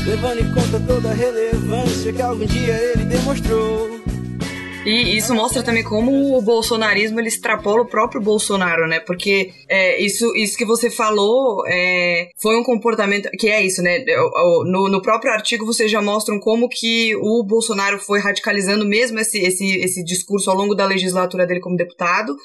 Levando 0.06 0.38
em 0.38 0.54
conta 0.54 0.78
toda 0.86 1.10
a 1.10 1.12
relevância 1.12 2.12
que 2.12 2.22
algum 2.22 2.46
dia 2.46 2.72
ele 2.72 3.04
demonstrou. 3.04 4.00
E 4.86 5.16
isso 5.16 5.34
mostra 5.34 5.64
também 5.64 5.82
como 5.82 6.38
o 6.38 6.40
bolsonarismo 6.40 7.18
ele 7.18 7.26
extrapola 7.26 7.82
o 7.82 7.86
próprio 7.86 8.20
Bolsonaro, 8.20 8.86
né? 8.86 9.00
Porque 9.00 9.52
é, 9.68 10.00
isso, 10.00 10.32
isso 10.36 10.56
que 10.56 10.64
você 10.64 10.88
falou 10.88 11.64
é, 11.66 12.28
foi 12.40 12.56
um 12.56 12.62
comportamento 12.62 13.28
que 13.32 13.48
é 13.48 13.60
isso, 13.64 13.82
né? 13.82 14.04
No, 14.64 14.88
no 14.88 15.02
próprio 15.02 15.32
artigo 15.32 15.66
vocês 15.66 15.90
já 15.90 16.00
mostram 16.00 16.38
como 16.38 16.68
que 16.68 17.16
o 17.16 17.42
Bolsonaro 17.42 17.98
foi 17.98 18.20
radicalizando 18.20 18.86
mesmo 18.86 19.18
esse, 19.18 19.40
esse, 19.40 19.76
esse 19.80 20.04
discurso 20.04 20.50
ao 20.50 20.56
longo 20.56 20.74
da 20.74 20.86
legislatura 20.86 21.44
dele 21.44 21.58
como 21.58 21.76
deputado. 21.76 22.36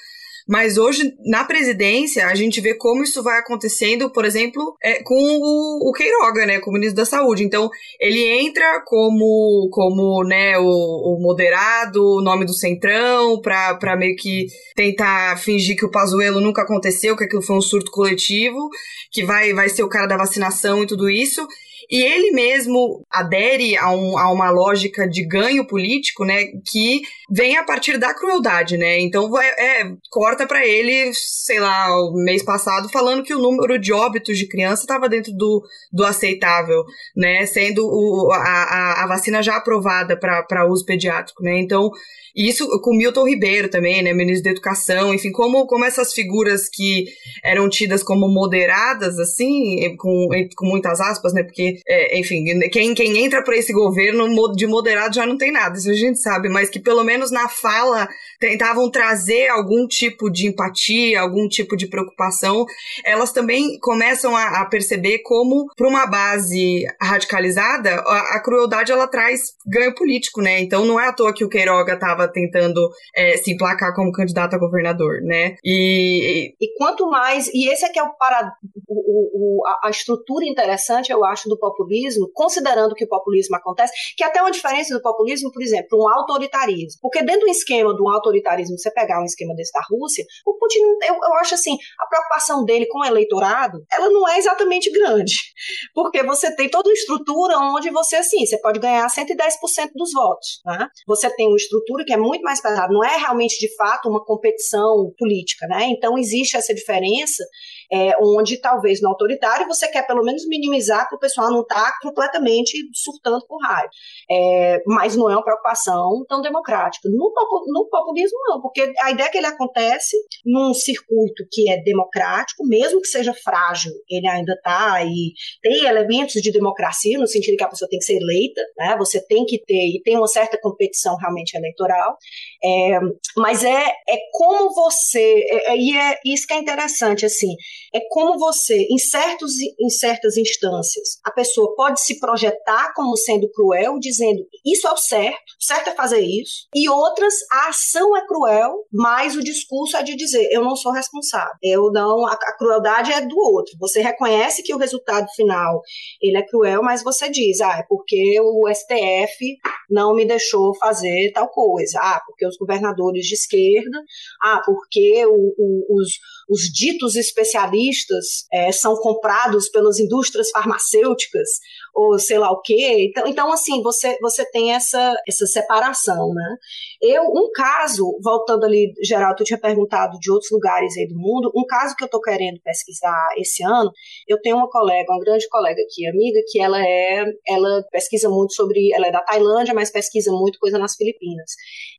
Mas 0.52 0.78
hoje, 0.78 1.14
na 1.26 1.45
presidência, 1.45 2.28
a 2.28 2.36
gente 2.36 2.60
vê 2.60 2.74
como 2.74 3.04
isso 3.04 3.24
vai 3.24 3.39
acontecendo, 3.39 4.10
por 4.10 4.26
exemplo, 4.26 4.76
é, 4.84 5.02
com 5.02 5.16
o, 5.16 5.89
o 5.89 5.93
Queiroga, 5.93 6.45
né, 6.45 6.60
como 6.60 6.78
ministro 6.78 6.97
da 6.97 7.06
Saúde. 7.06 7.45
Então, 7.45 7.70
ele 7.97 8.22
entra 8.22 8.82
como, 8.86 9.70
como 9.72 10.26
né, 10.26 10.58
o, 10.58 10.66
o 10.66 11.22
moderado, 11.22 12.04
o 12.04 12.22
nome 12.22 12.43
do 12.43 12.54
centrão, 12.54 13.39
para 13.39 13.95
meio 13.95 14.14
que 14.18 14.47
tentar 14.76 15.38
fingir 15.38 15.78
que 15.78 15.86
o 15.86 15.91
Pazuello 15.91 16.41
nunca 16.41 16.64
aconteceu, 16.64 17.16
que 17.16 17.24
aquilo 17.24 17.41
foi 17.41 17.56
um 17.56 17.62
surto 17.62 17.89
coletivo, 17.89 18.68
que 19.10 19.24
vai, 19.24 19.54
vai 19.54 19.70
ser 19.70 19.84
o 19.84 19.89
cara 19.89 20.06
da 20.06 20.18
vacinação 20.18 20.84
e 20.84 20.86
tudo 20.86 21.10
isso. 21.10 21.47
E 21.92 22.02
ele 22.02 22.32
mesmo 22.32 23.06
adere 23.12 23.76
a, 23.76 23.92
um, 23.92 24.18
a 24.18 24.32
uma 24.32 24.50
lógica 24.50 25.06
de 25.10 25.28
ganho 25.28 25.68
político, 25.68 26.24
né, 26.24 26.46
que 26.72 27.02
vem 27.30 27.58
a 27.58 27.66
partir 27.66 27.98
da 27.98 28.14
crueldade, 28.14 28.78
né? 28.78 29.00
Então 29.02 29.30
é, 29.38 29.92
corta 30.10 30.48
para 30.48 30.66
ele, 30.66 31.12
sei 31.14 31.60
lá, 31.60 31.89
o 32.02 32.14
mês 32.14 32.44
passado 32.44 32.89
falando 32.89 33.24
que 33.24 33.34
o 33.34 33.42
número 33.42 33.78
de 33.78 33.92
óbitos 33.92 34.38
de 34.38 34.48
criança 34.48 34.84
estava 34.84 35.10
dentro 35.10 35.34
do, 35.34 35.62
do 35.92 36.06
aceitável, 36.06 36.84
né? 37.16 37.46
Sendo 37.46 37.86
o, 37.86 38.32
a, 38.32 39.04
a 39.04 39.08
vacina 39.08 39.44
já 39.44 39.58
aprovada 39.58 40.18
para 40.18 40.66
uso 40.70 40.86
pediátrico, 40.86 41.44
né? 41.44 41.60
Então 41.60 41.92
e 42.36 42.48
isso 42.48 42.68
com 42.82 42.96
Milton 42.96 43.28
Ribeiro 43.28 43.70
também, 43.70 44.02
né, 44.02 44.14
ministro 44.14 44.44
da 44.46 44.52
Educação, 44.52 45.14
enfim, 45.14 45.32
como, 45.32 45.66
como 45.66 45.86
essas 45.86 46.14
figuras 46.14 46.70
que 46.70 47.06
eram 47.44 47.70
tidas 47.70 48.04
como 48.04 48.28
moderadas, 48.28 49.20
assim, 49.20 49.96
com, 49.98 50.28
com 50.56 50.66
muitas 50.66 51.00
aspas, 51.00 51.34
né, 51.34 51.44
porque, 51.44 51.80
é, 51.88 52.20
enfim, 52.20 52.44
quem, 52.72 52.94
quem 52.94 53.18
entra 53.24 53.44
para 53.44 53.58
esse 53.58 53.74
governo 53.74 54.28
de 54.56 54.68
moderado 54.68 55.16
já 55.16 55.26
não 55.26 55.38
tem 55.38 55.52
nada, 55.52 55.78
isso 55.78 55.90
a 55.90 55.94
gente 55.94 56.20
sabe, 56.20 56.50
mas 56.50 56.70
que 56.70 56.80
pelo 56.80 57.04
menos 57.04 57.32
na 57.32 57.48
fala 57.50 58.08
tentavam 58.40 58.90
trazer 58.90 59.50
algum 59.50 59.88
tipo 59.88 60.30
de 60.30 60.48
empatia, 60.48 61.22
algum 61.22 61.48
tipo 61.48 61.78
de 61.78 61.88
preocupação, 61.88 62.66
elas 63.06 63.32
também 63.32 63.78
começam 63.80 64.36
a, 64.36 64.62
a 64.62 64.66
perceber 64.66 65.20
como, 65.20 65.68
para 65.76 65.88
uma 65.88 66.06
base 66.06 66.86
radicalizada, 67.00 67.96
a, 67.96 68.36
a, 68.36 68.40
crueldade 68.40 68.92
ela 68.92 69.08
traz 69.08 69.54
ganho 69.66 69.94
político, 69.94 70.42
né? 70.42 70.60
Então 70.60 70.86
não 70.86 71.00
é 71.00 71.08
à 71.08 71.14
toa 71.14 71.34
que 71.34 71.46
o 71.46 71.50
Queiroga 71.50 71.94
estava 71.94 72.20
tentando 72.28 72.89
é, 73.15 73.38
se 73.38 73.53
emplacar 73.53 73.93
como 73.95 74.11
candidato 74.11 74.55
a 74.55 74.59
governador, 74.59 75.22
né? 75.22 75.55
E, 75.63 76.53
e 76.59 76.74
quanto 76.78 77.09
mais, 77.09 77.47
e 77.53 77.69
esse 77.69 77.86
é 77.86 77.89
que 77.89 77.99
é 77.99 78.03
o, 78.03 78.13
para, 78.15 78.53
o, 78.88 79.59
o, 79.59 79.67
a, 79.84 79.89
estrutura 79.89 80.45
interessante, 80.45 81.11
eu 81.11 81.24
acho, 81.24 81.49
do 81.49 81.57
populismo, 81.57 82.30
considerando 82.34 82.95
que 82.95 83.05
o 83.05 83.09
populismo 83.09 83.55
acontece, 83.55 83.93
que 84.15 84.24
até 84.24 84.41
uma 84.41 84.51
diferença 84.51 84.93
do 84.93 85.01
populismo, 85.01 85.51
por 85.51 85.61
exemplo, 85.61 85.99
um 85.99 86.09
autoritarismo. 86.09 86.99
Porque 87.01 87.24
dentro 87.24 87.41
do 87.41 87.49
esquema 87.49 87.91
autoritarismo 87.91 88.32
autoritarismo, 88.32 88.78
você 88.78 88.91
pegar 88.91 89.22
um 89.22 89.26
esquema 89.26 89.53
desse 89.55 89.72
da 89.72 89.82
Rússia, 89.89 90.26
o 90.45 90.57
Putin, 90.57 90.80
eu, 91.07 91.15
eu 91.15 91.34
acho 91.36 91.55
assim, 91.55 91.78
a 91.99 92.07
preocupação 92.07 92.65
dele 92.65 92.88
com 92.88 92.99
o 92.99 93.05
eleitorado, 93.05 93.84
ela 93.91 94.09
não 94.09 94.28
é 94.28 94.38
exatamente 94.38 94.91
grande. 94.91 95.34
Porque 95.93 96.24
você 96.24 96.55
tem 96.55 96.69
toda 96.69 96.89
uma 96.89 96.93
estrutura 96.93 97.57
onde 97.57 97.89
você, 97.89 98.17
assim, 98.17 98.45
você 98.45 98.57
pode 98.59 98.80
ganhar 98.80 99.05
110% 99.07 99.91
dos 99.95 100.13
votos. 100.13 100.61
Né? 100.65 100.88
Você 101.07 101.30
tem 101.36 101.47
uma 101.47 101.57
estrutura 101.57 102.03
que 102.05 102.11
é 102.12 102.18
muito 102.18 102.41
mais 102.41 102.62
pesada, 102.62 102.91
não 102.91 103.03
é 103.03 103.18
realmente, 103.18 103.59
de 103.59 103.74
fato, 103.76 104.09
uma 104.09 104.24
competição 104.24 105.12
política. 105.18 105.68
Né? 105.68 105.88
Então, 105.89 106.18
existe 106.18 106.57
essa 106.57 106.74
diferença 106.74 107.43
é, 107.92 108.14
onde 108.22 108.58
talvez 108.58 109.02
no 109.02 109.10
autoritário 109.10 109.68
você 109.68 109.88
quer 109.88 110.08
pelo 110.08 110.24
menos 110.24 110.48
minimizar 110.48 111.08
para 111.10 111.16
o 111.18 111.20
pessoal 111.20 111.52
não 111.52 111.62
estar 111.62 111.92
tá 111.92 111.98
completamente 112.02 112.78
surtando 112.94 113.46
por 113.48 113.62
raiva. 113.62 113.89
É, 114.30 114.82
mas 114.86 115.16
não 115.16 115.30
é 115.30 115.34
uma 115.34 115.44
preocupação 115.44 116.24
tão 116.28 116.42
democrática. 116.42 117.10
No, 117.10 117.34
no 117.68 117.88
populismo, 117.89 118.38
não, 118.48 118.62
porque 118.62 118.94
a 119.02 119.12
ideia 119.12 119.28
é 119.28 119.30
que 119.30 119.38
ele 119.38 119.48
acontece 119.48 120.16
num 120.46 120.74
circuito 120.74 121.46
que 121.52 121.70
é 121.70 121.82
democrático, 121.82 122.66
mesmo 122.66 123.02
que 123.02 123.08
seja 123.08 123.34
frágil, 123.34 123.92
ele 124.10 124.28
ainda 124.28 124.54
está 124.54 125.04
e 125.04 125.34
tem 125.62 125.86
elementos 125.86 126.42
de 126.42 126.52
democracia, 126.52 127.20
no 127.20 127.28
sentido 127.28 127.58
que 127.58 127.64
a 127.64 127.70
pessoa 127.70 127.89
tem 127.89 128.00
que 128.00 128.06
ser 128.06 128.18
eleita, 128.18 128.62
né? 128.78 128.96
você 128.98 129.26
tem 129.26 129.46
que 129.46 129.60
ter, 129.66 129.96
e 129.96 130.02
tem 130.04 130.18
uma 130.18 130.28
certa 130.28 130.58
competição 130.60 131.16
realmente 131.18 131.56
eleitoral, 131.56 132.18
é, 132.64 133.00
mas 133.38 133.64
é, 133.64 133.88
é 133.88 134.18
como 134.32 134.74
você, 134.74 135.44
é, 135.50 135.74
é 135.74 135.78
e 135.78 135.98
é 135.98 136.20
isso 136.26 136.48
que 136.48 136.54
é 136.54 136.58
interessante, 136.58 137.26
assim, 137.26 137.56
é 137.94 138.00
como 138.10 138.38
você, 138.38 138.88
em, 138.90 138.98
certos, 138.98 139.54
em 139.60 139.90
certas 139.90 140.38
instâncias, 140.38 141.20
a 141.24 141.32
pessoa 141.32 141.74
pode 141.76 142.02
se 142.02 142.20
projetar 142.20 142.94
como 142.94 143.16
sendo 143.18 143.50
cruel, 143.52 144.00
dizendo 144.00 144.46
isso 144.66 144.88
é 144.88 144.92
o 144.92 144.98
certo, 144.98 145.52
o 145.60 145.64
certo 145.64 145.90
é 145.90 145.96
fazer 145.96 146.22
isso, 146.22 146.68
e 146.76 146.90
outras, 146.90 147.34
a 147.52 147.70
ação 147.70 148.16
é 148.16 148.26
cruel, 148.26 148.86
mas 148.92 149.36
o 149.36 149.44
discurso 149.44 149.98
é 149.98 150.04
de 150.04 150.16
dizer 150.16 150.48
eu 150.52 150.64
não 150.64 150.76
sou 150.76 150.92
responsável, 150.92 151.56
eu 151.62 151.92
não, 151.92 152.26
a, 152.28 152.34
a 152.34 152.58
crueldade 152.58 153.12
é 153.12 153.22
do 153.22 153.38
outro. 153.38 153.74
Você 153.80 154.02
reconhece 154.02 154.64
que 154.64 154.74
o 154.74 154.78
resultado 154.78 155.28
final 155.36 155.82
ele 156.22 156.38
é 156.38 156.46
cruel, 156.46 156.82
mas 156.84 157.04
você 157.04 157.30
diz, 157.30 157.62
ah, 157.62 157.80
é 157.80 157.86
porque 157.88 158.40
o 158.42 158.68
STF 158.74 159.58
não 159.90 160.14
me 160.14 160.26
deixou 160.26 160.76
fazer 160.76 161.32
tal 161.34 161.50
coisa, 161.50 162.00
ah, 162.00 162.22
porque 162.26 162.46
os 162.46 162.58
governadores 162.58 163.26
de 163.26 163.34
esquerda, 163.34 164.04
ah, 164.44 164.62
porque 164.66 165.26
o, 165.26 165.54
o, 165.58 165.98
os, 165.98 166.14
os 166.52 166.64
ditos 166.64 167.16
especialistas 167.16 168.45
é, 168.52 168.74
são 168.74 168.93
comprados 168.97 169.70
pelas 169.70 169.99
indústrias 169.99 170.49
farmacêuticas 170.49 171.47
ou 171.93 172.20
sei 172.20 172.38
lá 172.38 172.52
o 172.52 172.62
quê. 172.62 173.08
Então, 173.10 173.28
então 173.28 173.52
assim, 173.54 173.82
você, 173.82 174.18
você 174.22 174.45
tem 174.52 174.74
essa, 174.74 175.16
essa 175.28 175.45
separação, 175.45 176.34
né? 176.34 176.56
Eu, 177.02 177.24
um 177.24 177.49
caso, 177.54 178.18
voltando 178.22 178.66
ali, 178.66 178.93
Geraldo, 179.02 179.38
tu 179.38 179.43
tinha 179.43 179.60
perguntado 179.60 180.18
de 180.20 180.30
outros 180.30 180.52
lugares 180.52 180.95
aí 180.97 181.08
do 181.08 181.16
mundo, 181.16 181.52
um 181.56 181.66
caso 181.66 181.95
que 181.95 182.04
eu 182.04 182.10
tô 182.10 182.20
querendo 182.20 182.60
pesquisar 182.62 183.28
esse 183.38 183.64
ano, 183.64 183.89
eu 184.28 184.39
tenho 184.41 184.58
uma 184.58 184.70
colega, 184.70 185.12
uma 185.12 185.20
grande 185.20 185.47
colega 185.47 185.82
aqui, 185.82 186.08
amiga, 186.08 186.39
que 186.47 186.60
ela 186.60 186.82
é, 186.82 187.26
ela 187.47 187.84
pesquisa 187.91 188.30
muito 188.30 188.54
sobre, 188.54 188.93
ela 188.93 189.08
é 189.08 189.12
da 189.12 189.22
Tailândia, 189.22 189.74
mas 189.74 189.89
pesquisa 189.89 190.32
muito 190.32 190.60
coisa 190.60 190.78
nas 190.78 190.95
Filipinas. 190.95 191.52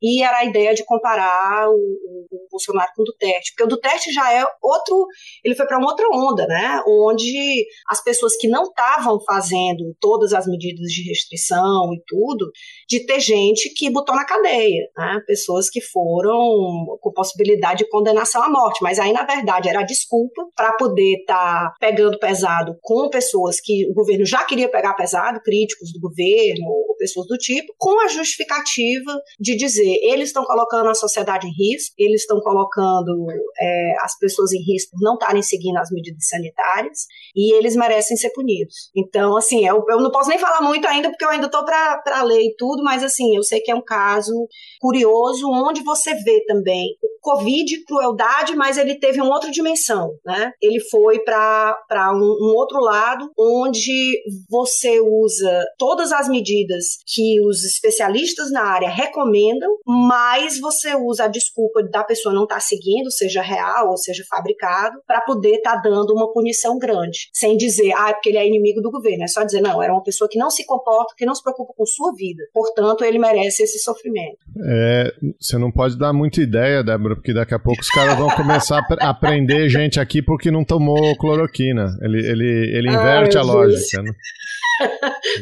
E 0.03 0.22
era 0.22 0.38
a 0.38 0.44
ideia 0.44 0.74
de 0.74 0.84
comparar 0.84 1.68
o, 1.68 1.74
o, 1.74 2.26
o 2.30 2.48
Bolsonaro 2.50 2.92
com 2.94 3.03
o 3.03 3.05
Duterte, 3.05 3.53
porque 3.53 3.64
o 3.64 3.68
Duterte 3.68 4.12
já 4.12 4.32
é 4.32 4.41
outro, 4.62 5.07
ele 5.45 5.55
foi 5.55 5.66
para 5.66 5.78
uma 5.78 5.88
outra 5.88 6.07
onda, 6.12 6.47
né? 6.47 6.82
Onde 6.86 7.66
as 7.88 8.03
pessoas 8.03 8.36
que 8.36 8.49
não 8.49 8.64
estavam 8.64 9.18
fazendo 9.24 9.95
todas 10.01 10.32
as 10.32 10.47
medidas 10.47 10.90
de 10.90 11.09
restrição 11.09 11.93
e 11.95 12.03
tudo, 12.07 12.51
de 12.88 13.05
ter 13.07 13.20
gente 13.20 13.72
que 13.74 13.90
botou 13.90 14.14
na 14.14 14.24
cadeia, 14.24 14.88
né? 14.97 15.20
pessoas 15.26 15.70
que 15.70 15.80
foram 15.80 16.99
com 17.01 17.12
possibilidade 17.14 17.78
de 17.78 17.88
condenação 17.88 18.43
à 18.43 18.51
morte, 18.51 18.82
mas 18.82 18.99
aí 18.99 19.12
na 19.12 19.24
verdade 19.24 19.68
era 19.68 19.82
desculpa 19.82 20.43
para 20.55 20.72
poder 20.74 21.20
estar 21.20 21.70
tá 21.70 21.74
pegando 21.80 22.18
pesado 22.18 22.76
com 22.82 23.09
pessoas 23.09 23.61
que 23.61 23.88
o 23.90 23.95
governo 23.95 24.24
já 24.24 24.45
queria 24.45 24.70
pegar 24.70 24.95
pesado, 24.95 25.40
críticos 25.43 25.93
do 25.93 26.01
governo 26.01 26.66
ou 26.66 26.97
pessoas 26.97 27.26
do 27.26 27.36
tipo, 27.36 27.72
com 27.78 28.01
a 28.01 28.09
justificativa 28.09 29.12
de 29.38 29.57
dizer 29.57 29.99
eles 30.03 30.28
estão 30.28 30.45
colocando 30.45 30.88
a 30.88 30.95
sociedade 30.95 31.47
em 31.47 31.51
risco, 31.51 31.95
eles 31.99 32.22
estão 32.22 32.40
colocando 32.40 33.26
é, 33.61 33.95
as 34.03 34.18
pessoas 34.18 34.32
em 34.53 34.62
risco 34.62 34.97
não 35.01 35.14
estarem 35.14 35.43
seguindo 35.43 35.76
as 35.78 35.91
medidas 35.91 36.28
sanitárias 36.28 37.07
e 37.35 37.55
eles 37.55 37.76
merecem 37.76 38.16
ser 38.16 38.30
punidos. 38.30 38.91
Então, 38.97 39.37
assim, 39.37 39.66
eu, 39.66 39.85
eu 39.89 40.01
não 40.01 40.11
posso 40.11 40.28
nem 40.28 40.39
falar 40.39 40.62
muito 40.62 40.87
ainda, 40.87 41.11
porque 41.11 41.24
eu 41.24 41.30
ainda 41.30 41.47
estou 41.47 41.64
para 41.64 42.22
ler 42.22 42.43
e 42.43 42.55
tudo, 42.57 42.83
mas 42.83 43.03
assim, 43.03 43.37
eu 43.37 43.43
sei 43.43 43.61
que 43.61 43.70
é 43.70 43.74
um 43.74 43.85
caso 43.85 44.33
curioso, 44.80 45.49
onde 45.51 45.83
você 45.83 46.14
vê 46.14 46.45
também 46.47 46.97
o 47.03 47.11
Covid, 47.22 47.84
crueldade, 47.84 48.56
mas 48.56 48.76
ele 48.76 48.98
teve 48.98 49.20
uma 49.20 49.32
outra 49.32 49.50
dimensão, 49.50 50.10
né? 50.24 50.52
Ele 50.60 50.80
foi 50.80 51.20
para 51.20 52.12
um, 52.12 52.18
um 52.18 52.54
outro 52.56 52.80
lado, 52.80 53.30
onde 53.38 54.20
você 54.50 55.00
usa 55.00 55.64
todas 55.78 56.12
as 56.12 56.28
medidas 56.28 56.98
que 57.06 57.40
os 57.46 57.64
especialistas 57.64 58.50
na 58.50 58.62
área 58.62 58.88
recomendam, 58.88 59.70
mas 59.86 60.58
você 60.60 60.94
usa 60.94 61.24
a 61.24 61.28
desculpa 61.28 61.82
da 61.82 62.02
pessoa 62.02 62.34
não 62.34 62.42
estar 62.44 62.56
tá 62.56 62.60
seguindo, 62.60 63.10
seja 63.10 63.40
real 63.40 63.90
ou 63.90 63.96
seja 63.96 64.24
fabricado, 64.28 64.98
para 65.06 65.20
poder 65.20 65.56
estar 65.56 65.76
tá 65.76 65.88
dando 65.88 66.12
uma 66.12 66.32
punição 66.32 66.78
grande, 66.78 67.28
sem 67.32 67.56
dizer, 67.56 67.92
ah, 67.96 68.10
é 68.10 68.14
porque 68.14 68.30
ele 68.30 68.38
é 68.38 68.46
inimigo 68.46 68.80
do 68.80 68.90
governo, 68.90 69.24
é 69.24 69.28
só 69.28 69.44
dizer, 69.44 69.60
não, 69.60 69.82
era 69.82 69.92
uma 69.92 70.02
pessoa 70.02 70.28
que 70.28 70.38
não 70.38 70.50
se 70.50 70.66
comporta, 70.66 71.14
que 71.16 71.26
não 71.26 71.34
se 71.34 71.42
preocupa 71.42 71.72
com 71.76 71.86
sua 71.86 72.12
vida. 72.14 72.42
Portanto, 72.52 73.04
ele 73.04 73.18
merece 73.18 73.62
esse 73.62 73.78
sofrimento. 73.78 74.38
É, 74.64 75.12
você 75.40 75.56
não 75.58 75.70
pode 75.70 75.96
dar 75.96 76.12
muita 76.12 76.40
ideia, 76.40 76.82
Débora, 76.82 77.11
porque 77.14 77.32
daqui 77.32 77.54
a 77.54 77.58
pouco 77.58 77.80
os 77.80 77.88
caras 77.88 78.16
vão 78.16 78.28
começar 78.30 78.84
a 79.00 79.14
prender 79.14 79.68
gente 79.68 80.00
aqui 80.00 80.22
porque 80.22 80.50
não 80.50 80.64
tomou 80.64 81.16
cloroquina. 81.16 81.96
Ele, 82.00 82.18
ele, 82.18 82.76
ele 82.76 82.88
inverte 82.88 83.36
a 83.36 83.42
lógica. 83.42 84.02
Né? 84.02 84.12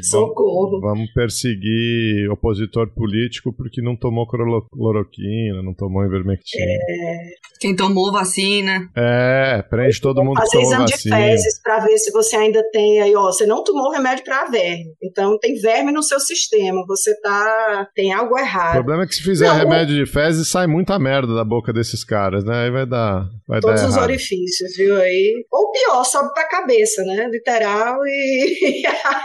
Socorro. 0.02 0.80
Vamos, 0.80 1.12
perseguir 1.12 2.30
opositor 2.30 2.88
político 2.94 3.52
porque 3.52 3.82
não 3.82 3.96
tomou 3.96 4.26
cloroquina, 4.26 5.62
não 5.62 5.74
tomou 5.74 6.04
ivermectina. 6.04 6.64
É... 6.64 7.50
Quem 7.60 7.76
tomou 7.76 8.10
vacina. 8.10 8.88
É, 8.96 9.62
prende 9.68 10.00
todo 10.00 10.24
mundo 10.24 10.40
que 10.40 10.50
tomou 10.50 10.70
vacina. 10.70 10.84
Exame 10.84 11.26
de 11.26 11.36
fezes 11.36 11.62
para 11.62 11.80
ver 11.80 11.98
se 11.98 12.10
você 12.10 12.36
ainda 12.36 12.62
tem 12.70 13.00
aí, 13.02 13.14
ó, 13.14 13.26
você 13.26 13.46
não 13.46 13.62
tomou 13.62 13.90
remédio 13.90 14.24
para 14.24 14.46
verme. 14.46 14.94
Então 15.02 15.38
tem 15.38 15.54
verme 15.54 15.92
no 15.92 16.02
seu 16.02 16.18
sistema, 16.18 16.84
você 16.86 17.18
tá 17.20 17.88
tem 17.94 18.12
algo 18.12 18.38
errado. 18.38 18.70
O 18.70 18.74
problema 18.78 19.04
é 19.04 19.06
que 19.06 19.14
se 19.14 19.22
fizer 19.22 19.48
não, 19.48 19.56
remédio 19.56 19.94
de 19.94 20.10
fezes 20.10 20.48
sai 20.48 20.66
muita 20.66 20.98
merda 20.98 21.34
da 21.34 21.44
boca 21.44 21.72
desses 21.72 22.02
caras, 22.04 22.44
né? 22.44 22.64
Aí 22.64 22.70
vai 22.70 22.86
dar 22.86 23.28
vai 23.46 23.60
Todos 23.60 23.82
dar 23.82 23.88
os 23.88 23.96
orifícios, 23.96 24.76
viu 24.76 24.96
aí? 24.96 25.44
Ou 25.50 25.70
pior, 25.72 26.04
sobe 26.04 26.32
pra 26.32 26.48
cabeça, 26.48 27.02
né? 27.04 27.28
Literal 27.30 27.98
e 28.06 28.82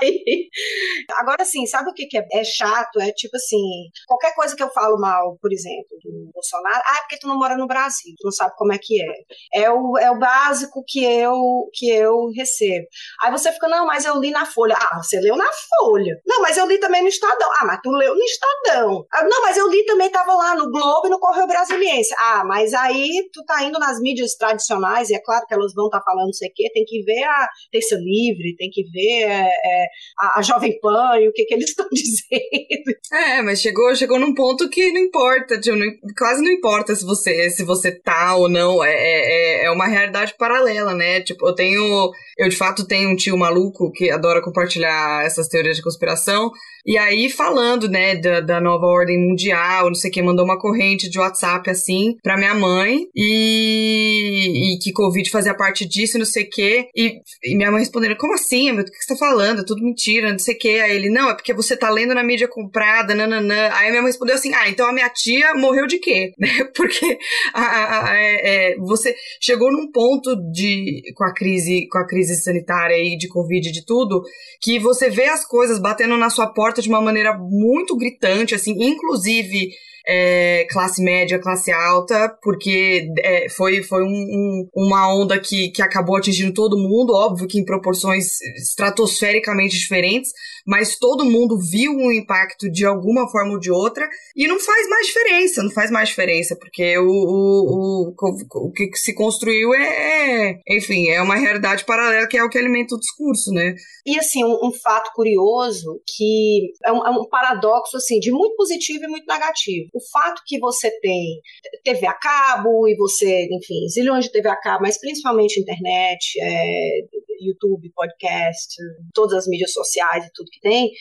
Agora 1.18 1.44
assim, 1.44 1.66
sabe 1.66 1.90
o 1.90 1.94
que, 1.94 2.06
que 2.06 2.18
é, 2.18 2.26
é, 2.34 2.44
chato? 2.44 3.00
É 3.00 3.12
tipo 3.12 3.36
assim, 3.36 3.62
qualquer 4.08 4.34
coisa 4.36 4.56
que 4.56 4.64
eu 4.64 4.70
falo 4.70 5.00
mal, 5.00 5.38
por 5.42 5.52
exemplo, 5.52 5.98
do 6.04 6.32
Bolsonaro, 6.34 6.84
ah, 6.86 6.98
é 6.98 7.02
porque 7.02 7.20
tu 7.20 7.28
não 7.28 7.38
mora 7.38 7.58
no 7.58 7.68
Brasil, 7.68 8.14
tu 8.18 8.26
não 8.26 8.32
sabe 8.32 8.54
como 8.58 8.74
é 8.74 8.78
que 8.78 9.02
é. 9.02 9.64
É 9.66 9.72
o, 9.72 9.98
é 9.98 10.10
o 10.12 10.20
básico 10.20 10.84
que 10.88 11.04
eu, 11.04 11.70
que 11.74 11.90
eu 11.90 12.30
recebo. 12.36 12.86
Aí 13.22 13.32
você 13.32 13.52
fica, 13.52 13.68
não, 13.68 13.86
mas 13.86 14.06
eu 14.06 14.20
li 14.20 14.32
na 14.32 14.46
Folha. 14.46 14.76
Ah, 14.78 15.02
você 15.02 15.20
leu 15.20 15.36
na 15.36 15.50
Folha. 15.80 16.20
Não, 16.26 16.42
mas 16.42 16.58
eu 16.58 16.68
li 16.68 16.80
também 16.80 17.02
no 17.02 17.08
Estadão. 17.08 17.50
Ah, 17.60 17.66
mas 17.66 17.80
tu 17.82 17.90
leu 17.92 18.16
no 18.16 18.24
Estadão. 18.24 19.06
Ah, 19.12 19.24
não, 19.24 19.42
mas 19.42 19.58
eu 19.58 19.70
li 19.70 19.86
também, 19.86 20.10
tava 20.10 20.34
lá 20.34 20.56
no 20.56 20.70
Globo 20.70 21.08
e 21.08 21.10
no 21.10 21.20
Correio 21.20 21.48
Brasiliense. 21.48 22.14
Ah, 22.20 22.44
mas 22.46 22.74
aí 22.74 23.30
tu 23.34 23.44
tá 23.46 23.64
indo 23.64 23.80
nas 23.80 24.00
mídias 24.00 24.36
tradicionais, 24.36 25.10
e 25.10 25.16
é 25.16 25.20
claro 25.20 25.46
que 25.46 25.54
elas 25.54 25.74
vão 25.74 25.86
estar 25.86 26.00
tá 26.00 26.04
falando 26.04 26.26
não 26.28 26.34
sei 26.34 26.50
o 26.50 26.54
quê, 26.54 26.70
tem 26.74 26.86
que 26.86 27.04
ver 27.04 27.24
a 27.24 27.50
Terça 27.72 27.96
Livre, 27.96 28.56
tem 28.58 28.70
que 28.70 28.84
ver 28.90 29.24
é, 29.24 29.85
é, 29.86 30.26
a, 30.26 30.40
a, 30.40 30.42
Jovem 30.42 30.80
Pan 30.80 31.20
e 31.20 31.28
o 31.28 31.34
que, 31.34 31.46
que 31.46 31.54
eles 31.54 31.70
estão 31.72 31.88
dizendo. 31.92 32.98
É, 33.12 33.42
mas 33.42 33.62
chegou, 33.62 33.96
chegou 33.96 34.20
num 34.20 34.34
ponto 34.34 34.70
que 34.70 34.92
não 34.92 35.02
importa, 35.02 35.60
tipo, 35.60 35.76
não, 35.76 35.88
quase 36.18 36.42
não 36.42 36.52
importa 36.52 36.96
se 36.96 37.06
você, 37.06 37.50
se 37.50 37.64
você 37.64 37.92
tá 37.92 38.36
ou 38.36 38.50
não, 38.50 38.84
é, 38.84 38.94
é, 38.94 39.66
é 39.66 39.72
uma 39.72 39.88
realidade 39.88 40.36
paralela, 40.38 40.94
né? 40.94 41.22
Tipo, 41.22 41.48
eu 41.48 41.56
tenho, 41.56 42.12
eu 42.38 42.50
de 42.50 42.56
fato 42.56 42.88
tenho 42.88 43.10
um 43.10 43.16
tio 43.16 43.38
maluco 43.38 43.92
que 43.92 44.10
adora 44.10 44.42
compartilhar 44.42 45.26
essas 45.26 45.48
teorias 45.48 45.78
de 45.78 45.84
conspiração, 45.84 46.52
e 46.86 46.98
aí, 46.98 47.30
falando, 47.30 47.90
né, 47.90 48.16
da, 48.16 48.42
da 48.42 48.62
nova 48.62 48.86
ordem 48.86 49.18
mundial, 49.18 49.88
não 49.88 49.96
sei 49.96 50.10
o 50.10 50.14
que, 50.14 50.22
mandou 50.22 50.46
uma 50.46 50.60
corrente 50.60 51.10
de 51.10 51.20
WhatsApp, 51.20 51.70
assim, 51.70 52.16
pra 52.22 52.38
minha 52.38 52.54
mãe, 52.54 53.08
e, 53.16 54.74
e 54.76 54.80
que 54.80 54.92
Covid 54.92 55.30
fazia 55.30 55.56
parte 55.56 55.86
disso, 55.86 56.18
não 56.18 56.26
sei 56.26 56.44
o 56.44 56.50
que, 56.50 56.88
e, 56.96 57.20
e, 57.44 57.56
minha 57.56 57.72
mãe 57.72 57.80
respondendo, 57.80 58.16
como 58.18 58.34
assim? 58.34 58.72
O 58.72 58.84
que 58.84 58.92
você 58.92 59.14
tá 59.14 59.16
falando? 59.18 59.62
É 59.62 59.66
tudo 59.66 59.84
mentira, 59.84 60.32
não 60.32 60.40
sei 60.40 60.56
o 60.56 60.58
que. 60.58 60.80
Aí 60.80 60.96
ele, 60.96 61.10
não, 61.10 61.30
é 61.30 61.34
porque 61.34 61.54
você 61.54 61.76
tá 61.76 61.90
lendo 61.90 62.14
na 62.14 62.24
mídia 62.24 62.48
comprada, 62.48 63.16
nananã. 63.16 63.70
Aí 63.74 63.90
minha 63.90 64.02
mãe 64.02 64.12
respondeu 64.12 64.36
assim, 64.36 64.54
ah, 64.54 64.70
então 64.70 64.88
a 64.88 64.94
minha 64.94 65.10
tia 65.10 65.54
morreu 65.56 65.88
de 65.88 65.98
quê? 65.98 66.34
Né? 66.46 66.66
Porque 66.76 67.18
a, 67.54 67.62
a, 67.62 68.12
a, 68.12 68.16
é, 68.20 68.74
é, 68.74 68.78
você 68.78 69.16
chegou 69.42 69.72
num 69.72 69.90
ponto 69.90 70.36
de, 70.52 71.02
com 71.16 71.24
a 71.24 71.34
crise, 71.34 71.88
com 71.90 71.98
a 71.98 72.06
crise 72.06 72.36
sanitária 72.36 72.98
e 72.98 73.18
de 73.18 73.28
Covid 73.28 73.72
de 73.72 73.86
tudo, 73.86 74.22
que 74.62 74.78
você 74.78 75.10
vê 75.10 75.26
as 75.26 75.46
coisas 75.46 75.80
batendo 75.80 76.18
na 76.18 76.30
sua 76.30 76.48
porta 76.48 76.75
de 76.82 76.90
uma 76.90 77.02
maneira 77.02 77.38
muito 77.38 77.96
gritante, 77.98 78.56
assim, 78.56 78.72
inclusive 78.80 79.70
é, 80.08 80.68
classe 80.70 81.04
média, 81.04 81.40
classe 81.40 81.72
alta, 81.72 82.30
porque 82.42 83.10
é, 83.20 83.50
foi, 83.50 83.82
foi 83.82 84.04
um, 84.04 84.08
um, 84.08 84.70
uma 84.76 85.14
onda 85.14 85.40
que, 85.40 85.70
que 85.70 85.82
acabou 85.82 86.16
atingindo 86.16 86.54
todo 86.54 86.78
mundo, 86.78 87.14
óbvio 87.14 87.48
que 87.48 87.60
em 87.60 87.66
proporções 87.66 88.40
estratosfericamente 88.56 89.78
diferentes, 89.78 90.32
mas 90.66 90.98
todo 90.98 91.30
mundo 91.30 91.58
viu 91.60 91.92
um 91.92 92.12
impacto 92.12 92.70
de 92.70 92.86
alguma 92.86 93.30
forma 93.30 93.54
ou 93.54 93.60
de 93.60 93.72
outra, 93.72 94.08
e 94.36 94.48
não 94.48 94.60
faz 94.60 94.90
mais 94.90 95.08
diferença, 95.08 95.64
não 95.64 95.72
faz 95.72 95.92
mais 95.92 96.10
diferença, 96.10 96.56
porque 96.60 96.98
o, 96.98 97.06
o, 97.06 98.14
o, 98.18 98.68
o 98.68 98.72
que 98.72 98.90
se 98.96 99.14
construiu 99.14 99.74
é, 99.74 99.86
é, 99.86 100.60
enfim, 100.70 101.10
é 101.10 101.22
uma 101.22 101.36
realidade 101.36 101.86
paralela 101.86 102.28
que 102.28 102.38
é 102.38 102.44
o 102.44 102.50
que 102.50 102.58
alimenta 102.58 102.96
o 102.96 103.00
discurso, 103.00 103.52
né? 103.52 103.76
E 104.06 104.18
assim, 104.18 104.44
um, 104.44 104.68
um 104.68 104.72
fato 104.72 105.12
curioso 105.14 106.02
que 106.16 106.72
é 106.86 106.92
um, 106.92 107.06
é 107.06 107.10
um 107.12 107.28
paradoxo 107.28 107.98
assim, 107.98 108.20
de 108.20 108.32
muito 108.32 108.56
positivo 108.56 109.04
e 109.04 109.08
muito 109.08 109.26
negativo. 109.28 109.90
O 109.94 110.00
fato 110.12 110.42
que 110.46 110.60
você 110.60 110.90
tem 111.00 111.42
TV 111.84 112.08
a 112.08 112.14
cabo 112.14 112.88
e 112.88 112.96
você, 112.96 113.48
enfim, 113.52 113.88
zilhões 113.90 114.26
de 114.26 114.32
TV 114.32 114.50
a 114.50 114.56
cabo, 114.56 114.84
mas 114.84 115.00
principalmente 115.00 115.60
internet, 115.60 116.40
é, 116.40 117.02
YouTube, 117.40 117.92
podcast, 117.94 118.76
todas 119.14 119.34
as 119.34 119.48
mídias 119.48 119.74
sociais 119.74 120.26
e 120.26 120.32
tudo 120.34 120.50
que 120.52 120.60
tem, 120.60 120.92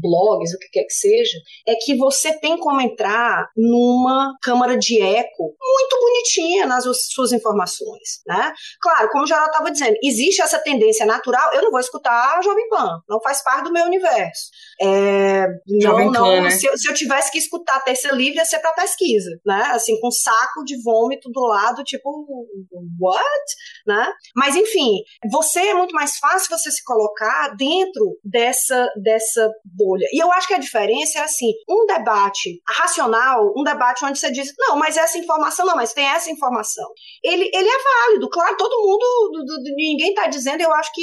blogs, 0.00 0.54
o 0.54 0.58
que 0.58 0.68
quer 0.70 0.84
que 0.84 0.92
seja, 0.92 1.38
é 1.66 1.74
que 1.74 1.96
você 1.96 2.38
tem 2.38 2.58
como 2.58 2.80
entrar 2.80 3.48
numa 3.56 4.34
câmara 4.42 4.76
de 4.76 5.00
eco 5.00 5.54
muito 5.60 6.00
bonitinha 6.00 6.66
nas 6.66 6.84
suas 7.12 7.32
informações, 7.32 8.20
né? 8.26 8.52
Claro, 8.80 9.08
como 9.10 9.24
o 9.24 9.26
Geraldo 9.26 9.50
estava 9.50 9.70
dizendo, 9.70 9.96
existe 10.02 10.42
essa 10.42 10.58
tendência 10.58 11.06
natural, 11.06 11.52
eu 11.54 11.62
não 11.62 11.70
vou 11.70 11.80
escutar 11.80 12.36
a 12.36 12.42
Jovem 12.42 12.68
Pan, 12.68 13.00
não 13.08 13.20
faz 13.20 13.42
parte 13.42 13.64
do 13.64 13.72
meu 13.72 13.84
universo. 13.86 14.50
É, 14.80 15.46
não, 15.66 16.10
não, 16.10 16.42
né? 16.42 16.50
se, 16.50 16.66
eu, 16.66 16.76
se, 16.76 16.88
eu, 16.88 16.94
tivesse 16.94 17.30
que 17.30 17.38
escutar 17.38 17.80
Terça 17.80 18.12
Livre, 18.12 18.38
ia 18.38 18.44
ser 18.44 18.58
para 18.58 18.72
pesquisa, 18.72 19.30
né? 19.44 19.70
Assim, 19.72 19.98
com 20.00 20.08
um 20.08 20.10
saco 20.10 20.64
de 20.64 20.80
vômito 20.82 21.30
do 21.30 21.40
lado, 21.40 21.82
tipo, 21.82 22.26
what? 23.00 23.44
Né? 23.86 24.12
Mas, 24.34 24.56
enfim, 24.56 25.02
você 25.30 25.45
é 25.54 25.74
muito 25.74 25.94
mais 25.94 26.16
fácil 26.18 26.56
você 26.56 26.70
se 26.70 26.82
colocar 26.84 27.54
dentro 27.56 28.18
dessa, 28.24 28.88
dessa 28.96 29.50
bolha. 29.64 30.06
E 30.12 30.22
eu 30.22 30.30
acho 30.32 30.48
que 30.48 30.54
a 30.54 30.58
diferença 30.58 31.18
é 31.18 31.22
assim, 31.22 31.52
um 31.68 31.86
debate 31.86 32.60
racional, 32.68 33.52
um 33.56 33.62
debate 33.62 34.04
onde 34.04 34.18
você 34.18 34.30
diz, 34.30 34.52
não, 34.58 34.76
mas 34.76 34.96
essa 34.96 35.18
informação, 35.18 35.66
não, 35.66 35.76
mas 35.76 35.92
tem 35.92 36.06
essa 36.06 36.30
informação. 36.30 36.88
Ele, 37.22 37.50
ele 37.52 37.68
é 37.68 38.06
válido, 38.06 38.28
claro, 38.28 38.56
todo 38.56 38.80
mundo, 38.80 39.44
ninguém 39.76 40.10
está 40.10 40.26
dizendo, 40.26 40.62
eu 40.62 40.72
acho 40.74 40.90
que, 40.92 41.02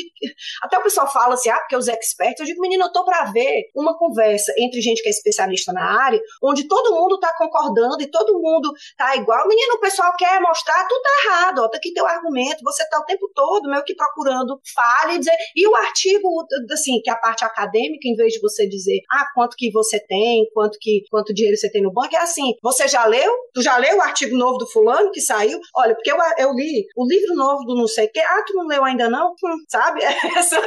até 0.62 0.78
o 0.78 0.84
pessoal 0.84 1.12
fala 1.12 1.36
assim, 1.36 1.50
ah, 1.50 1.60
porque 1.60 1.76
os 1.76 1.88
expertos, 1.88 2.42
eu 2.42 2.46
digo, 2.46 2.62
menino, 2.62 2.86
eu 2.86 2.92
tô 2.92 3.06
para 3.06 3.26
ver 3.26 3.66
uma 3.76 3.98
conversa 3.98 4.54
entre 4.58 4.82
gente 4.82 5.02
que 5.02 5.08
é 5.08 5.12
especialista 5.12 5.72
na 5.72 6.04
área, 6.04 6.20
onde 6.42 6.68
todo 6.68 6.96
mundo 6.96 7.16
está 7.16 7.34
concordando 7.38 8.02
e 8.02 8.10
todo 8.10 8.40
mundo 8.40 8.72
tá 8.98 9.16
igual. 9.16 9.48
Menino, 9.48 9.76
o 9.76 9.80
pessoal 9.80 10.12
quer 10.18 10.40
mostrar, 10.42 10.88
tudo 10.88 11.02
tá 11.02 11.10
errado, 11.26 11.60
ó, 11.60 11.70
tá 11.70 11.78
aqui 11.78 11.94
teu 11.94 12.06
argumento, 12.06 12.64
você 12.64 12.88
tá 12.90 13.00
o 13.00 13.06
tempo 13.06 13.30
todo 13.34 13.70
meio 13.70 13.84
que 13.84 13.96
procurando 13.96 14.33
falha 14.74 15.16
e 15.16 15.20
dizer. 15.20 15.36
E 15.56 15.68
o 15.68 15.76
artigo, 15.76 16.28
assim, 16.72 17.02
que 17.02 17.10
é 17.10 17.14
a 17.14 17.18
parte 17.18 17.44
acadêmica, 17.44 18.08
em 18.08 18.16
vez 18.16 18.34
de 18.34 18.40
você 18.40 18.68
dizer, 18.68 19.00
ah, 19.12 19.26
quanto 19.34 19.56
que 19.58 19.72
você 19.72 20.00
tem, 20.00 20.48
quanto 20.54 20.78
que 20.80 21.04
quanto 21.10 21.34
dinheiro 21.34 21.58
você 21.58 21.72
tem 21.72 21.82
no 21.82 21.92
banco, 21.92 22.16
é 22.16 22.20
assim, 22.20 22.54
você 22.62 22.88
já 22.88 23.06
leu? 23.06 23.32
Tu 23.54 23.62
já 23.62 23.78
leu 23.78 23.98
o 23.98 24.02
artigo 24.02 24.38
novo 24.38 24.58
do 24.58 24.68
fulano 24.68 25.12
que 25.12 25.22
saiu? 25.22 25.60
Olha, 25.76 25.96
porque 25.96 26.12
eu, 26.12 26.18
eu 26.38 26.54
li 26.54 26.86
o 26.96 27.08
livro 27.08 27.36
novo 27.36 27.64
do 27.66 27.76
não 27.76 27.88
sei 27.88 28.06
o 28.06 28.12
quê, 28.12 28.20
ah, 28.20 28.44
tu 28.46 28.54
não 28.54 28.68
leu 28.68 28.84
ainda 28.84 29.10
não? 29.10 29.32
Hum, 29.32 29.58
sabe? 29.70 30.02
Essa, 30.38 30.62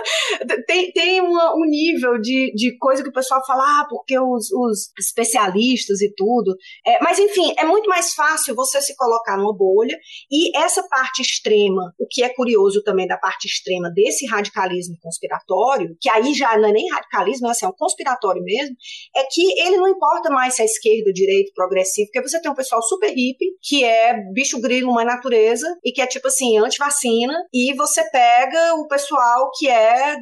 tem 0.66 0.92
tem 0.92 1.20
uma, 1.20 1.54
um 1.54 1.64
nível 1.64 2.18
de, 2.18 2.52
de 2.54 2.76
coisa 2.78 3.02
que 3.02 3.08
o 3.08 3.12
pessoal 3.12 3.44
fala, 3.46 3.62
ah, 3.62 3.86
porque 3.88 4.18
os, 4.18 4.50
os 4.52 4.90
especialistas 4.98 6.00
e 6.00 6.12
tudo. 6.14 6.56
É, 6.86 7.02
mas, 7.02 7.18
enfim, 7.18 7.52
é 7.58 7.64
muito 7.64 7.88
mais 7.88 8.14
fácil 8.14 8.54
você 8.54 8.80
se 8.80 8.96
colocar 8.96 9.36
numa 9.36 9.54
bolha 9.54 9.96
e 10.30 10.56
essa 10.56 10.82
parte 10.88 11.22
extrema, 11.22 11.94
o 11.98 12.06
que 12.08 12.22
é 12.22 12.28
curioso 12.28 12.82
também 12.82 13.06
da 13.06 13.16
parte 13.16 13.46
extrema 13.56 13.90
desse 13.90 14.26
radicalismo 14.26 14.96
conspiratório, 15.00 15.96
que 16.00 16.08
aí 16.08 16.34
já 16.34 16.56
não 16.58 16.68
é 16.68 16.72
nem 16.72 16.90
radicalismo, 16.90 17.48
é, 17.48 17.50
assim, 17.50 17.66
é 17.66 17.68
um 17.68 17.72
conspiratório 17.72 18.42
mesmo, 18.42 18.74
é 19.16 19.24
que 19.30 19.60
ele 19.60 19.76
não 19.76 19.88
importa 19.88 20.30
mais 20.30 20.54
se 20.54 20.62
é 20.62 20.64
esquerda, 20.64 21.12
direita, 21.12 21.52
progressivo, 21.54 22.08
porque 22.12 22.28
você 22.28 22.40
tem 22.40 22.50
um 22.50 22.54
pessoal 22.54 22.82
super 22.82 23.08
hippie, 23.08 23.52
que 23.62 23.84
é 23.84 24.14
bicho 24.32 24.60
grilo, 24.60 24.90
uma 24.90 25.04
natureza, 25.04 25.66
e 25.84 25.92
que 25.92 26.00
é 26.00 26.06
tipo 26.06 26.28
assim, 26.28 26.58
anti-vacina, 26.58 27.34
e 27.52 27.74
você 27.74 28.02
pega 28.10 28.74
o 28.74 28.86
pessoal 28.86 29.50
que 29.56 29.68
é, 29.68 30.16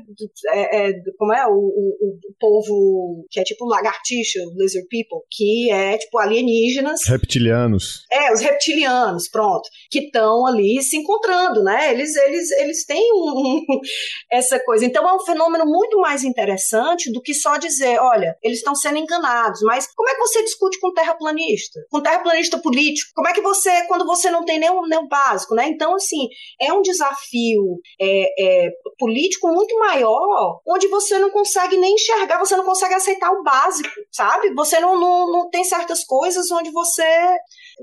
é, 0.48 0.88
é 0.88 0.92
como 1.18 1.32
é, 1.32 1.46
o, 1.46 1.52
o, 1.52 2.18
o 2.28 2.34
povo 2.38 3.26
que 3.30 3.40
é 3.40 3.44
tipo 3.44 3.66
lagartixa, 3.66 4.40
lizard 4.56 4.86
people, 4.88 5.20
que 5.30 5.70
é 5.70 5.98
tipo 5.98 6.18
alienígenas. 6.18 7.00
Reptilianos. 7.06 8.04
É, 8.12 8.32
os 8.32 8.40
reptilianos, 8.40 9.28
pronto, 9.28 9.68
que 9.90 10.00
estão 10.00 10.46
ali 10.46 10.82
se 10.82 10.96
encontrando, 10.96 11.62
né? 11.62 11.92
Eles, 11.92 12.14
eles, 12.16 12.50
eles 12.52 12.84
têm 12.84 13.12
um, 13.12 13.23
essa 14.30 14.58
coisa. 14.60 14.84
Então 14.84 15.08
é 15.08 15.14
um 15.14 15.24
fenômeno 15.24 15.64
muito 15.66 15.98
mais 15.98 16.24
interessante 16.24 17.12
do 17.12 17.20
que 17.20 17.34
só 17.34 17.56
dizer, 17.56 17.98
olha, 18.00 18.36
eles 18.42 18.58
estão 18.58 18.74
sendo 18.74 18.98
enganados. 18.98 19.60
Mas 19.62 19.86
como 19.94 20.08
é 20.08 20.14
que 20.14 20.20
você 20.20 20.42
discute 20.42 20.80
com 20.80 20.92
terraplanista? 20.92 21.80
Com 21.90 22.00
terraplanista 22.00 22.58
político? 22.58 23.12
Como 23.14 23.28
é 23.28 23.32
que 23.32 23.40
você, 23.40 23.86
quando 23.86 24.06
você 24.06 24.30
não 24.30 24.44
tem 24.44 24.58
nem 24.58 24.70
o 24.70 25.08
básico, 25.08 25.54
né? 25.54 25.68
Então, 25.68 25.94
assim, 25.94 26.28
é 26.60 26.72
um 26.72 26.82
desafio 26.82 27.80
é, 28.00 28.66
é, 28.66 28.70
político 28.98 29.48
muito 29.48 29.76
maior, 29.78 30.60
onde 30.66 30.88
você 30.88 31.18
não 31.18 31.30
consegue 31.30 31.76
nem 31.76 31.94
enxergar, 31.94 32.38
você 32.38 32.56
não 32.56 32.64
consegue 32.64 32.94
aceitar 32.94 33.30
o 33.30 33.42
básico, 33.42 33.90
sabe? 34.10 34.52
Você 34.54 34.80
não, 34.80 34.98
não, 34.98 35.30
não 35.30 35.50
tem 35.50 35.64
certas 35.64 36.04
coisas 36.04 36.50
onde 36.50 36.70
você. 36.70 37.02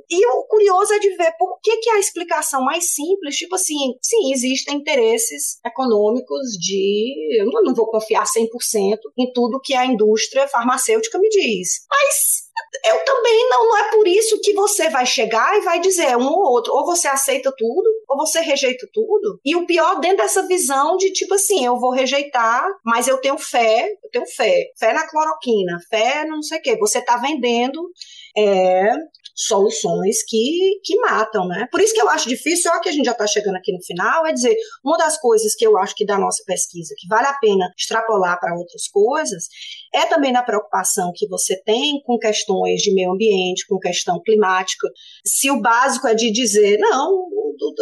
E 0.10 0.26
o 0.28 0.44
curioso 0.44 0.94
é 0.94 1.00
de 1.00 1.16
ver 1.16 1.34
por 1.38 1.60
que, 1.62 1.78
que 1.78 1.90
a 1.90 2.00
explicação 2.00 2.64
mais 2.64 2.94
simples, 2.94 3.38
tipo 3.38 3.56
assim, 3.56 3.96
sim, 4.02 4.32
existem 4.34 4.78
interesses 4.78 5.58
econômicos 5.66 6.52
de. 6.60 7.40
Eu 7.40 7.64
não 7.64 7.74
vou 7.74 7.88
confiar 7.88 8.24
100% 8.24 8.98
em 9.18 9.32
tudo 9.34 9.62
que 9.62 9.74
a 9.74 9.86
indústria 9.86 10.48
farmacêutica 10.48 11.18
me 11.20 11.30
diz. 11.30 11.86
Mas 11.90 12.52
eu 12.86 13.04
também 13.06 13.50
não, 13.50 13.70
não 13.70 13.78
é 13.78 13.92
por 13.92 14.08
isso 14.08 14.40
que 14.42 14.54
você 14.54 14.90
vai 14.90 15.06
chegar 15.06 15.58
e 15.58 15.62
vai 15.62 15.80
dizer 15.80 16.16
um 16.18 16.28
ou 16.28 16.52
outro, 16.52 16.74
ou 16.74 16.86
você 16.86 17.08
aceita 17.08 17.54
tudo, 17.58 17.90
ou 18.08 18.18
você 18.18 18.40
rejeita 18.40 18.88
tudo. 18.94 19.40
E 19.44 19.56
o 19.56 19.66
pior 19.66 20.00
dentro 20.00 20.18
dessa 20.18 20.46
visão 20.48 20.98
de 20.98 21.12
tipo 21.12 21.34
assim, 21.34 21.66
eu 21.66 21.80
vou 21.80 21.92
rejeitar, 21.92 22.66
mas 22.86 23.08
eu 23.08 23.18
tenho 23.20 23.38
fé, 23.38 23.90
eu 24.04 24.10
tenho 24.12 24.26
fé, 24.26 24.72
fé 24.78 24.94
na 24.94 25.08
cloroquina, 25.08 25.80
fé 25.90 26.26
no 26.26 26.42
não 26.42 26.44
sei 26.44 26.58
o 26.58 26.62
quê. 26.62 26.78
Você 26.78 27.00
está 27.00 27.18
vendendo 27.18 27.80
é, 28.36 28.94
soluções 29.36 30.24
que, 30.28 30.80
que 30.84 30.96
matam, 31.00 31.48
né? 31.48 31.68
Por 31.72 31.82
isso 31.82 31.94
que 31.94 32.02
eu 32.02 32.10
acho 32.10 32.30
difícil, 32.30 32.72
só 32.72 32.80
que 32.80 32.90
a 32.90 32.92
gente 32.92 33.06
já 33.06 33.12
está 33.12 33.28
chegando 33.28 33.56
aqui 33.56 33.72
no 33.72 33.84
final, 33.84 34.26
é 34.26 34.34
dizer, 34.34 34.56
uma 34.84 34.98
das 34.98 35.20
coisas 35.20 35.56
que 35.56 35.66
eu 35.66 35.78
acho 35.78 35.96
que 35.96 36.06
da 36.06 36.18
nossa 36.18 36.44
pesquisa, 36.46 36.94
que 36.98 37.08
vale 37.08 37.28
a 37.28 37.34
pena 37.34 37.72
extrapolar 37.78 38.40
para 38.40 38.56
outras 38.56 38.88
coisas, 38.88 39.46
é 39.94 40.06
também 40.06 40.32
na 40.32 40.44
preocupação 40.44 41.12
que 41.16 41.28
você 41.28 41.62
tem 41.64 42.02
com 42.06 42.18
questões 42.18 42.82
de 42.82 42.94
meio 42.94 43.12
ambiente, 43.12 43.66
com 43.68 43.80
questão 43.80 44.22
climática. 44.24 44.88
Se 45.26 45.50
o 45.50 45.62
básico 45.62 46.08
é 46.08 46.16
de 46.16 46.32
dizer, 46.32 46.78
não, 46.78 47.28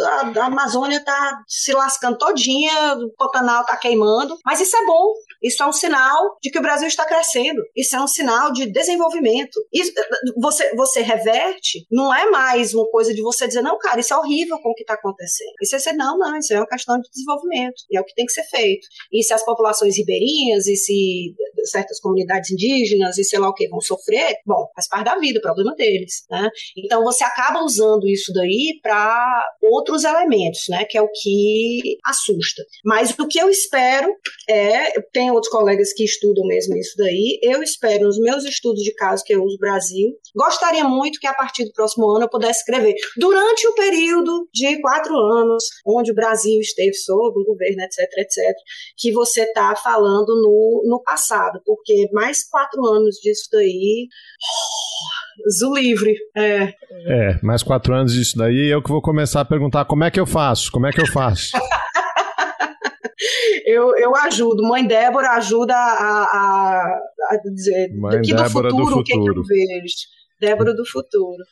a, 0.00 0.40
a 0.40 0.46
Amazônia 0.46 0.98
está 0.98 1.42
se 1.46 1.72
lascando 1.72 2.18
todinha, 2.18 2.94
o 2.94 3.10
Pantanal 3.16 3.62
está 3.62 3.76
queimando, 3.76 4.36
mas 4.44 4.60
isso 4.60 4.76
é 4.76 4.84
bom, 4.84 5.12
isso 5.42 5.62
é 5.62 5.66
um 5.66 5.72
sinal 5.72 6.36
de 6.42 6.50
que 6.50 6.58
o 6.58 6.62
Brasil 6.62 6.86
está 6.86 7.04
crescendo. 7.04 7.62
Isso 7.74 7.96
é 7.96 8.00
um 8.00 8.06
sinal 8.06 8.52
de 8.52 8.70
desenvolvimento. 8.70 9.58
Isso, 9.72 9.92
você, 10.36 10.74
você 10.74 11.00
reverte, 11.00 11.86
não 11.90 12.14
é 12.14 12.30
mais 12.30 12.74
uma 12.74 12.88
coisa 12.90 13.14
de 13.14 13.22
você 13.22 13.46
dizer, 13.46 13.62
não, 13.62 13.78
cara, 13.78 14.00
isso 14.00 14.12
é 14.12 14.16
horrível 14.16 14.58
com 14.62 14.70
o 14.70 14.74
que 14.74 14.82
está 14.82 14.94
acontecendo. 14.94 15.52
Isso 15.62 15.74
é 15.74 15.78
dizer, 15.78 15.92
não, 15.94 16.18
não, 16.18 16.36
isso 16.36 16.52
é 16.52 16.58
uma 16.58 16.66
questão 16.66 17.00
de 17.00 17.08
desenvolvimento. 17.10 17.82
E 17.90 17.96
é 17.96 18.00
o 18.00 18.04
que 18.04 18.14
tem 18.14 18.26
que 18.26 18.32
ser 18.32 18.44
feito. 18.44 18.86
E 19.12 19.22
se 19.22 19.32
as 19.32 19.44
populações 19.44 19.96
ribeirinhas 19.96 20.66
e 20.66 20.76
se 20.76 21.34
certas 21.64 22.00
comunidades 22.00 22.50
indígenas 22.50 23.18
e 23.18 23.24
sei 23.24 23.38
lá 23.38 23.48
o 23.48 23.54
que 23.54 23.68
vão 23.68 23.80
sofrer, 23.80 24.36
bom, 24.46 24.66
faz 24.74 24.88
parte 24.88 25.06
da 25.06 25.18
vida, 25.18 25.40
problema 25.40 25.74
deles. 25.74 26.24
Né? 26.30 26.48
Então 26.76 27.02
você 27.02 27.24
acaba 27.24 27.62
usando 27.62 28.06
isso 28.06 28.32
daí 28.32 28.78
para 28.82 29.46
outros 29.70 30.04
elementos, 30.04 30.62
né? 30.68 30.84
Que 30.84 30.98
é 30.98 31.02
o 31.02 31.08
que 31.08 31.98
assusta. 32.04 32.62
Mas 32.84 33.16
o 33.18 33.26
que 33.26 33.38
eu 33.38 33.48
espero 33.48 34.14
é, 34.48 35.00
tem 35.12 35.30
outros 35.30 35.50
colegas 35.50 35.92
que 35.92 36.04
estudam 36.04 36.46
mesmo 36.46 36.76
isso 36.76 36.94
daí. 36.96 37.38
Eu 37.42 37.62
espero, 37.62 38.04
nos 38.04 38.18
meus 38.18 38.44
estudos 38.44 38.82
de 38.82 38.94
caso 38.94 39.24
que 39.24 39.34
eu 39.34 39.42
uso 39.42 39.58
Brasil, 39.58 40.10
gostaria 40.34 40.84
muito 40.84 41.20
que 41.20 41.26
a 41.26 41.34
partir 41.34 41.64
do 41.64 41.72
próximo 41.72 42.10
ano 42.10 42.24
eu 42.24 42.28
pudesse 42.28 42.60
escrever. 42.60 42.94
Durante 43.16 43.66
o 43.66 43.74
período 43.74 44.48
de 44.52 44.80
quatro 44.80 45.14
anos, 45.14 45.64
onde 45.86 46.12
o 46.12 46.14
Brasil 46.14 46.60
esteve 46.60 46.94
sob 46.94 47.40
o 47.40 47.44
governo, 47.44 47.82
etc, 47.82 48.08
etc, 48.18 48.54
que 48.96 49.12
você 49.12 49.42
está 49.42 49.74
falando 49.76 50.28
no, 50.28 50.82
no 50.86 51.02
passado, 51.02 51.60
porque 51.64 52.08
mais 52.12 52.48
quatro 52.48 52.84
anos 52.86 53.16
disso 53.16 53.48
daí. 53.52 54.08
Oh, 55.42 55.74
livre. 55.74 56.14
É. 56.36 56.74
é, 57.06 57.40
mais 57.42 57.62
quatro 57.62 57.94
anos 57.94 58.12
disso 58.12 58.36
daí, 58.36 58.68
eu 58.70 58.82
que 58.82 58.90
vou 58.90 59.00
começar 59.00 59.44
perguntar 59.50 59.84
como 59.84 60.04
é 60.04 60.10
que 60.12 60.20
eu 60.20 60.26
faço? 60.26 60.70
Como 60.70 60.86
é 60.86 60.92
que 60.92 61.00
eu 61.00 61.06
faço? 61.08 61.58
eu, 63.66 63.96
eu 63.96 64.14
ajudo. 64.14 64.62
Mãe 64.62 64.86
Débora 64.86 65.32
ajuda 65.32 65.74
a, 65.74 66.22
a, 66.22 66.84
a 67.30 67.36
dizer 67.52 67.92
Mãe 67.92 68.12
daqui 68.12 68.32
do 68.32 68.44
futuro, 68.44 68.68
do 68.68 68.86
futuro, 68.86 69.00
o 69.00 69.04
que, 69.04 69.12
é 69.12 69.16
que 69.16 69.28
eu 69.28 69.42
vejo. 69.42 69.96
Débora 70.40 70.72
do 70.72 70.86
futuro. 70.86 71.42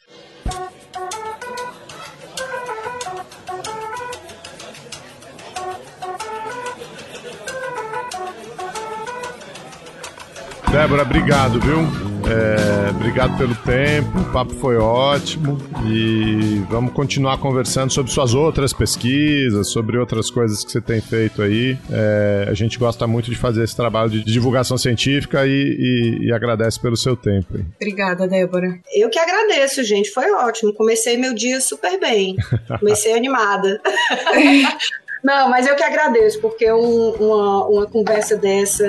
Débora, 10.70 11.02
obrigado, 11.02 11.58
viu? 11.60 12.07
É, 12.30 12.90
obrigado 12.90 13.38
pelo 13.38 13.54
tempo, 13.54 14.18
o 14.18 14.32
papo 14.32 14.54
foi 14.54 14.76
ótimo 14.76 15.58
e 15.86 16.62
vamos 16.68 16.92
continuar 16.92 17.38
conversando 17.38 17.90
sobre 17.90 18.12
suas 18.12 18.34
outras 18.34 18.72
pesquisas, 18.72 19.70
sobre 19.70 19.96
outras 19.96 20.30
coisas 20.30 20.62
que 20.62 20.70
você 20.70 20.80
tem 20.80 21.00
feito 21.00 21.40
aí. 21.40 21.78
É, 21.90 22.46
a 22.48 22.54
gente 22.54 22.78
gosta 22.78 23.06
muito 23.06 23.30
de 23.30 23.36
fazer 23.36 23.64
esse 23.64 23.74
trabalho 23.74 24.10
de 24.10 24.22
divulgação 24.22 24.76
científica 24.76 25.46
e, 25.46 25.50
e, 25.50 26.26
e 26.26 26.32
agradece 26.32 26.78
pelo 26.78 26.96
seu 26.96 27.16
tempo. 27.16 27.56
Aí. 27.56 27.64
Obrigada, 27.76 28.28
Débora. 28.28 28.78
Eu 28.94 29.08
que 29.08 29.18
agradeço, 29.18 29.82
gente, 29.82 30.10
foi 30.10 30.30
ótimo. 30.32 30.74
Comecei 30.74 31.16
meu 31.16 31.34
dia 31.34 31.60
super 31.60 31.98
bem, 31.98 32.36
comecei 32.78 33.14
animada. 33.14 33.80
Não, 35.28 35.46
mas 35.50 35.66
eu 35.66 35.76
que 35.76 35.82
agradeço, 35.84 36.40
porque 36.40 36.72
um, 36.72 37.10
uma, 37.20 37.66
uma 37.66 37.86
conversa 37.86 38.34
dessa 38.34 38.86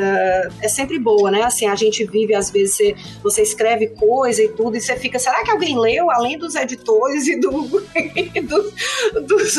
é 0.61 0.69
sempre 0.69 0.97
boa, 0.97 1.29
né? 1.29 1.43
Assim, 1.43 1.67
a 1.67 1.75
gente 1.75 2.05
vive, 2.05 2.33
às 2.33 2.49
vezes, 2.49 2.77
você, 2.77 2.95
você 3.21 3.41
escreve 3.41 3.87
coisa 3.87 4.41
e 4.41 4.47
tudo, 4.47 4.77
e 4.77 4.79
você 4.79 4.95
fica, 4.95 5.19
será 5.19 5.43
que 5.43 5.51
alguém 5.51 5.77
leu, 5.77 6.09
além 6.09 6.37
dos 6.37 6.55
editores 6.55 7.27
e 7.27 7.37
do, 7.41 7.51
do 8.47 8.71
dos, 9.27 9.55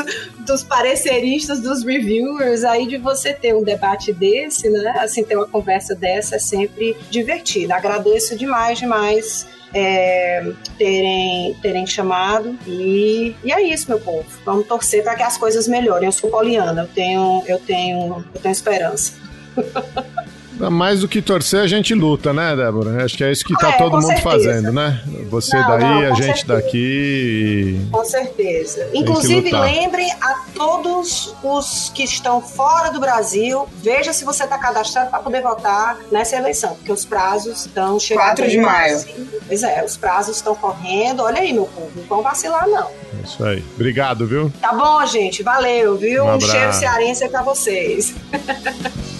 dos 0.47 0.65
pareceristas, 0.65 1.61
dos 1.61 1.85
reviewers, 1.85 2.65
aí 2.65 2.87
de 2.87 2.97
você 2.97 3.35
ter 3.35 3.55
um 3.55 3.63
debate 3.63 4.11
desse, 4.11 4.71
né? 4.71 5.01
Assim, 5.01 5.23
ter 5.23 5.37
uma 5.37 5.47
conversa 5.47 5.95
dessa 5.95 6.37
é 6.37 6.39
sempre 6.39 6.97
divertido. 7.11 7.75
Agradeço 7.75 8.35
demais, 8.39 8.79
demais 8.79 9.47
é, 9.73 10.53
terem, 10.77 11.55
terem 11.63 11.87
chamado. 11.87 12.59
E, 12.67 13.35
e 13.45 13.53
é 13.53 13.63
isso, 13.63 13.89
meu 13.89 14.01
povo. 14.01 14.27
Vamos 14.45 14.67
torcer 14.67 15.03
para 15.03 15.15
que 15.15 15.23
as 15.23 15.37
coisas 15.37 15.69
melhorem. 15.69 16.07
Eu 16.07 16.13
sou 16.13 16.31
poliana, 16.31 16.83
eu 16.83 16.89
tenho, 16.89 17.43
eu 17.47 17.59
tenho, 17.59 18.25
eu 18.35 18.41
tenho 18.41 18.53
esperança. 18.53 19.15
Mais 20.69 21.01
do 21.01 21.09
que 21.09 21.23
torcer, 21.23 21.61
a 21.61 21.67
gente 21.67 21.95
luta, 21.95 22.33
né, 22.33 22.55
Débora? 22.55 23.05
Acho 23.05 23.17
que 23.17 23.25
é 23.25 23.33
isso 23.33 23.45
que 23.45 23.55
está 23.55 23.71
é, 23.71 23.79
todo 23.79 23.93
mundo 23.93 24.07
certeza. 24.07 24.31
fazendo, 24.31 24.73
né? 24.73 25.03
Você 25.31 25.57
não, 25.57 25.69
daí, 25.69 25.81
não, 25.81 25.99
a 25.99 26.15
gente 26.15 26.39
certeza. 26.39 26.47
daqui. 26.47 27.81
Com 27.91 28.05
certeza. 28.05 28.91
Inclusive, 28.93 29.51
lembre 29.53 30.05
a 30.21 30.45
todos 30.55 31.35
os 31.43 31.91
que 31.95 32.03
estão 32.03 32.43
fora 32.43 32.91
do 32.91 33.01
Brasil, 33.01 33.67
veja 33.83 34.13
se 34.13 34.25
você 34.25 34.45
está 34.45 34.59
cadastrado 34.59 35.11
para 35.11 35.21
poder 35.21 35.43
votar 35.43 35.99
nessa 36.11 36.37
eleição, 36.37 36.75
porque 36.75 36.93
os 36.93 37.05
prazos 37.05 37.67
estão 37.67 37.99
chegando. 37.99 38.25
4 38.25 38.49
de 38.49 38.59
maio. 38.59 39.05
Pois 39.47 39.63
é, 39.63 39.85
os 39.85 39.97
prazos 39.97 40.37
estão 40.37 40.55
correndo. 40.55 41.23
Olha 41.23 41.41
aí, 41.41 41.53
meu 41.53 41.67
povo, 41.67 41.91
não 41.97 42.05
vão 42.05 42.23
vacilar, 42.23 42.69
não. 42.69 42.89
É 42.89 43.25
isso 43.25 43.45
aí. 43.45 43.65
Obrigado, 43.75 44.27
viu? 44.27 44.53
Tá 44.61 44.73
bom, 44.73 45.05
gente. 45.07 45.43
Valeu, 45.43 45.97
viu? 45.97 46.25
Um, 46.25 46.35
um 46.35 46.41
cheiro 46.41 46.73
cearense 46.73 47.29
para 47.29 47.43
vocês. 47.43 48.15